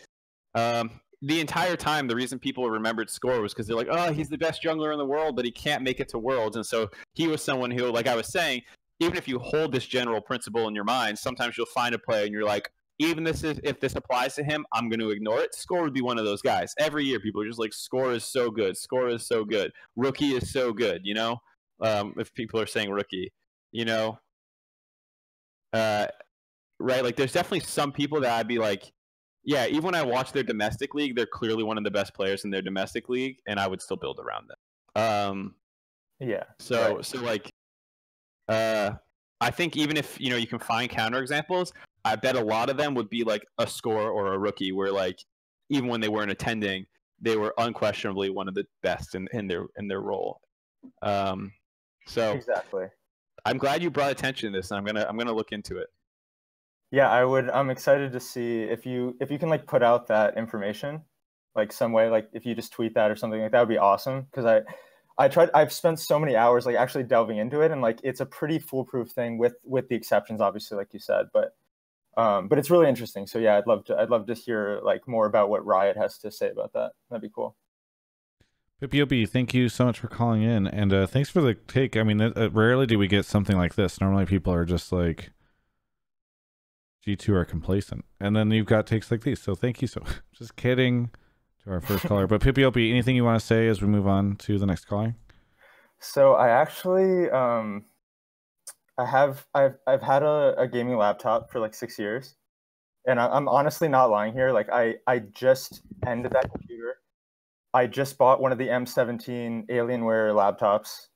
[0.54, 4.28] Um, the entire time, the reason people remembered score was because they're like, oh, he's
[4.28, 6.88] the best jungler in the world, but he can't make it to worlds, and so
[7.14, 8.62] he was someone who, like I was saying,
[9.00, 12.24] even if you hold this general principle in your mind, sometimes you'll find a play
[12.24, 12.70] and you're like,
[13.00, 15.54] even this is if this applies to him, I'm going to ignore it.
[15.54, 16.74] Score would be one of those guys.
[16.78, 20.34] Every year, people are just like, score is so good, score is so good, rookie
[20.34, 21.00] is so good.
[21.04, 21.38] You know,
[21.80, 23.32] um, if people are saying rookie,
[23.72, 24.18] you know,
[25.72, 26.08] uh,
[26.78, 27.02] right?
[27.02, 28.92] Like, there's definitely some people that I'd be like,
[29.44, 32.44] yeah, even when I watch their domestic league, they're clearly one of the best players
[32.44, 35.02] in their domestic league, and I would still build around them.
[35.02, 35.54] Um,
[36.18, 36.44] Yeah.
[36.58, 37.04] so, right.
[37.04, 37.50] so like,
[38.48, 38.92] uh,
[39.40, 41.72] I think even if you know you can find counterexamples,
[42.04, 44.92] I bet a lot of them would be like a score or a rookie, where
[44.92, 45.18] like
[45.70, 46.86] even when they weren't attending,
[47.20, 50.40] they were unquestionably one of the best in, in their in their role.
[51.02, 51.52] Um,
[52.06, 52.86] so exactly.
[53.44, 55.88] I'm glad you brought attention to this, and I'm gonna I'm gonna look into it.
[56.90, 57.48] Yeah, I would.
[57.50, 61.02] I'm excited to see if you if you can like put out that information,
[61.54, 63.78] like some way, like if you just tweet that or something like that would be
[63.78, 64.22] awesome.
[64.22, 64.62] Because I,
[65.20, 65.50] I tried.
[65.52, 68.58] I've spent so many hours like actually delving into it, and like it's a pretty
[68.58, 71.26] foolproof thing with with the exceptions, obviously, like you said.
[71.34, 71.54] But,
[72.16, 73.26] um, but it's really interesting.
[73.26, 73.98] So yeah, I'd love to.
[73.98, 76.92] I'd love to hear like more about what Riot has to say about that.
[77.10, 77.54] That'd be cool.
[78.80, 81.98] Pipiopi, thank you so much for calling in, and uh, thanks for the take.
[81.98, 84.00] I mean, uh, rarely do we get something like this.
[84.00, 85.32] Normally, people are just like,
[87.06, 89.42] G2 are complacent, and then you've got takes like these.
[89.42, 90.02] So thank you so.
[90.32, 91.10] just kidding
[91.70, 94.36] to our first caller, but Pipiopi, anything you want to say as we move on
[94.36, 95.14] to the next caller?
[96.00, 97.84] So I actually, um,
[98.98, 102.34] I have I've I've had a, a gaming laptop for like six years,
[103.06, 104.52] and I, I'm honestly not lying here.
[104.52, 106.96] Like I I just ended that computer.
[107.72, 111.08] I just bought one of the M17 Alienware laptops,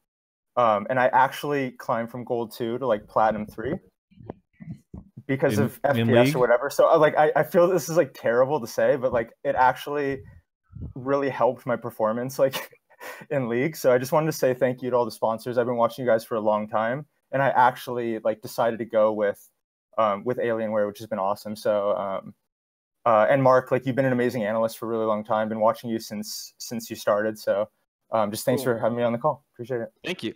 [0.56, 3.74] um, and I actually climbed from gold two to like platinum three
[5.26, 6.70] because In- of FPS or whatever.
[6.70, 9.56] So uh, like I, I feel this is like terrible to say, but like it
[9.56, 10.22] actually
[10.94, 12.70] really helped my performance like
[13.30, 13.76] in league.
[13.76, 15.58] So I just wanted to say thank you to all the sponsors.
[15.58, 18.84] I've been watching you guys for a long time, and I actually like decided to
[18.84, 19.48] go with
[19.98, 21.56] um, with Alienware, which has been awesome.
[21.56, 22.34] So um,
[23.04, 25.48] uh, and Mark, like you've been an amazing analyst for a really long time.
[25.48, 27.38] Been watching you since since you started.
[27.38, 27.68] So
[28.10, 28.74] um, just thanks Cool.
[28.74, 29.44] for having me on the call.
[29.54, 29.92] Appreciate it.
[30.04, 30.34] Thank you.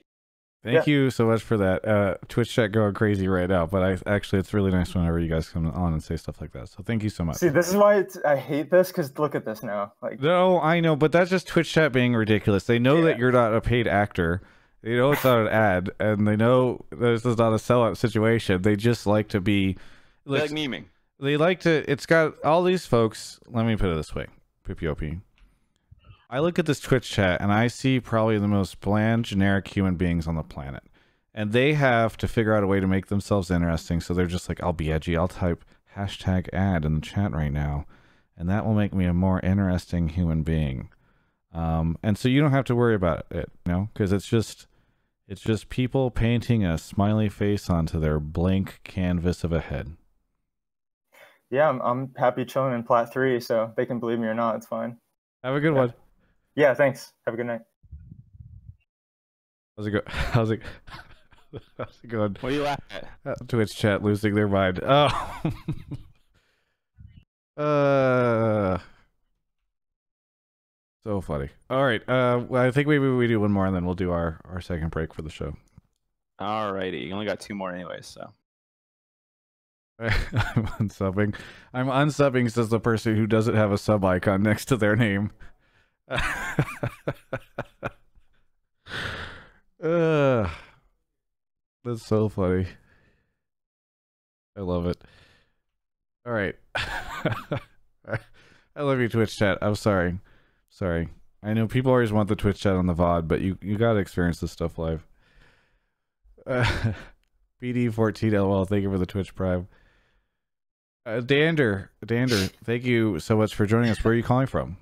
[0.75, 1.87] Thank you so much for that.
[1.87, 5.29] Uh, Twitch chat going crazy right now, but I actually it's really nice whenever you
[5.29, 6.69] guys come on and say stuff like that.
[6.69, 7.37] So thank you so much.
[7.37, 9.93] See, this is why it's, I hate this because look at this now.
[10.03, 12.65] Like No, I know, but that's just Twitch chat being ridiculous.
[12.65, 14.43] They know that you're not a paid actor.
[14.83, 18.63] They know it's not an ad, and they know this is not a sellout situation.
[18.63, 19.77] They just like to be
[20.25, 20.85] They like memeing.
[21.21, 21.91] They like to.
[21.91, 23.41] It's got all these folks.
[23.49, 24.27] Let me put it this way,
[24.67, 25.21] Pipiopi.
[26.31, 29.97] I look at this Twitch chat and I see probably the most bland, generic human
[29.97, 30.83] beings on the planet,
[31.33, 34.01] and they have to figure out a way to make themselves interesting.
[34.01, 35.17] So they're just like, "I'll be edgy.
[35.17, 35.65] I'll type
[35.97, 37.87] hashtag ad in the chat right now,
[38.37, 40.91] and that will make me a more interesting human being."
[41.53, 44.67] Um, and so you don't have to worry about it, you know, because it's just
[45.27, 49.97] it's just people painting a smiley face onto their blank canvas of a head.
[51.51, 54.57] yeah, I'm I'm happy chilling in plat three, so they can believe me or not,
[54.57, 54.99] it's fine.
[55.43, 55.95] Have a good one.
[56.59, 57.13] Yeah, thanks.
[57.25, 57.61] Have a good night.
[59.77, 60.01] How's it go?
[60.09, 60.61] How's it?
[61.79, 62.37] How's it going?
[62.41, 63.09] What are you laughing at?
[63.25, 64.81] Uh, Twitch chat losing their mind.
[67.57, 67.63] Oh.
[67.63, 68.79] uh.
[71.05, 71.49] So funny.
[71.71, 72.03] All right.
[72.09, 74.61] Uh, well, I think maybe we do one more and then we'll do our our
[74.61, 75.57] second break for the show.
[76.41, 78.33] Alrighty, you only got two more anyways, so.
[80.01, 80.11] I'm
[80.81, 81.37] unsubbing.
[81.73, 85.31] I'm unsubbing says the person who doesn't have a sub icon next to their name.
[86.11, 86.65] Uh,
[91.85, 92.67] that's so funny.
[94.57, 94.97] I love it.
[96.27, 96.55] All right.
[96.75, 99.59] I love you, Twitch chat.
[99.61, 100.19] I'm sorry.
[100.71, 101.09] Sorry.
[101.43, 103.93] I know people always want the Twitch chat on the VOD, but you, you got
[103.93, 105.07] to experience this stuff live.
[106.47, 106.93] Uh,
[107.63, 109.69] BD14 LOL, thank you for the Twitch Prime.
[111.07, 114.03] Uh, Dander, Dander, thank you so much for joining us.
[114.03, 114.77] Where are you calling from?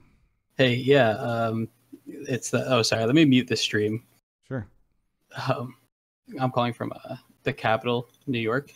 [0.57, 1.69] Hey, yeah, um,
[2.07, 2.65] it's the.
[2.73, 3.05] Oh, sorry.
[3.05, 4.05] Let me mute the stream.
[4.49, 4.67] Sure.
[5.49, 5.77] Um,
[6.41, 8.73] I'm calling from uh, the capital, New York.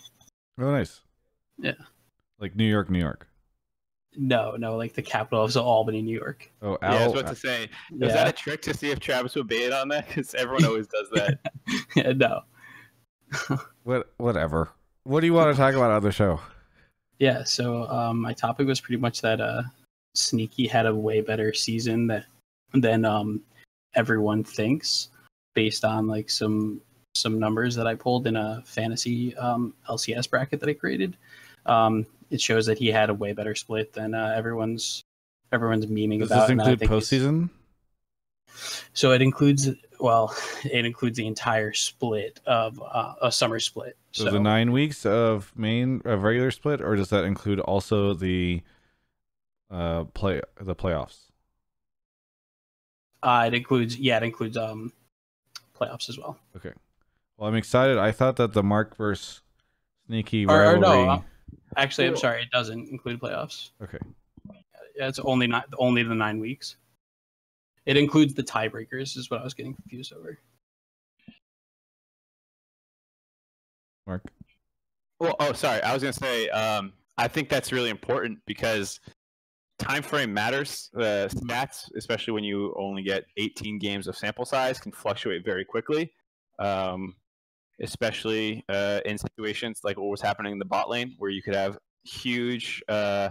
[0.59, 1.01] Oh, nice.
[1.59, 1.73] Yeah.
[2.39, 3.27] Like New York, New York.
[4.17, 6.51] No, no, like the capital of Albany, New York.
[6.63, 8.15] Oh, Yeah, I was about to say, was Yeah.
[8.15, 10.09] that a trick to see if Travis would bait on that?
[10.09, 11.39] Because everyone always does that.
[11.97, 12.41] yeah, no.
[13.85, 14.13] what?
[14.17, 14.71] Whatever.
[15.05, 16.41] What do you want to talk about on the show?
[17.19, 19.63] Yeah, so um, my topic was pretty much that uh,
[20.15, 22.27] Sneaky had a way better season that
[22.75, 23.43] than um,
[23.95, 25.09] everyone thinks,
[25.55, 26.81] based on like some
[27.15, 31.17] some numbers that I pulled in a fantasy um, LCS bracket that I created.
[31.67, 35.03] Um, it shows that he had a way better split than uh, everyone's
[35.53, 36.49] everyone's memeing Does about.
[36.49, 37.51] this include postseason?
[38.93, 39.69] So it includes
[39.99, 40.35] well,
[40.65, 43.97] it includes the entire split of uh, a summer split.
[44.13, 48.15] So, So the nine weeks of main of regular split, or does that include also
[48.15, 48.63] the
[49.71, 51.31] uh play the playoffs?
[53.23, 54.93] uh, it includes yeah, it includes um
[55.79, 56.39] playoffs as well.
[56.57, 56.73] Okay.
[57.37, 57.99] Well, I'm excited.
[57.99, 59.41] I thought that the Mark versus
[60.07, 61.21] Sneaky Or, or no, uh,
[61.77, 63.71] actually, I'm sorry, it doesn't include playoffs.
[63.83, 63.99] Okay.
[64.97, 66.77] Yeah, it's only not only the nine weeks.
[67.87, 70.39] It includes the tiebreakers, is what I was getting confused over.
[74.07, 74.23] Mark.
[75.19, 75.83] Well, oh, sorry.
[75.83, 79.01] I was gonna say, um, I think that's really important because
[79.81, 80.91] time frame matters.
[80.95, 85.65] Uh, stats, especially when you only get 18 games of sample size, can fluctuate very
[85.65, 86.13] quickly.
[86.59, 87.17] Um,
[87.83, 91.55] especially uh, in situations like what was happening in the bot lane, where you could
[91.55, 93.31] have huge uh,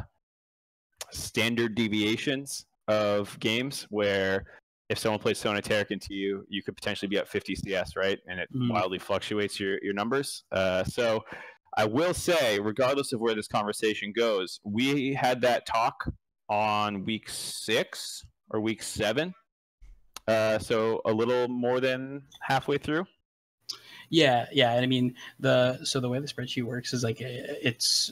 [1.12, 4.46] standard deviations of games where
[4.90, 8.18] if someone plays Sona Taric into you, you could potentially be at 50 CS, right?
[8.28, 8.72] And it Mhm.
[8.72, 10.46] wildly fluctuates your, your numbers.
[10.52, 11.24] Uh, so
[11.78, 16.10] I will say, regardless of where this conversation goes, we had that talk
[16.50, 19.34] on week six or week seven.
[20.28, 23.06] Uh, so a little more than halfway through.
[24.10, 28.12] Yeah, yeah, and I mean the so the way the spreadsheet works is like it's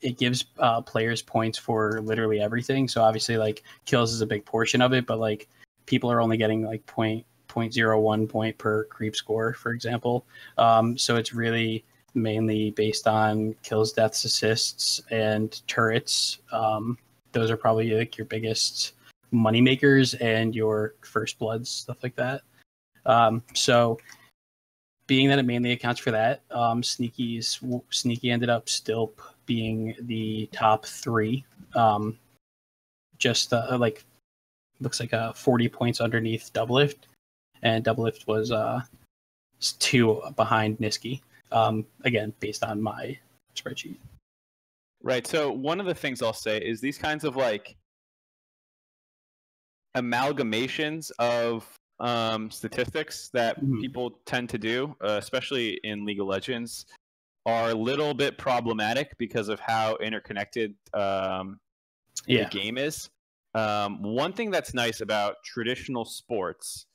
[0.00, 2.88] it gives uh, players points for literally everything.
[2.88, 5.48] So obviously, like kills is a big portion of it, but like
[5.86, 10.26] people are only getting like point point zero one point per creep score, for example.
[10.58, 11.84] Um, so it's really
[12.14, 16.38] mainly based on kills, deaths, assists, and turrets.
[16.52, 16.98] Um,
[17.32, 18.92] those are probably like your biggest
[19.30, 22.42] money makers and your first bloods, stuff like that.
[23.06, 23.98] Um, so
[25.06, 27.60] being that it mainly accounts for that, um, Sneaky's
[27.90, 29.12] Sneaky ended up still
[29.46, 31.44] being the top three.
[31.74, 32.18] Um,
[33.18, 34.04] just uh, like
[34.80, 36.98] looks like uh 40 points underneath Doublelift,
[37.62, 38.80] and Doublelift was uh
[39.78, 41.20] two behind Nisqy.
[41.50, 43.18] Um, again, based on my
[43.56, 43.96] spreadsheet.
[45.02, 45.26] Right.
[45.26, 47.76] So one of the things I'll say is these kinds of like
[49.96, 51.66] amalgamations of
[52.00, 56.86] um, statistics that people tend to do, uh, especially in League of Legends,
[57.46, 61.58] are a little bit problematic because of how interconnected um,
[62.26, 62.44] Yeah.
[62.44, 63.08] the game is.
[63.54, 66.86] Um, one thing that's nice about traditional sports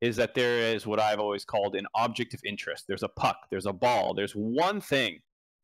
[0.00, 2.86] is that there is what I've always called an object of interest.
[2.88, 5.20] There's a puck, there's a ball, there's one thing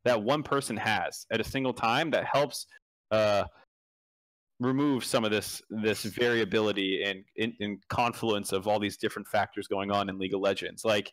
[0.06, 2.66] that one person has at a single time that helps
[3.10, 3.42] uh,
[4.60, 9.66] remove some of this this variability and in, in confluence of all these different factors
[9.66, 10.84] going on in League of Legends.
[10.84, 11.12] Like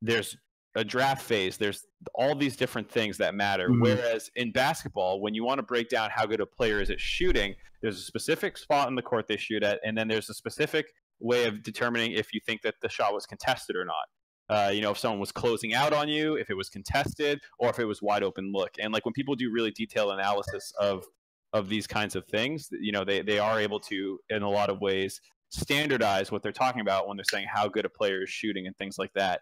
[0.00, 0.34] there's
[0.76, 3.68] a draft phase, there's all these different things that matter.
[3.68, 3.82] Mhm.
[3.82, 7.00] Whereas in basketball, when you want to break down how good a player is at
[7.00, 10.34] shooting, there's a specific spot in the court they shoot at, and then there's a
[10.34, 10.86] specific
[11.18, 14.06] way of determining if you think that the shot was contested or not.
[14.50, 17.70] Uh, you know, if someone was closing out on you, if it was contested, or
[17.70, 18.72] if it was wide open look.
[18.80, 21.04] And like when people do really detailed analysis of
[21.52, 24.68] of these kinds of things, you know, they they are able to, in a lot
[24.68, 25.20] of ways,
[25.50, 28.76] standardize what they're talking about when they're saying how good a player is shooting and
[28.76, 29.40] things like that.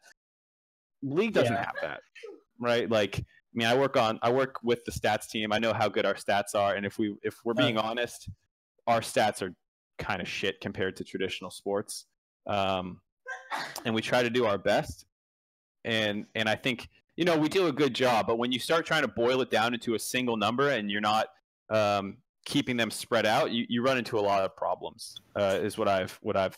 [1.03, 1.65] League doesn't Yeah.
[1.65, 2.01] have that,
[2.61, 2.91] right?
[2.91, 3.23] Like, I
[3.55, 5.53] mean, I work on, I work with the stats team.
[5.53, 8.29] I know how good our stats are, and if we, if we're being honest,
[8.87, 9.55] our stats are
[9.99, 12.07] kind of shit compared to traditional sports.
[12.47, 13.01] Um,
[13.85, 15.07] and we try to do our best.
[15.85, 18.85] And and I think you know we do a good job, but when you start
[18.87, 21.29] trying to boil it down into a single number and you're not
[21.71, 25.17] um, keeping them spread out, you, you run into a lot of problems.
[25.37, 26.57] Uh, is what I've what I've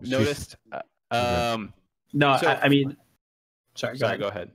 [0.00, 0.56] noticed.
[0.72, 0.80] Uh,
[1.10, 1.72] Um,
[2.12, 2.96] No, so- I, I mean,
[3.74, 3.94] sorry.
[3.94, 4.20] Go sorry, ahead.
[4.20, 4.50] go ahead.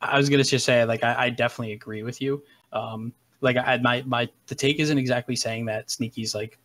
[0.00, 2.42] I was gonna just say, like, I, I definitely agree with you.
[2.72, 6.58] Um, like, I my my the take isn't exactly saying that Sneaky's like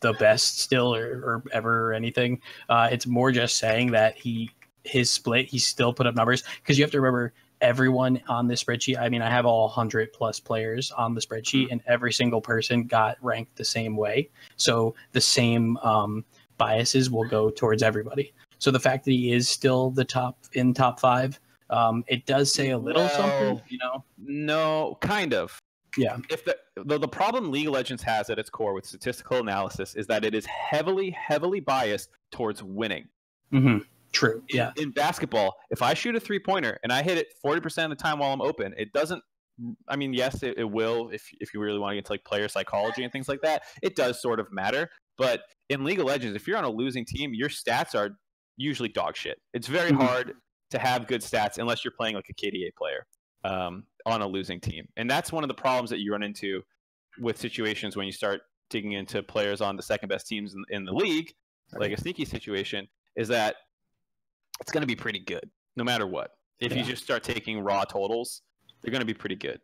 [0.00, 2.40] the best still or, or ever or anything.
[2.68, 4.50] Uh, it's more just saying that he
[4.84, 8.54] his split he still put up numbers because you have to remember everyone on the
[8.54, 8.98] spreadsheet.
[8.98, 12.84] I mean, I have all hundred plus players on the spreadsheet, and every single person
[12.84, 14.30] got ranked the same way.
[14.56, 16.24] So the same um,
[16.56, 18.32] biases will go towards everybody.
[18.58, 21.40] So the fact that he is still the top in top five,
[21.70, 24.04] um, it does say a little something, you know.
[24.18, 25.58] No, kind of.
[25.96, 26.16] Yeah.
[26.30, 29.94] If the, the the problem League of Legends has at its core with statistical analysis
[29.94, 33.08] is that it is heavily heavily biased towards winning.
[33.52, 33.78] mm-hmm.
[34.12, 34.42] True.
[34.50, 34.72] Yeah.
[34.76, 37.96] In basketball, if I shoot a three pointer and I hit it forty percent of
[37.98, 39.22] the time while I'm open, it doesn't.
[39.88, 42.24] I mean, yes, it, it will if if you really want to get to like
[42.24, 43.62] player psychology and things like that.
[43.82, 47.04] It does sort of matter, but in League of Legends, if you're on a losing
[47.04, 48.16] team, your stats are
[48.56, 49.38] usually dog shit.
[49.54, 50.02] It's very Mhm.
[50.02, 50.34] hard
[50.70, 53.06] to have good stats unless you're playing like a KDA player
[53.44, 56.62] um, on a losing team, and that's one of the problems that you run into
[57.18, 60.84] with situations when you start digging into players on the second best teams in, in
[60.84, 61.32] the league,
[61.76, 62.86] like a sneaky situation,
[63.16, 63.56] is that
[64.60, 66.32] it's going to be pretty good no matter what.
[66.60, 68.42] If you just start taking raw totals,
[68.82, 69.60] they're going to be pretty good.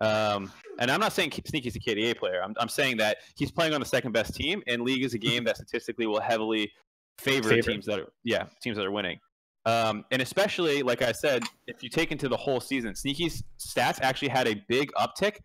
[0.00, 0.50] Um,
[0.80, 2.42] and I'm not saying Sneaky's a KDA player.
[2.42, 5.18] I'm, I'm saying that he's playing on the second best team, and League is a
[5.18, 6.72] game that statistically will heavily
[7.18, 7.70] favor Favor.
[7.70, 9.18] teams that are yeah teams that are winning.
[9.64, 14.00] Um, and especially like I said, if you take into the whole season, Sneaky's stats
[14.02, 15.38] actually had a big uptick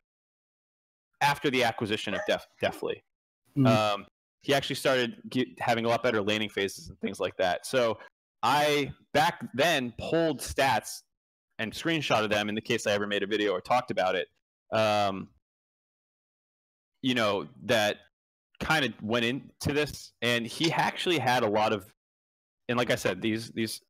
[1.21, 3.03] after the acquisition of Def Deftly.
[3.57, 3.67] Mhm.
[3.67, 4.05] Um,
[4.41, 7.65] he actually started get, having a lot better laning phases and things like that.
[7.65, 7.99] So
[8.43, 11.01] I back then pulled stats
[11.59, 14.27] and screenshotted them in the case I ever made a video or talked about it.
[14.71, 15.29] Um,
[17.01, 17.97] you know that
[18.59, 21.93] kind of went into this, and he actually had a lot of,
[22.69, 23.81] and like I said, these these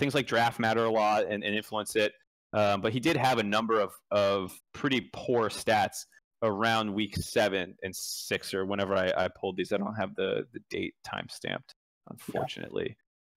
[0.00, 2.12] things like draft matter a lot and, and influence it.
[2.52, 6.06] Um, but he did have a number of of pretty poor stats
[6.42, 9.72] around week seven and six or whenever I, I pulled these.
[9.72, 11.76] I don't have the the date time stamped,
[12.10, 12.96] unfortunately.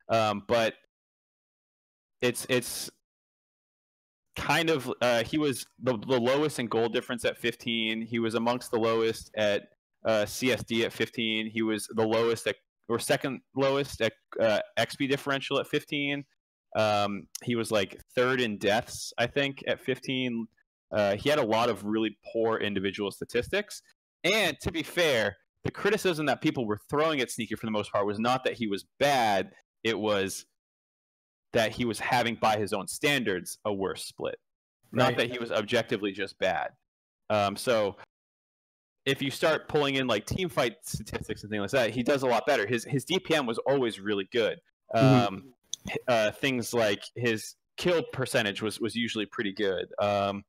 [0.10, 0.74] Um, but
[2.22, 2.90] it's it's
[4.36, 8.02] kind of uh, he was the, the lowest in goal difference at 15.
[8.02, 9.64] He was amongst the lowest at
[10.06, 11.52] uh, CSD at 15.
[11.52, 12.56] He was the lowest at
[12.90, 16.24] or second lowest at uh, XP differential at 15.
[16.76, 20.48] Um, he was like third in deaths, I think, at 15.
[20.92, 23.82] Uh, he had a lot of really poor individual statistics.
[24.24, 27.92] And to be fair, the criticism that people were throwing at Sneaky for the most
[27.92, 29.52] part was not that he was bad,
[29.84, 30.46] it was
[31.54, 34.36] that he was having, by his own standards, a worse split.
[34.92, 36.70] Not that he was objectively just bad.
[37.30, 37.98] Um, so
[39.06, 42.24] if you start pulling in like team fight statistics and things like that, he does
[42.24, 42.68] a lot better.
[42.68, 44.60] His his DPM was always really good.
[44.96, 45.28] Mhm.
[45.28, 45.54] Um,
[46.08, 49.88] uh, things like his kill percentage was was usually pretty good.
[50.00, 50.44] Um,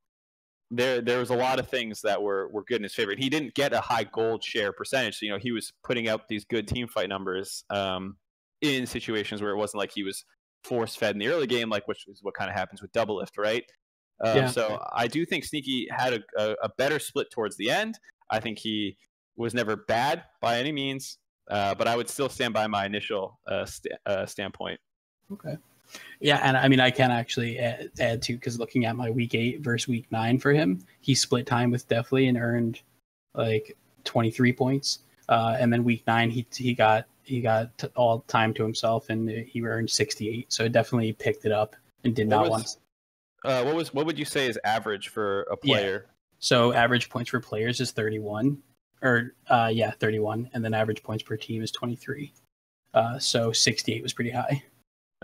[0.70, 3.14] there there was a lot of things that were were good in his favor.
[3.16, 5.18] He didn't get a high gold share percentage.
[5.18, 8.16] So, you know, he was putting up these good team fight numbers um,
[8.60, 10.24] in situations where it wasn't like he was
[10.64, 13.36] force fed in the early game, like which is what kind of happens with Doublelift,
[13.38, 13.64] right?
[14.24, 14.46] Um, Yeah.
[14.48, 17.98] So I do think Sneaky had a, a, a better split towards the end.
[18.30, 18.96] I think he
[19.36, 21.18] was never bad by any means,
[21.50, 24.80] uh, but I would still stand by my initial uh, st- uh, standpoint.
[25.34, 25.56] Okay.
[26.20, 29.34] Yeah, and I mean, I can actually add, add to because looking at my week
[29.34, 32.80] eight versus week nine for him, he split time with Deftly and earned
[33.34, 35.00] like 23 points.
[35.28, 39.08] Uh, and then week nine, he he got he got t- all time to himself
[39.10, 40.52] and he earned 68.
[40.52, 42.76] So definitely picked it up and did What not was- want.
[43.44, 45.76] Uh, what was what would you say is average for a Yeah.
[45.76, 46.06] player?
[46.38, 48.62] So average points for players is 31,
[49.02, 52.32] or uh, yeah, 31, and then average points per team is 23.
[52.94, 54.62] Uh, so 68 was pretty high.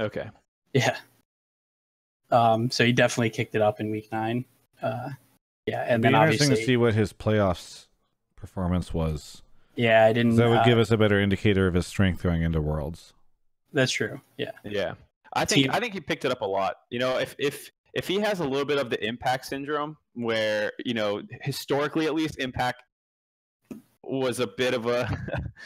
[0.00, 0.28] Okay.
[0.72, 0.96] Yeah.
[2.30, 4.44] Um, so he definitely kicked it up in week nine.
[4.80, 5.10] Uh,
[5.66, 7.86] yeah, and It'd be then interesting to see what his playoffs
[8.36, 9.42] performance was.
[9.76, 10.36] yeah, I didn't.
[10.36, 13.12] That would uh, give us a better indicator of his strength going into Worlds.
[13.72, 14.20] That's true.
[14.36, 14.52] Yeah.
[14.64, 14.94] Yeah.
[15.32, 16.76] I think Team- I think he picked it up a lot.
[16.90, 20.72] You know, if if if he has a little bit of the impact syndrome, where
[20.84, 22.82] you know historically at least impact
[24.02, 25.08] was a bit of a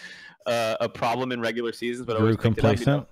[0.46, 3.06] uh, a problem in regular seasons, but Grew always picked it up, you know?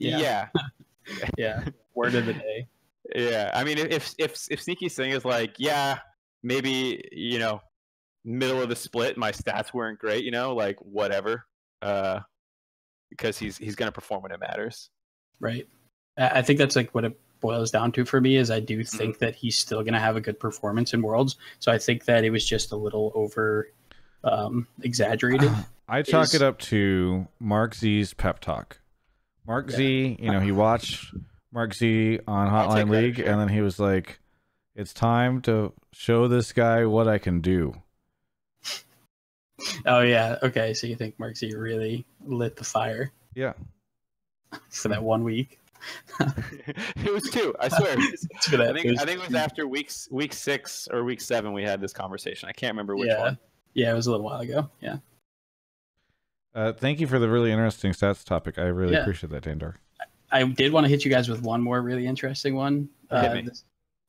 [0.00, 0.48] Complacent.
[0.56, 1.18] Yeah.
[1.20, 1.28] Yeah.
[1.38, 1.64] yeah.
[1.94, 2.68] Word of the day.
[3.14, 5.98] Yeah, I mean, if if if Sneaky's thing is like, yeah,
[6.42, 7.62] maybe you know,
[8.24, 11.46] middle of the split, my stats weren't great, you know, like whatever,
[11.80, 12.20] uh,
[13.08, 14.90] because he's he's gonna perform when it matters.
[15.40, 15.66] Right.
[16.18, 18.80] I I think that's like what it boils down to for me is I do
[18.80, 18.96] Mm-hmm.
[18.98, 21.36] think that he's still going to have a good performance in Worlds.
[21.60, 23.68] So I think that it was just a little over
[24.24, 25.50] um, exaggerated.
[25.88, 28.80] I chalk Is- it up to Mark Z's pep talk.
[29.48, 31.12] Mark Z, you know, he watched
[31.52, 33.26] Mark Z on Hotline credit League, here.
[33.26, 34.20] and then he was like,
[34.76, 37.74] "It's time to show this guy what I can do."
[39.86, 40.36] Oh yeah.
[40.42, 40.74] Okay.
[40.74, 43.54] So you think Mark Z really lit the fire Yeah.
[44.70, 45.58] for that one week?
[46.20, 47.96] it was two, I swear.
[48.42, 48.76] for that.
[48.76, 51.80] I think I think it was after weeks week six or week seven we had
[51.80, 52.48] this conversation.
[52.48, 53.20] I can't remember which yeah.
[53.20, 53.38] one.
[53.74, 54.68] Yeah, it was a little while ago.
[54.80, 54.98] Yeah.
[56.58, 58.58] Uh, thank you for the really interesting stats topic.
[58.58, 59.02] I really Yeah.
[59.02, 59.76] appreciate that, Dander.
[60.32, 62.88] I did want to hit you guys with one more really interesting one.
[63.10, 63.42] Uh,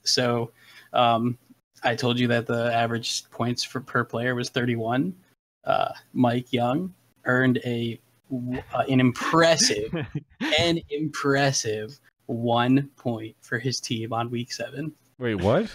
[0.03, 0.51] so,
[0.91, 1.38] um,
[1.84, 5.15] I told you that the average points for per player was 31.
[5.63, 6.89] Uh, Mike Yeung
[7.26, 8.01] earned a
[8.34, 9.93] uh, an impressive,
[10.59, 14.91] an impressive one point for his team on week seven.
[15.19, 15.71] Wait, what?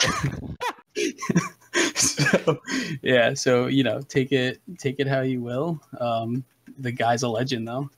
[1.94, 2.60] so,
[3.02, 5.80] yeah, so you know, take it take it how you will.
[6.00, 6.44] Um,
[6.78, 7.90] the guy's a legend, though.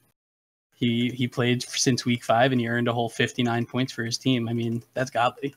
[0.75, 4.19] He he played since week five, and he earned a whole 59 points for his
[4.19, 4.49] team.
[4.49, 5.55] I mean, that's godly.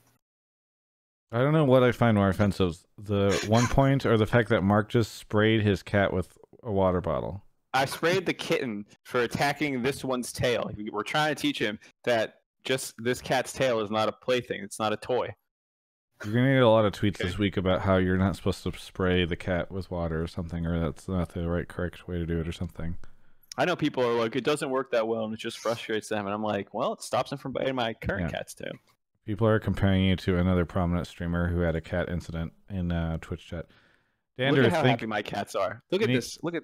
[1.32, 4.62] I don't know what I find more offensive: the one point or the fact that
[4.62, 7.42] Mark just sprayed his cat with a water bottle.
[7.74, 10.72] I sprayed the kitten for attacking this one's tail.
[10.92, 14.64] We're trying to teach him that just this cat's tail is not a plaything.
[14.64, 15.34] It's not a toy.
[16.26, 18.72] You're gonna get a lot of tweets this week about how you're not supposed to
[18.78, 22.26] spray the cat with water or something, or that's not the right correct way to
[22.26, 22.98] do it or something.
[23.58, 26.26] I know people are like, it doesn't work that well, and it just frustrates them.
[26.26, 28.38] And I'm like, well, it stops them from biting my current Yeah.
[28.38, 28.74] cat's tail.
[29.26, 33.18] People are comparing you to another prominent streamer who had a cat incident in uh,
[33.22, 33.66] Twitch chat.
[34.38, 35.84] Dander, Look at how think, happy my cats are.
[35.92, 36.38] Look at Any- this.
[36.44, 36.64] Look at.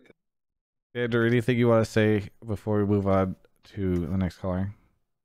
[0.94, 3.36] Dander, anything you want to say before we move on
[3.76, 4.74] to the next caller?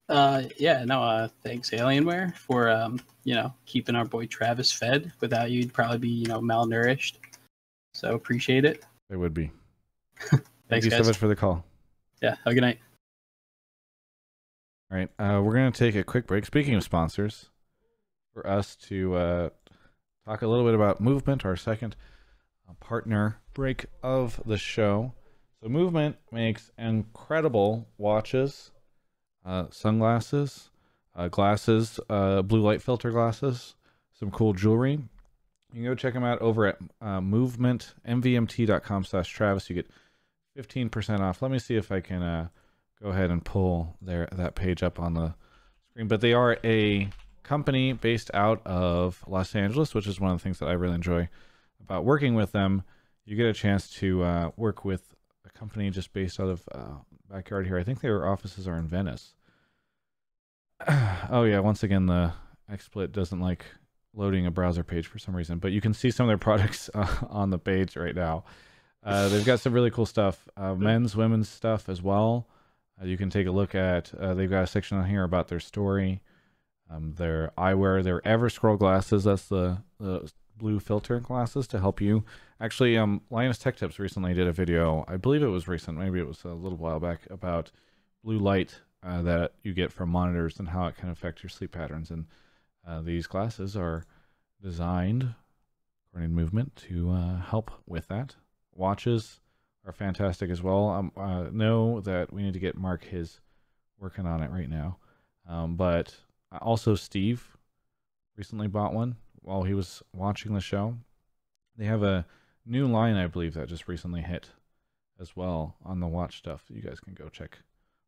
[0.08, 5.12] Uh, yeah, no, uh, thanks Alienware for um, you know, keeping our boy Travis fed.
[5.20, 7.14] Without you, he'd probably be you know malnourished.
[7.92, 8.84] So appreciate it.
[9.10, 9.50] It would be.
[10.20, 11.64] Thank Thanks, you so much for the call.
[12.22, 12.78] Yeah, have a good night.
[14.90, 16.46] All right, uh, we're going to take a quick break.
[16.46, 17.50] Speaking of sponsors,
[18.32, 19.48] for us to uh,
[20.26, 21.96] talk a little bit about Movement, our second
[22.68, 25.14] uh, partner break of the show.
[25.62, 28.70] So, Movement makes incredible watches,
[29.46, 30.70] uh, sunglasses,
[31.14, 33.74] uh, glasses, uh, blue light filter glasses,
[34.18, 34.98] some cool jewelry.
[35.72, 39.70] You can go check them out over at uh, movementmvmt.com slash Travis.
[39.70, 39.90] You get
[40.58, 41.42] 15% off.
[41.42, 42.48] Let me see if I can uh,
[43.02, 45.34] go ahead and pull their that page up on the
[45.90, 46.08] screen.
[46.08, 47.08] But they are a
[47.42, 50.94] company based out of Los Angeles, which is one of the things that I really
[50.94, 51.28] enjoy
[51.80, 52.82] about working with them.
[53.24, 55.14] You get a chance to uh, work with
[55.44, 56.98] a company just based out of uh,
[57.30, 57.78] backyard here.
[57.78, 59.34] I think their offices are in Venice.
[61.30, 62.32] oh yeah, once again the
[62.70, 63.64] XSplit doesn't like
[64.14, 66.90] loading a browser page for some reason, but you can see some of their products
[66.94, 68.44] uh, on the page right now.
[69.02, 72.48] Uh, they've got some really cool stuff, uh, men's, women's stuff as well.
[73.00, 74.12] Uh, you can take a look at.
[74.14, 76.22] Uh, they've got a section on here about their story.
[76.90, 79.24] Um, their eyewear, their Ever Scroll glasses.
[79.24, 82.24] That's the the blue filter glasses to help you.
[82.60, 85.04] Actually, um, Linus Tech Tips recently did a video.
[85.06, 87.70] I believe it was recent, maybe it was a little while back, about
[88.24, 91.72] blue light uh, that you get from monitors and how it can affect your sleep
[91.72, 92.10] patterns.
[92.10, 92.26] And
[92.86, 94.04] uh, these glasses are
[94.62, 95.34] designed,
[96.08, 98.34] according to movement, to uh, help with that.
[98.74, 99.40] Watches
[99.86, 100.88] are fantastic as well.
[100.88, 103.40] Um, uh, know that we need to get Mark his
[103.98, 104.98] working on it right now.
[105.48, 106.14] Um, but
[106.60, 107.56] also Steve
[108.36, 110.96] recently bought one while he was watching the show.
[111.76, 112.26] They have a
[112.64, 114.50] new line, I believe, that just recently hit
[115.20, 116.64] as well on the watch stuff.
[116.68, 117.58] You guys can go check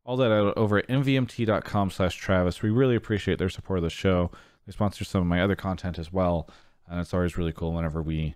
[0.09, 2.63] all that out over at mvmt.com slash Travis.
[2.63, 4.31] We really appreciate their support of the show.
[4.65, 6.49] They sponsor some of my other content as well.
[6.87, 8.33] And it's always really cool whenever we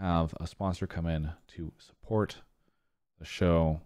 [0.00, 2.38] have a sponsor come in to support
[3.20, 3.82] the show.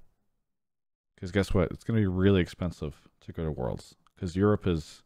[1.15, 1.71] Because guess what?
[1.73, 3.97] It's going to be really expensive to go to Worlds.
[4.15, 5.03] Because Europe is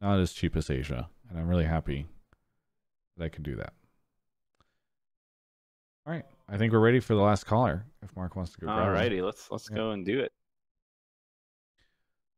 [0.00, 1.10] not as cheap as Asia.
[1.28, 2.06] And I'm really happy
[3.18, 3.74] that I can do that.
[6.06, 6.24] All right.
[6.48, 7.84] I think we're ready for the last caller.
[8.02, 8.68] If Mark wants to go.
[8.68, 8.94] grab him.
[8.94, 9.76] Alrighty, let's let's Yeah.
[9.76, 10.32] go and do it.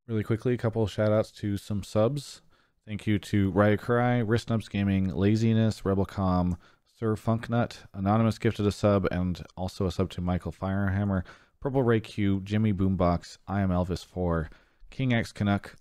[0.09, 2.41] Really quickly, a couple shout outs to some subs.
[2.87, 6.57] Thank you to Ryukurai, Wristnubs Gaming, Laziness, Rebelcom,
[6.99, 11.25] Sir Funknut, Anonymous gifted a sub, and also a sub to Michael Firehammer,
[11.61, 14.49] Purple Ray Q, Jimmy Boombox, I am Elvis4,
[14.89, 15.75] King X Canuck,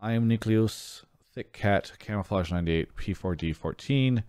[0.00, 1.04] I am Nucleus,
[1.34, 4.22] Thick Cat, Camouflage 98, P4D14,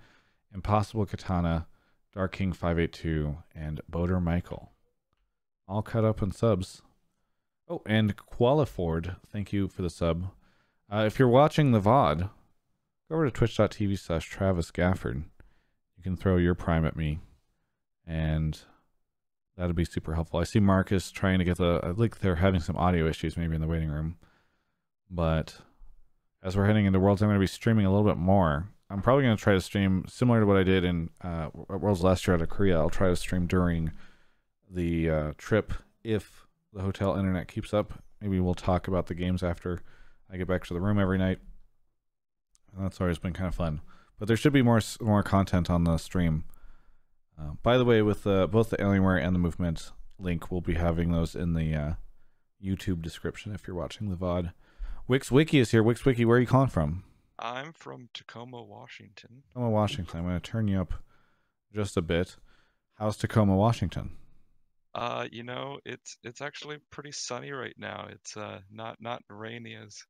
[0.53, 1.67] Impossible Katana,
[2.13, 4.73] Dark King 582, and Boater Michael.
[5.69, 6.81] All cut up in subs.
[7.71, 10.25] Oh, and Qualiford, thank you for the sub.
[10.91, 12.29] Uh, if you're watching the VOD,
[13.07, 15.23] go over to twitch.tv slash Travis Gafford.
[15.95, 17.19] You can throw your prime at me,
[18.05, 18.59] and
[19.55, 20.41] that'll be super helpful.
[20.41, 23.55] I see Marcus trying to get the, I think they're having some audio issues maybe
[23.55, 24.17] in the waiting room.
[25.09, 25.55] But
[26.43, 28.67] as we're heading into Worlds, I'm going to be streaming a little bit more.
[28.89, 32.03] I'm probably going to try to stream similar to what I did in uh, Worlds
[32.03, 32.77] last year out of Korea.
[32.77, 33.93] I'll try to stream during
[34.69, 35.71] the uh, trip
[36.03, 36.40] if
[36.73, 38.03] the hotel internet keeps up.
[38.19, 39.81] Maybe we'll talk about the games after
[40.31, 41.39] I get back to the room every night.
[42.73, 43.81] And that's always been kind of fun.
[44.17, 46.45] But there should be more more content on the stream.
[47.39, 50.75] Uh, by the way, with uh, both the Alienware and the Movement link, we'll be
[50.75, 51.93] having those in the uh,
[52.63, 54.53] YouTube description if you're watching the VOD.
[55.07, 55.81] Wix Wiki is here.
[55.81, 57.03] Wix Wiki, where are you calling from?
[57.39, 59.43] I'm from Tacoma, Washington.
[59.47, 60.19] Tacoma, Washington.
[60.19, 60.93] I'm going to turn you up
[61.73, 62.35] just a bit.
[62.99, 64.11] How's Tacoma, Washington?
[64.93, 68.07] Uh, you know, it's it's actually pretty sunny right now.
[68.09, 70.03] It's uh not not rainy as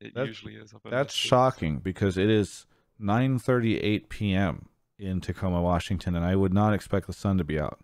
[0.00, 2.66] it That- usually is That's shocking because it is
[3.00, 4.68] 9:38 p.m.
[4.98, 7.80] in Tacoma, Washington, and I would not expect the sun to be out.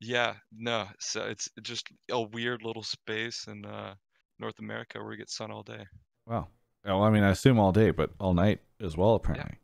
[0.00, 3.94] Yeah, no, so it's just a weird little space in uh
[4.38, 5.86] North America where we get sun all day.
[6.26, 6.48] Wow.
[6.84, 9.58] Well, I mean, I assume all day, but all night as well, apparently.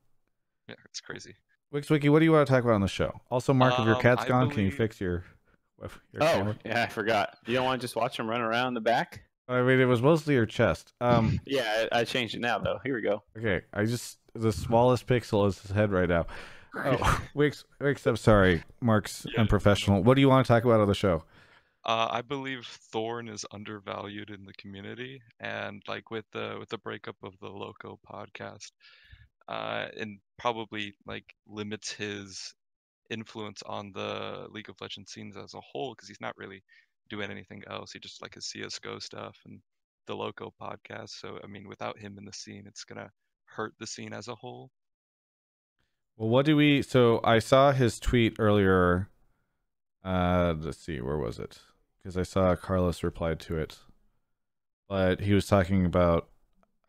[0.68, 1.34] Yeah, it's crazy.
[1.70, 3.20] Wix Wiki, what do you want to talk about on the show?
[3.30, 5.24] Also, Mark, if your Um, cat's I gone, can you fix your,
[6.12, 6.56] your Oh, camera?
[6.64, 7.36] yeah, I forgot.
[7.46, 9.22] You don't want to just watch him run around the back?
[9.48, 10.92] I mean, it was mostly your chest.
[11.00, 12.78] Um, Yeah, I, I changed it now though.
[12.84, 13.22] Here we go.
[13.38, 16.26] okay, I just the smallest pixel is his head right now.
[16.76, 20.04] Oh, Wix, Wix, I'm sorry, Mark's unprofessional.
[20.04, 21.24] What do you want to talk about on the show?
[21.84, 26.78] Uh, I believe Thorin is undervalued in the community, and like with the with the
[26.78, 28.70] breakup of the Loco podcast,
[29.48, 32.54] uh, and probably like limits his
[33.10, 36.62] influence on the League of Legends scenes as a whole because he's not really
[37.08, 37.92] doing anything else.
[37.92, 39.60] He just like his CS:GO stuff and
[40.06, 41.10] the Loco podcast.
[41.10, 43.10] So I mean, without him in the scene, it's gonna
[43.44, 44.70] hurt the scene as a whole.
[46.16, 46.82] Well, what do we?
[46.82, 49.08] So I saw his tweet earlier.
[50.04, 51.60] Uh, let's see, where was it?
[51.98, 53.78] Because I saw Carlos replied to it,
[54.88, 56.28] but he was talking about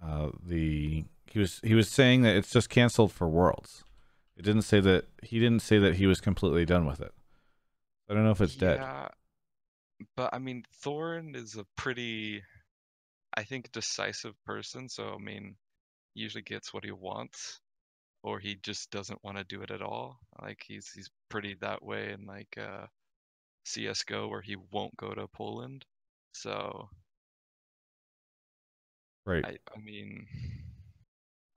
[0.01, 3.83] uh, the he was he was saying that it's just canceled for Worlds.
[4.37, 7.13] It didn't say that he didn't say that he was completely done with it.
[8.09, 8.79] I don't know if it's dead.
[8.79, 9.07] Yeah,
[10.15, 12.41] but I mean, Thorin is a pretty,
[13.35, 14.89] I think, decisive person.
[14.89, 15.55] So I mean,
[16.13, 17.59] usually gets what he wants,
[18.23, 20.19] or he just doesn't want to do it at all.
[20.41, 22.87] Like he's he's pretty that way in like uh,
[23.65, 25.85] CS:GO, where he won't go to Poland.
[26.33, 26.89] So
[29.25, 29.45] Right.
[29.45, 30.27] I I mean,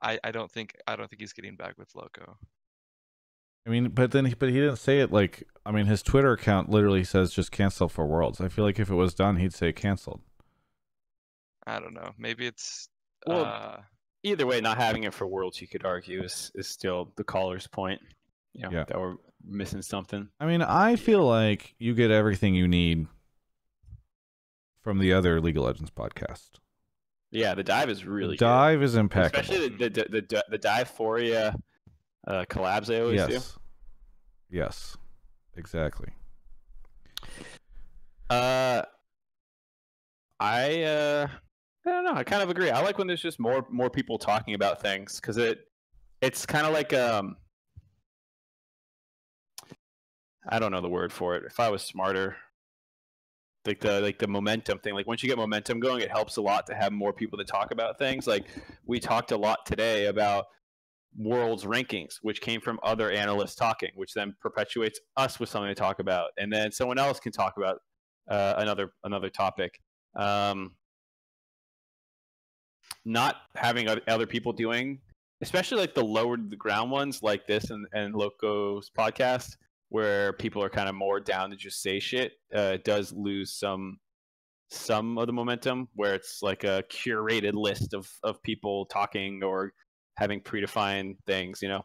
[0.02, 2.38] I I don't think I don't think he's getting back with Loco.
[3.66, 6.32] I mean, but then he, but he didn't say it like I mean, his Twitter
[6.32, 8.40] account literally says just cancel for Worlds.
[8.40, 10.20] I feel like if it was done, he'd say canceled.
[11.66, 12.12] I don't know.
[12.18, 12.88] Maybe it's
[13.26, 13.76] Well, uh,
[14.22, 17.66] Either way, not having it for Worlds, you could argue, is is still the caller's
[17.66, 18.00] point.
[18.52, 18.84] You know, Yeah.
[18.84, 19.16] that we're
[19.46, 20.28] missing something.
[20.40, 23.06] I mean, I feel like you get everything you need
[24.82, 26.58] from the other League of Legends podcast.
[27.30, 28.44] Yeah, the dive is really good.
[28.44, 29.40] dive is impeccable.
[29.40, 30.88] especially the the the, the, the dive
[32.26, 33.32] uh, collabs they always do.
[33.32, 33.58] yes.
[34.50, 34.96] Yes.
[35.56, 36.08] Exactly.
[38.30, 38.82] Uh,
[40.40, 41.28] I uh,
[41.86, 42.14] I don't know.
[42.14, 42.70] I kind of agree.
[42.70, 45.68] I like when there's just more more people talking about things because it
[46.20, 47.36] it's kind of like um
[50.48, 51.44] I don't know the word for it.
[51.46, 52.36] If I was smarter,
[53.66, 54.94] like the like the momentum thing.
[54.94, 57.44] Like once you get momentum going, it helps a lot to have more people to
[57.44, 58.26] talk about things.
[58.26, 58.46] Like
[58.86, 60.46] we talked a lot today about
[61.16, 65.74] world's rankings, which came from other analysts talking, which then perpetuates us with something to
[65.74, 67.78] talk about, and then someone else can talk about
[68.30, 69.80] uh, another another topic.
[70.16, 70.76] Um,
[73.04, 75.00] not having other people doing,
[75.42, 79.56] especially like the lower the ground ones like this and, and Loco's podcast,
[79.88, 83.98] where people are kind of more down to just say shit, uh, does lose some
[84.70, 89.72] some of the momentum where it's like a curated list of, of people talking or
[90.14, 91.84] having predefined things, you know?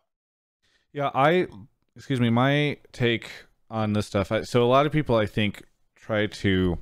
[0.94, 1.48] Yeah, I
[1.96, 3.30] excuse me, my take
[3.70, 4.32] on this stuff.
[4.32, 5.64] I, so a lot of people I think
[5.96, 6.78] try to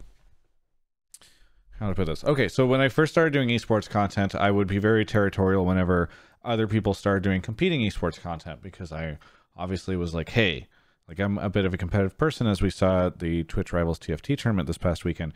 [1.79, 2.23] how to put this.
[2.23, 6.09] Okay, so when I first started doing esports content, I would be very territorial whenever
[6.43, 9.17] other people started doing competing esports content because I
[9.55, 10.67] obviously was like, hey,
[11.07, 13.99] like I'm a bit of a competitive person as we saw at the Twitch Rivals
[13.99, 15.33] TFT tournament this past weekend.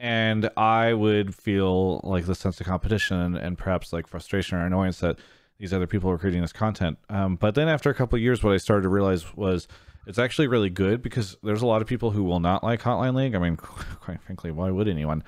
[0.00, 4.66] And I would feel like the sense of competition and, and perhaps like frustration or
[4.66, 5.18] annoyance that
[5.58, 6.98] these other people were creating this content.
[7.08, 9.68] Um, but then after a couple of years, what I started to realize was
[10.06, 13.14] it's actually really good because there's a lot of people who will not like Hotline
[13.14, 13.34] League.
[13.34, 13.56] I mean,
[14.00, 15.22] quite frankly, why would anyone?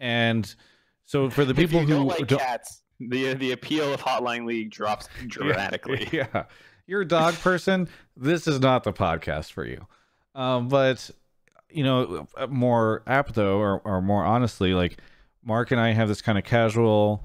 [0.00, 0.52] And
[1.04, 5.08] so for the people who don't like cats, the the appeal of Hotline League drops
[5.26, 6.08] dramatically.
[6.12, 6.44] Yeah, yeah.
[6.86, 7.88] You're a dog person.
[8.16, 9.86] this is not the podcast for you.
[10.36, 11.10] Um, but
[11.68, 14.98] you know, more apt though, or, or more honestly, like
[15.44, 17.24] Mark and I have this kind of casual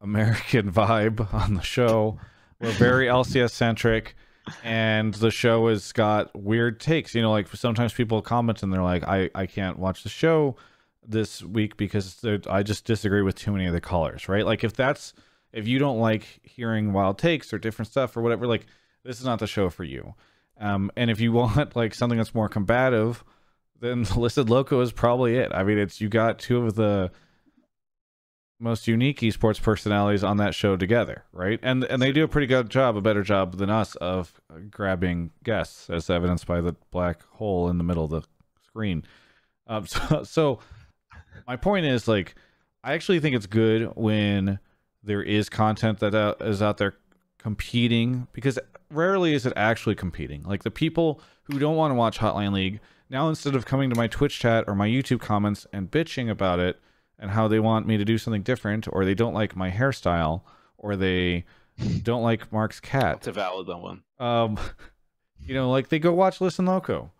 [0.00, 2.18] American vibe on the show.
[2.60, 4.14] We're very LCS centric,
[4.64, 7.14] and the show has got weird takes.
[7.14, 10.56] You know, like sometimes people comment and they're like, "I I can't watch the show
[11.06, 14.44] this week because I just disagree with too many of the callers." Right?
[14.44, 15.14] Like if that's
[15.52, 18.66] if you don't like hearing wild takes or different stuff or whatever, like
[19.04, 20.14] this is not the show for you.
[20.60, 23.24] Um, and if you want like something that's more combative,
[23.80, 25.52] then Listed Loco is probably it.
[25.52, 27.10] I mean, it's you got two of the
[28.60, 31.60] most unique esports personalities on that show together, right?
[31.62, 34.40] And and they do a pretty good job, a better job than us of
[34.70, 38.22] grabbing guests, as evidenced by the black hole in the middle of the
[38.66, 39.04] screen.
[39.66, 40.60] Um, so, so
[41.46, 42.34] my point is like,
[42.82, 44.58] I actually think it's good when
[45.02, 46.94] there is content that uh, is out there
[47.38, 48.58] competing because
[48.90, 50.42] rarely is it actually competing.
[50.42, 52.80] Like the people who don't want to watch Hotline League
[53.10, 56.58] now, instead of coming to my Twitch chat or my YouTube comments and bitching about
[56.58, 56.78] it
[57.18, 60.42] and how they want me to do something different, or they don't like my hairstyle,
[60.76, 61.44] or they
[62.02, 63.18] don't like Mark's cat.
[63.18, 64.02] It's a valid one.
[64.18, 64.58] Um,
[65.40, 67.12] you know, like they go watch Listen Loco.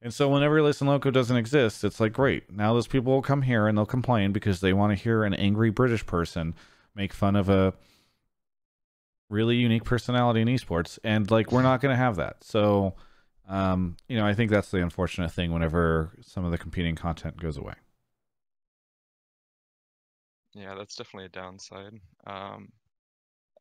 [0.00, 2.52] And so whenever Listen Loco doesn't exist, it's like, great.
[2.52, 5.34] Now those people will come here and they'll complain because they want to hear an
[5.34, 6.54] angry British person
[6.94, 7.72] make fun of a
[9.30, 10.98] really unique personality in esports.
[11.04, 12.42] And like, we're not going to have that.
[12.42, 12.94] So,
[13.48, 17.40] um, you know, I think that's the unfortunate thing whenever some of the competing content
[17.40, 17.74] goes away.
[20.54, 21.94] Yeah, that's definitely a downside.
[22.26, 22.68] Um,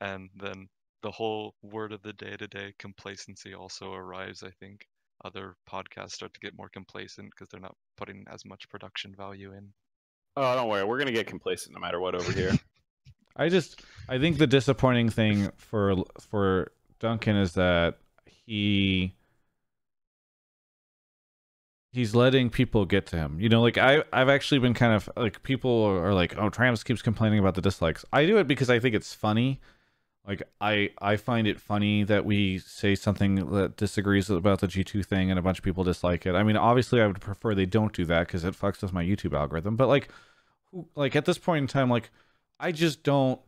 [0.02, 0.68] and then
[1.04, 4.44] the whole word of the day today, complacency, also arrives.
[4.44, 4.86] I think
[5.24, 9.54] other podcasts start to get more complacent because they're not putting as much production value
[9.54, 9.70] in.
[10.36, 10.84] Oh, don't worry.
[10.84, 12.54] We're gonna get complacent no matter what over here.
[13.36, 19.16] I just I think the disappointing thing for for Duncan is that he
[21.92, 23.40] he's letting people get to him.
[23.40, 26.84] You know, like I I've actually been kind of like people are like, "Oh, Travis
[26.84, 29.60] keeps complaining about the dislikes." I do it because I think it's funny.
[30.26, 35.06] Like I I find it funny that we say something that disagrees about the G2
[35.06, 36.36] thing and a bunch of people dislike it.
[36.36, 39.04] I mean, obviously I would prefer they don't do that cuz it fucks with my
[39.04, 40.10] YouTube algorithm, but like
[40.96, 42.12] like at this point in time like
[42.60, 43.42] I just don't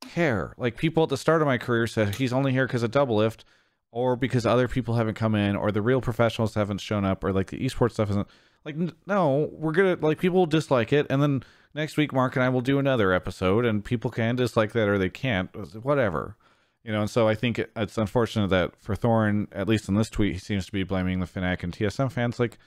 [0.00, 0.54] care.
[0.58, 3.44] Like people at the start of my career said he's only here because of Doublelift,
[3.90, 7.32] or because other people haven't come in, or the real professionals haven't shown up, or
[7.32, 8.28] like the esports stuff isn't
[8.64, 11.42] like no, we're gonna like people will dislike it, and then
[11.74, 14.98] next week Mark and I will do another episode, and people can dislike that or
[14.98, 15.50] they can't,
[15.82, 16.36] whatever.
[16.84, 19.94] You know, and so I think it, it's unfortunate that for Thorin at least in
[19.94, 22.38] this tweet, he seems to be blaming the Fnatic and TSM fans.
[22.38, 22.58] Like,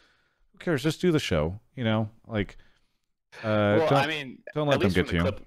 [0.51, 0.83] who cares?
[0.83, 1.59] Just do the show.
[1.75, 2.57] You know, like,
[3.43, 5.45] uh, well, don't, I mean, don't let them get from to the you.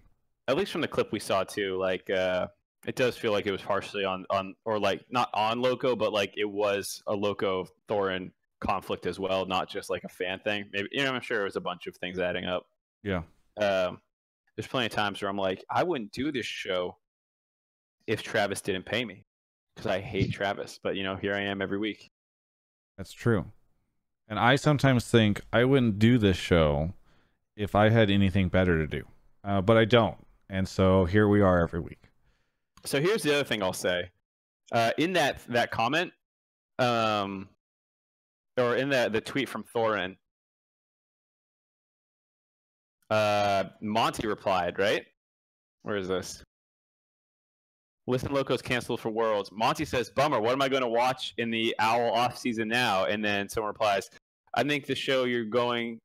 [0.49, 2.49] at least from the clip we saw too, like uh,
[2.87, 6.13] it does feel like it was partially on on or like not on Loco, but
[6.13, 8.31] like it was a Loco Thorin
[8.61, 10.67] conflict as well, not just like a fan thing.
[10.73, 12.67] Maybe you know, I'm sure it was a bunch of things adding up.
[13.03, 13.23] Yeah.
[13.61, 14.01] Um,
[14.57, 16.97] there's plenty of times where I'm like, I wouldn't do this show
[18.07, 19.25] if Travis didn't pay me
[19.75, 20.79] because I hate Travis.
[20.83, 22.11] But you know, here I am every week.
[22.97, 23.47] That's true.
[24.29, 26.95] And I sometimes think I wouldn't do this show
[27.57, 29.05] if I had anything better to do,
[29.45, 30.17] uh, but I don't.
[30.49, 32.11] And so here we are every week.
[32.87, 34.11] So here's the other thing I'll say.
[34.73, 36.13] Uh, in that that comment,
[36.79, 37.49] um,
[38.57, 40.17] or in the the tweet from Thorin,
[43.11, 45.05] uh, Monte replied, right?
[45.83, 46.43] Where is this?
[48.07, 49.51] Listen, Locos canceled for Worlds.
[49.53, 50.41] Monte says, "Bummer.
[50.41, 53.69] What am I going to watch in the OWL off season now?" And then someone
[53.69, 54.11] replies,
[54.55, 56.01] "I think the show you're going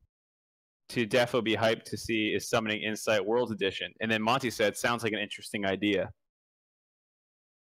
[0.89, 4.77] to defo be hyped to see is Summoning Insight Worlds Edition." And then Monte said,
[4.77, 6.11] "Sounds like an interesting idea."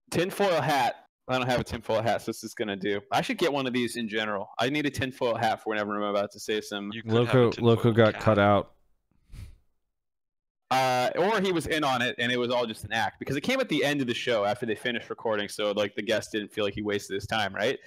[0.09, 1.05] Tinfoil hat.
[1.27, 2.99] I don't have a tinfoil hat, so this is gonna do.
[3.11, 4.49] I should get one of these in general.
[4.57, 6.91] I need a tinfoil hat for whenever I'm about to say some.
[7.05, 8.71] Loco Loco got cut out.
[10.71, 13.35] Uh, or he was in on it and it was all just an act because
[13.35, 16.01] it came at the end of the show after they finished recording, so like the
[16.01, 17.79] guest didn't feel like he wasted his time, right?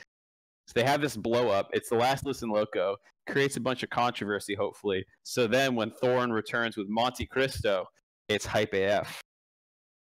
[0.66, 1.70] So they have this blow up.
[1.72, 2.96] It's the last listen loco,
[3.28, 5.04] creates a bunch of controversy, hopefully.
[5.22, 7.86] So then when Thorin returns with Monte Cristo,
[8.28, 9.20] it's hype AF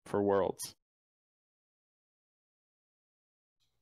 [0.05, 0.73] for Worlds.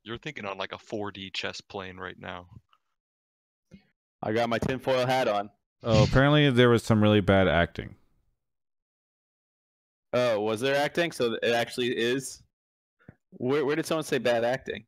[0.04, 2.48] You're thinking on like a 4D chess plane right now.
[4.22, 5.50] I got my tinfoil hat on.
[5.84, 7.96] Oh, apparently there was some really bad acting.
[10.14, 11.12] Oh, was there acting?
[11.12, 12.42] So it actually is.
[13.32, 14.86] Where, where did someone say bad acting?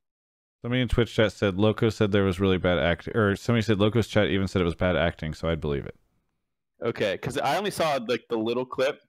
[0.62, 3.80] Somebody in Twitch chat said Loco said there was really bad acting, or somebody said
[3.80, 5.96] Loco's chat even said it was bad acting, so I'd believe it.
[6.84, 9.02] Okay, because I only saw like the little clip.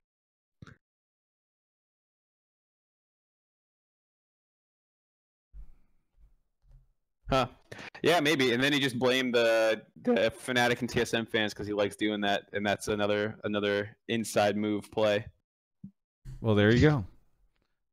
[7.33, 7.47] Huh.
[8.03, 8.53] Yeah, maybe.
[8.53, 12.21] And then he just blamed the the Fnatic and TSM fans because he likes doing
[12.21, 15.25] that, and that's another another inside move play.
[16.43, 17.07] Well, there you go.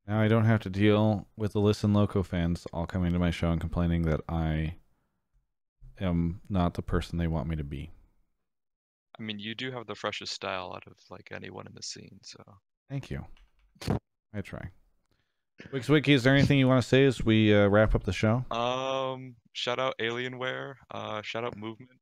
[0.06, 3.32] Now I don't have to deal with the Listen Loco fans all coming to my
[3.32, 4.76] show and complaining that I
[6.02, 7.92] am not the person they want me to be.
[9.18, 12.20] I mean, you do have the freshest style out of like anyone in the scene,
[12.24, 12.44] so.
[12.90, 13.24] Thank you.
[14.34, 14.72] I try.
[15.72, 18.14] Wix Wiki, is there anything you want to say as we uh, wrap up the
[18.14, 18.46] show?
[18.52, 22.00] Um, shout out Alienware, uh, shout out Movement,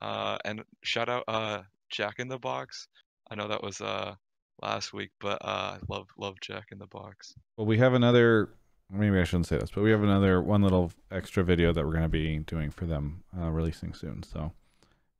[0.00, 2.88] uh, and shout out uh Jack in the Box.
[3.30, 4.14] I know that was uh
[4.62, 7.34] last week, but uh, I love love Jack in the Box.
[7.56, 8.50] Well, we have another.
[8.92, 11.92] Maybe I shouldn't say this, but we have another one little extra video that we're
[11.92, 14.24] going to be doing for them, uh, releasing soon.
[14.24, 14.52] So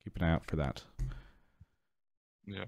[0.03, 0.83] keep an eye out for that.
[2.47, 2.65] Yeah.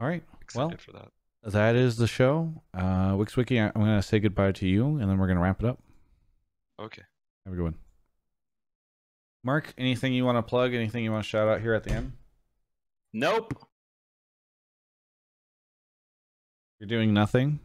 [0.00, 0.22] All right.
[0.40, 1.08] Excited well, for that.
[1.42, 2.62] That is the show.
[2.74, 5.42] Uh, Wix Wiki, I'm going to say goodbye to you, and then we're going to
[5.42, 5.78] wrap it up.
[6.80, 7.02] Okay.
[7.44, 7.74] Have a good one.
[9.44, 10.74] Mark, anything you want to plug?
[10.74, 12.12] Anything you want to shout out here at the end?
[13.12, 13.54] Nope.
[16.78, 17.60] You're doing nothing.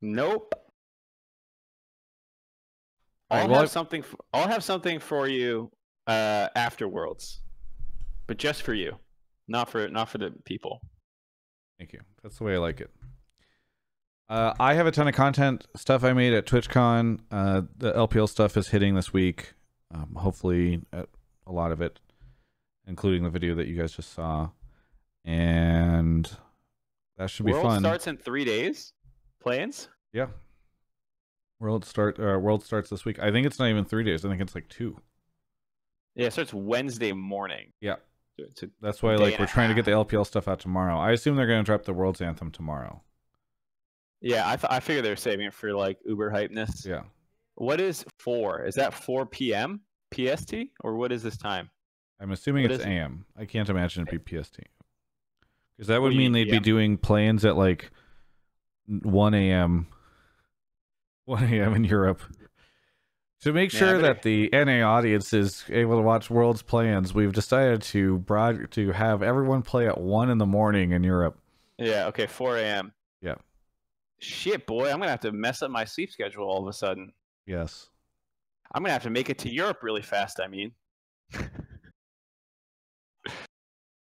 [0.00, 0.54] Nope.
[3.30, 4.02] I'll well, have I- something.
[4.02, 5.70] For, I'll have something for you
[6.06, 7.40] uh, after Worlds,
[8.26, 8.98] but just for you,
[9.52, 10.80] not for not for the people.
[11.78, 12.00] Thank you.
[12.22, 12.90] That's the way I like it.
[14.28, 17.20] Uh, I have a ton of content stuff I made at TwitchCon.
[17.30, 19.52] Uh, the LPL stuff is hitting this week.
[19.94, 21.04] Um, hopefully, uh,
[21.46, 22.00] a lot of it,
[22.86, 24.48] including the video that you guys just saw,
[25.24, 26.30] and
[27.18, 27.80] that should be World fun.
[27.80, 28.92] starts in three days.
[29.42, 29.88] Play-ins?
[30.12, 30.28] Yeah.
[31.60, 32.18] World start.
[32.18, 33.18] Uh, World starts this week.
[33.18, 34.24] I think it's not even three days.
[34.24, 34.96] I think it's like two.
[36.14, 37.72] Yeah, it starts Wednesday morning.
[37.80, 37.96] Yeah.
[38.42, 40.98] So it's a That's why like we're trying to get the LPL stuff out tomorrow.
[40.98, 43.02] I assume they're going to drop the World's Anthem tomorrow.
[44.20, 46.86] Yeah, I th- I figure they're saving it for like Uber hypeness.
[46.86, 47.02] Yeah.
[47.54, 48.64] What is four?
[48.64, 49.80] Is that four p.m.
[50.14, 51.70] PST or what is this time?
[52.20, 52.90] I'm assuming What it's is it?
[52.90, 53.24] AM.
[53.36, 54.60] I can't imagine it'd be PST.
[55.76, 57.90] Because that would mean mean they'd be doing play-ins at like
[58.86, 59.86] 1 a.m.
[61.24, 61.74] 1 a.m.
[61.74, 62.20] in Europe.
[63.42, 67.32] To make sure better- that the NA audience is able to watch World's play-ins, we've
[67.32, 71.38] decided to broad to have everyone play at 1 in the morning in Europe.
[71.78, 72.06] Yeah.
[72.06, 72.26] Okay.
[72.26, 72.92] Four a.m.
[73.20, 73.34] Yeah.
[74.20, 77.12] Shit, boy, I'm gonna have to mess up my sleep schedule all of a sudden.
[77.46, 77.88] Yes.
[78.72, 80.38] I'm gonna have to make it to Europe really fast.
[80.40, 80.72] I mean.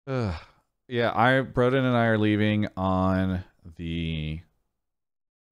[0.08, 0.34] Ugh.
[0.90, 3.44] Yeah, I Broden and I are leaving on
[3.76, 4.40] the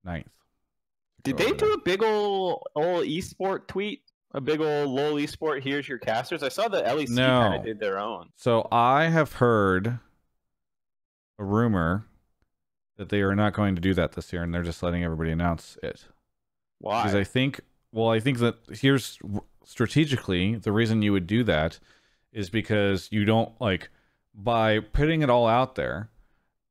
[0.07, 0.23] 9th.
[1.25, 4.03] Did they oh, do a big ol' ol' esport tweet?
[4.33, 5.63] A big ol' lol esport.
[5.63, 6.43] Here's your casters.
[6.43, 7.57] I saw the LEC kind No.
[7.57, 8.29] of did their own.
[8.35, 9.99] So I have heard
[11.39, 12.05] a rumor
[12.97, 15.31] that they are not going to do that this year, and they're just letting everybody
[15.31, 16.05] announce it.
[16.79, 17.01] Why?
[17.01, 17.61] Because I think,
[17.91, 19.17] well, I think that here's
[19.63, 21.79] strategically the reason you would do that
[22.31, 23.89] is because you don't like
[24.33, 26.09] by putting it all out there,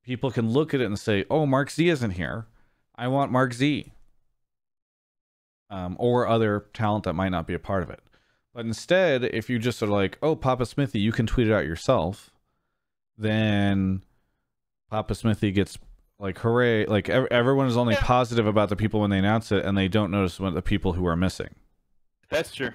[0.05, 2.47] people can look at it and say, "Oh, Mark Z isn't here.
[2.94, 3.93] I want Mark Z."
[5.70, 8.00] Um, or other talent that might not be a part of it.
[8.52, 11.64] But instead, if you just are like, "Oh, Papa Smithy, you can tweet it out
[11.64, 12.30] yourself,"
[13.18, 14.02] then
[14.90, 15.78] Papa Smithy gets
[16.18, 16.86] like hooray!
[16.86, 19.88] Like ev- everyone is only positive about the people when they announce it, and they
[19.88, 21.54] don't notice when the people who are missing.
[22.30, 22.70] That's true.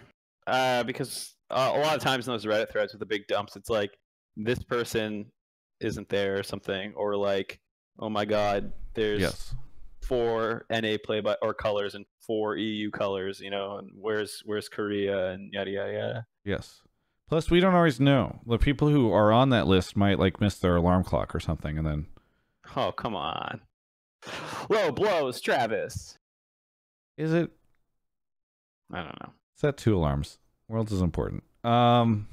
[0.48, 3.56] Uh, because uh, a lot of times in those Reddit threads with the big dumps,
[3.56, 3.98] it's like
[4.36, 5.26] this person
[5.80, 7.60] isn't there or something, or like,
[8.00, 9.56] oh my god, there's Yes.
[10.10, 14.68] Four NA play by or colors and four EU colors, you know, and where's where's
[14.68, 16.26] Korea and yada yada yada.
[16.44, 16.82] Yes.
[17.30, 18.40] Plus, we don't always know.
[18.48, 21.78] The people who are on that list might like miss their alarm clock or something,
[21.78, 22.08] and then
[22.76, 23.62] Oh come on,
[24.70, 26.18] low blows, Travis.
[27.18, 27.52] is it?
[28.92, 29.32] I don't know.
[29.56, 30.40] Set two alarms.
[30.68, 31.44] Worlds is important.
[31.64, 32.28] Um.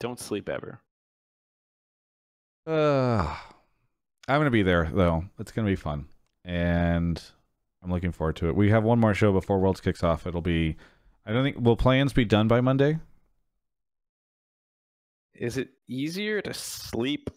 [0.00, 0.80] Don't sleep ever.
[2.66, 3.34] Uh,
[4.28, 5.24] I'm gonna be there though.
[5.38, 6.06] It's gonna be fun,
[6.48, 7.22] and
[7.84, 8.56] I'm looking forward to it.
[8.56, 10.26] We have one more show before Worlds kicks off.
[10.26, 10.76] It'll be.
[11.26, 12.98] I don't think will play-ins be done by Monday.
[15.34, 17.28] Is it easier to sleep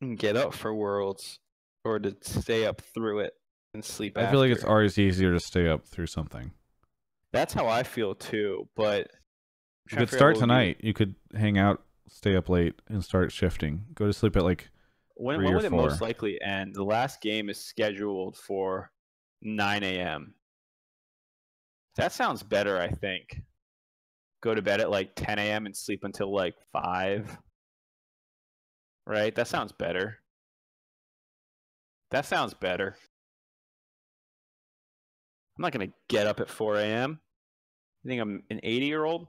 [0.00, 1.40] and get up for Worlds,
[1.84, 3.34] or to stay up through it
[3.74, 4.16] and sleep?
[4.16, 6.52] I feel like it's always easier to stay up through something.
[7.32, 9.10] That's how I feel too, but
[9.90, 10.78] You could start tonight.
[10.80, 13.84] You could hang out, stay up late, and start shifting.
[13.94, 14.70] Go to sleep at like
[15.14, 16.74] When, when would it most likely end?
[16.74, 18.90] The last game is scheduled for
[19.42, 20.34] 9 a.m.
[21.96, 23.40] That sounds better, I think.
[24.42, 25.66] Go to bed at like 10 a.m.
[25.66, 27.38] and sleep until like 5.
[29.06, 29.34] Right?
[29.34, 30.18] That sounds better.
[32.10, 32.96] That sounds better.
[35.56, 37.20] I'm not going to get up at 4 a.m.
[38.02, 39.28] You think I'm an 80 year old?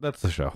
[0.00, 0.54] That's the show.